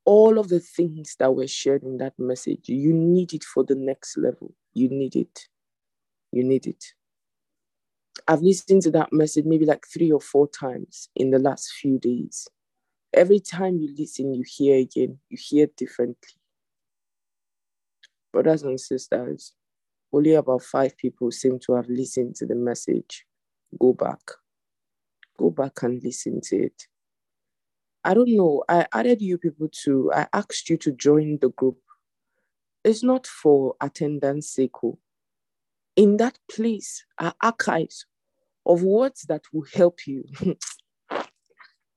All 0.05 0.39
of 0.39 0.49
the 0.49 0.61
things 0.61 1.17
that 1.19 1.35
were 1.35 1.47
shared 1.49 1.83
in 1.85 1.99
that 1.99 2.15
message, 2.19 2.69
you 2.69 2.93
need 2.93 3.35
it 3.35 3.45
for 3.45 3.65
the 3.65 3.75
next 3.75 4.17
level. 4.19 4.55
You 4.75 4.89
need 4.89 5.17
it. 5.17 5.49
You 6.33 6.45
need 6.45 6.67
it. 6.67 6.85
I've 8.27 8.43
listened 8.43 8.83
to 8.83 8.91
that 8.93 9.13
message 9.13 9.45
maybe 9.45 9.67
like 9.67 9.87
three 9.87 10.11
or 10.11 10.21
four 10.21 10.49
times 10.49 11.09
in 11.15 11.31
the 11.31 11.39
last 11.39 11.73
few 11.73 11.99
days. 11.99 12.49
Every 13.15 13.41
time 13.41 13.79
you 13.79 13.95
listen, 13.97 14.35
you 14.35 14.45
hear 14.47 14.77
again, 14.79 15.19
you 15.29 15.39
hear 15.41 15.67
differently. 15.77 16.35
Brothers 18.33 18.63
and 18.63 18.79
sisters, 18.79 19.55
only 20.13 20.35
about 20.35 20.63
five 20.63 20.97
people 20.97 21.31
seem 21.31 21.59
to 21.61 21.75
have 21.75 21.89
listened 21.89 22.35
to 22.37 22.47
the 22.47 22.55
message. 22.55 23.25
Go 23.79 23.93
back. 23.93 24.21
Go 25.39 25.51
back 25.51 25.83
and 25.83 26.03
listen 26.03 26.41
to 26.43 26.57
it. 26.57 26.87
I 28.05 28.15
don't 28.15 28.35
know. 28.35 28.65
I 28.69 28.87
added 28.93 29.21
you 29.21 29.39
people 29.39 29.69
to, 29.85 30.11
I 30.15 30.27
asked 30.33 30.69
you 30.71 30.77
to 30.79 30.93
join 30.93 31.39
the 31.41 31.51
group. 31.51 31.79
It's 32.85 33.03
not 33.03 33.27
for 33.27 33.75
attendance 33.81 34.49
sake. 34.51 34.83
Oh. 34.83 34.99
In 35.99 36.17
that 36.19 36.39
place 36.49 37.05
are 37.19 37.35
archives 37.43 38.07
of 38.65 38.85
words 38.85 39.23
that 39.23 39.43
will 39.53 39.67
help 39.75 40.07
you. 40.07 40.23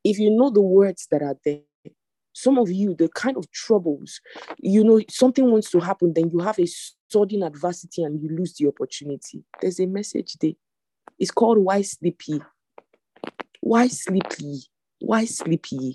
if 0.03 0.18
you 0.18 0.32
know 0.32 0.49
the 0.49 0.60
words 0.60 1.07
that 1.11 1.22
are 1.22 1.38
there, 1.45 1.60
some 2.34 2.57
of 2.57 2.72
you, 2.72 2.95
the 2.95 3.10
kind 3.10 3.38
of 3.38 3.52
troubles, 3.52 4.19
you 4.57 4.84
know, 4.84 4.99
something 5.07 5.52
wants 5.52 5.69
to 5.69 5.80
happen, 5.80 6.14
then 6.15 6.32
you 6.32 6.40
have 6.40 6.57
a 6.57 6.68
sudden 7.10 7.44
adversity 7.44 8.02
and 8.02 8.19
you 8.19 8.36
lose 8.36 8.56
the 8.56 8.68
opportunity. 8.68 9.44
There's 9.61 9.80
a 9.80 9.86
message 9.86 10.34
there. 10.41 10.53
It's 11.19 11.30
called 11.30 11.60
Why 11.60 11.84
Sleepy? 11.84 12.41
Why 13.60 13.88
Sleepy? 13.88 14.64
Why 14.98 15.26
Sleepy? 15.26 15.94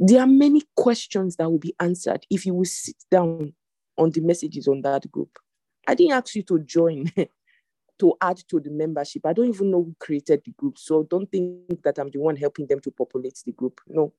There 0.00 0.22
are 0.22 0.26
many 0.26 0.62
questions 0.74 1.36
that 1.36 1.50
will 1.50 1.58
be 1.58 1.74
answered 1.80 2.24
if 2.30 2.46
you 2.46 2.54
will 2.54 2.64
sit 2.64 2.96
down 3.10 3.52
on 3.98 4.08
the 4.08 4.22
messages 4.22 4.66
on 4.68 4.80
that 4.80 5.12
group. 5.12 5.38
I 5.86 5.94
didn't 5.94 6.12
ask 6.12 6.34
you 6.34 6.42
to 6.44 6.58
join 6.60 7.10
to 7.98 8.14
add 8.20 8.38
to 8.48 8.60
the 8.60 8.70
membership. 8.70 9.26
I 9.26 9.32
don't 9.32 9.48
even 9.48 9.70
know 9.70 9.84
who 9.84 9.96
created 9.98 10.42
the 10.44 10.52
group. 10.52 10.78
So 10.78 11.04
don't 11.04 11.30
think 11.30 11.82
that 11.82 11.98
I'm 11.98 12.10
the 12.10 12.18
one 12.18 12.36
helping 12.36 12.66
them 12.66 12.80
to 12.80 12.90
populate 12.90 13.40
the 13.44 13.52
group. 13.52 13.80
No. 13.86 14.12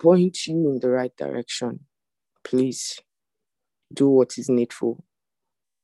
Point 0.00 0.46
you 0.46 0.70
in 0.70 0.80
the 0.80 0.90
right 0.90 1.16
direction. 1.16 1.80
Please 2.44 3.00
do 3.92 4.08
what 4.08 4.36
is 4.38 4.48
needful. 4.48 5.04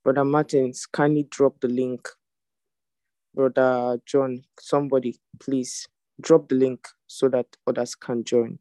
Brother 0.04 0.24
Martins, 0.24 0.86
kindly 0.86 1.26
drop 1.30 1.60
the 1.60 1.68
link 1.68 2.08
Brother 3.34 3.98
John, 4.04 4.42
somebody, 4.60 5.18
please 5.40 5.88
drop 6.20 6.48
the 6.48 6.54
link 6.54 6.86
so 7.06 7.28
that 7.30 7.46
others 7.66 7.94
can 7.94 8.24
join. 8.24 8.58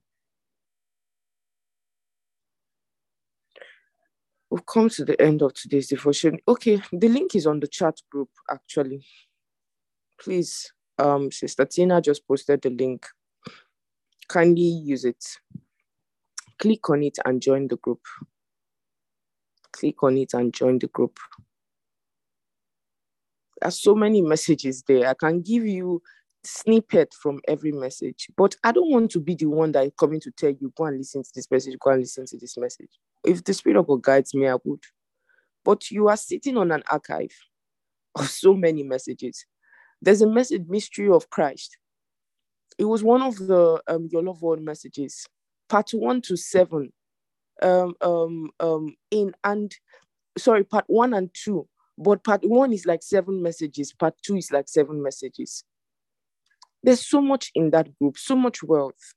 We've 4.51 4.65
come 4.65 4.89
to 4.89 5.05
the 5.05 5.19
end 5.21 5.41
of 5.41 5.53
today's 5.53 5.87
devotion. 5.87 6.37
Okay, 6.45 6.81
the 6.91 7.07
link 7.07 7.35
is 7.35 7.47
on 7.47 7.61
the 7.61 7.67
chat 7.67 7.95
group 8.11 8.29
actually. 8.51 9.05
Please, 10.19 10.73
um, 10.99 11.31
Sister 11.31 11.63
Tina 11.63 12.01
just 12.01 12.27
posted 12.27 12.61
the 12.61 12.69
link. 12.69 13.07
Kindly 14.27 14.61
use 14.61 15.05
it. 15.05 15.23
Click 16.59 16.89
on 16.89 17.01
it 17.01 17.17
and 17.25 17.41
join 17.41 17.69
the 17.69 17.77
group. 17.77 18.01
Click 19.71 20.03
on 20.03 20.17
it 20.17 20.33
and 20.33 20.53
join 20.53 20.79
the 20.79 20.87
group. 20.87 21.17
There's 23.61 23.81
so 23.81 23.95
many 23.95 24.21
messages 24.21 24.83
there. 24.85 25.07
I 25.07 25.13
can 25.13 25.41
give 25.41 25.65
you 25.65 26.01
snippet 26.43 27.13
from 27.13 27.39
every 27.47 27.71
message, 27.71 28.27
but 28.35 28.55
I 28.63 28.71
don't 28.71 28.91
want 28.91 29.11
to 29.11 29.19
be 29.19 29.35
the 29.35 29.45
one 29.45 29.71
that 29.73 29.85
is 29.85 29.91
coming 29.99 30.19
to 30.21 30.31
tell 30.31 30.49
you, 30.51 30.73
go 30.75 30.85
and 30.85 30.97
listen 30.97 31.23
to 31.23 31.29
this 31.35 31.49
message, 31.51 31.77
go 31.79 31.91
and 31.91 32.01
listen 32.01 32.25
to 32.25 32.37
this 32.37 32.57
message. 32.57 32.89
If 33.23 33.43
the 33.43 33.53
Spirit 33.53 33.79
of 33.79 33.87
God 33.87 34.01
guides 34.01 34.33
me, 34.33 34.47
I 34.47 34.55
would. 34.63 34.83
But 35.63 35.91
you 35.91 36.07
are 36.07 36.17
sitting 36.17 36.57
on 36.57 36.71
an 36.71 36.83
archive 36.89 37.35
of 38.15 38.29
so 38.29 38.53
many 38.55 38.83
messages. 38.83 39.45
There's 40.01 40.21
a 40.21 40.27
message, 40.27 40.63
Mystery 40.67 41.09
of 41.09 41.29
Christ. 41.29 41.77
It 42.79 42.85
was 42.85 43.03
one 43.03 43.21
of 43.21 43.35
the 43.35 43.81
um, 43.87 44.09
Your 44.11 44.23
Love 44.23 44.41
World 44.41 44.61
messages, 44.61 45.27
part 45.69 45.91
one 45.91 46.21
to 46.23 46.35
seven. 46.35 46.91
Um, 47.61 47.93
um, 48.01 48.49
um, 48.59 48.95
in 49.11 49.33
and 49.43 49.71
sorry, 50.35 50.63
part 50.63 50.85
one 50.87 51.13
and 51.13 51.29
two, 51.33 51.67
but 51.97 52.23
part 52.23 52.41
one 52.43 52.73
is 52.73 52.87
like 52.87 53.03
seven 53.03 53.43
messages, 53.43 53.93
part 53.93 54.15
two 54.23 54.35
is 54.37 54.51
like 54.51 54.67
seven 54.67 55.03
messages. 55.03 55.63
There's 56.83 57.07
so 57.07 57.21
much 57.21 57.51
in 57.53 57.69
that 57.71 57.95
group, 57.99 58.17
so 58.17 58.35
much 58.35 58.63
wealth. 58.63 59.13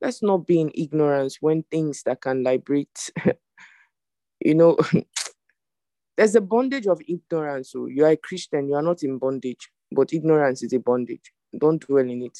Let's 0.00 0.22
not 0.22 0.46
be 0.46 0.60
in 0.60 0.70
ignorance 0.74 1.38
when 1.40 1.62
things 1.64 2.02
that 2.04 2.22
can 2.22 2.42
liberate, 2.42 3.10
you 4.40 4.54
know, 4.54 4.78
there's 6.16 6.34
a 6.34 6.40
bondage 6.40 6.86
of 6.86 7.00
ignorance. 7.06 7.72
So 7.72 7.86
you 7.86 8.04
are 8.04 8.10
a 8.10 8.16
Christian, 8.16 8.68
you 8.68 8.74
are 8.74 8.82
not 8.82 9.02
in 9.02 9.18
bondage, 9.18 9.70
but 9.92 10.12
ignorance 10.12 10.62
is 10.62 10.72
a 10.72 10.80
bondage. 10.80 11.32
Don't 11.56 11.86
dwell 11.86 12.08
in 12.08 12.22
it. 12.22 12.38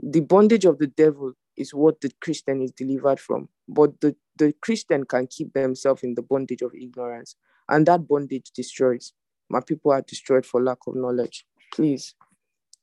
The 0.00 0.20
bondage 0.20 0.64
of 0.64 0.78
the 0.78 0.86
devil 0.86 1.32
is 1.56 1.74
what 1.74 2.00
the 2.00 2.10
Christian 2.20 2.62
is 2.62 2.70
delivered 2.72 3.18
from, 3.18 3.48
but 3.66 3.98
the, 4.00 4.14
the 4.36 4.54
Christian 4.60 5.04
can 5.04 5.26
keep 5.26 5.54
themselves 5.54 6.02
in 6.02 6.14
the 6.14 6.22
bondage 6.22 6.60
of 6.60 6.74
ignorance, 6.74 7.34
and 7.68 7.86
that 7.86 8.06
bondage 8.06 8.50
destroys. 8.54 9.12
My 9.48 9.60
people 9.60 9.92
are 9.92 10.02
destroyed 10.02 10.44
for 10.44 10.62
lack 10.62 10.78
of 10.86 10.96
knowledge. 10.96 11.46
Please 11.72 12.14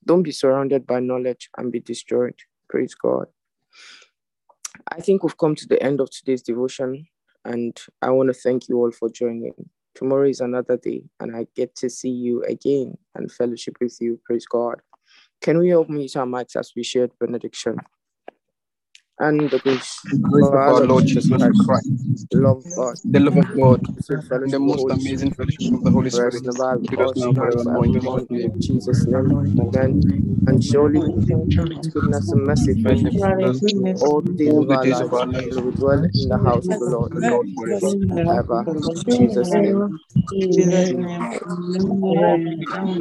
don't 0.05 0.23
be 0.23 0.31
surrounded 0.31 0.85
by 0.85 0.99
knowledge 0.99 1.49
and 1.57 1.71
be 1.71 1.80
destroyed. 1.80 2.35
Praise 2.69 2.95
God. 2.95 3.27
I 4.89 5.01
think 5.01 5.23
we've 5.23 5.38
come 5.38 5.55
to 5.55 5.67
the 5.67 5.81
end 5.81 6.01
of 6.01 6.09
today's 6.11 6.41
devotion, 6.41 7.07
and 7.45 7.80
I 8.01 8.09
want 8.09 8.27
to 8.27 8.34
thank 8.34 8.67
you 8.69 8.77
all 8.77 8.91
for 8.91 9.09
joining. 9.09 9.53
Tomorrow 9.95 10.30
is 10.30 10.41
another 10.41 10.77
day, 10.77 11.03
and 11.19 11.35
I 11.35 11.47
get 11.55 11.75
to 11.77 11.89
see 11.89 12.09
you 12.09 12.43
again 12.43 12.97
and 13.15 13.31
fellowship 13.31 13.77
with 13.80 13.97
you. 14.01 14.19
Praise 14.25 14.45
God. 14.45 14.81
Can 15.41 15.59
we 15.59 15.75
all 15.75 15.85
mute 15.88 16.15
our 16.15 16.25
mics 16.25 16.55
as 16.55 16.71
we 16.75 16.84
share 16.84 17.09
benediction? 17.19 17.77
And 19.19 19.49
the 19.49 19.60
grace 19.60 19.99
of 20.34 20.53
our 20.53 20.85
Lord 20.85 21.06
Jesus 21.06 21.27
Christ, 21.65 21.91
the 22.31 22.38
love 22.40 22.57
of 22.57 22.76
God, 22.76 22.95
the 23.06 23.19
love 23.19 23.38
of 23.38 23.48
God, 23.60 23.81
and 24.31 24.52
the 24.53 24.60
most 24.60 24.85
amazing 24.90 25.31
fellowship 25.31 25.73
of 25.73 25.84
the 25.84 25.91
Holy 25.91 26.10
Spirit, 26.10 26.34
rest 26.34 26.45
and 26.45 26.56
abide 26.56 26.81
with 26.81 26.91
with 26.91 26.99
us 26.99 27.11
us 27.11 27.18
now 27.18 27.31
now 27.31 27.44
and 27.44 27.64
forevermore. 27.64 27.85
In. 27.85 27.94
Jesus' 27.94 28.30
name. 28.30 28.52
In 28.53 28.60
Jesus' 28.61 29.07
name, 29.07 29.57
amen. 29.60 30.02
And 30.48 30.64
surely 30.64 30.99
goodness 31.94 32.31
and 32.31 32.45
mercy 32.45 32.73
Mercy 32.76 33.18
follow 33.18 33.49
us 33.49 33.60
follows 33.61 33.94
us 33.95 34.02
all 34.02 34.22
the 34.22 34.34
days 34.34 34.49
all 34.49 34.61
of 34.61 34.68
the 34.68 34.73
our 34.76 34.84
days 34.84 34.99
of 34.99 35.14
lives, 35.14 35.57
our 35.57 35.64
lives. 35.64 35.77
dwell 35.77 36.03
in 36.15 36.30
the 36.30 36.38
house 36.38 36.68
of 36.68 36.80
the 36.80 36.85
Lord 36.85 37.11
The 37.14 37.22
Lord 37.22 37.48
forever. 37.56 37.85
ever. 38.40 38.65
In 38.68 39.03
Jesus' 39.10 39.52
name. 39.53 39.99
Jesus' 40.31 40.91
name. 40.91 41.30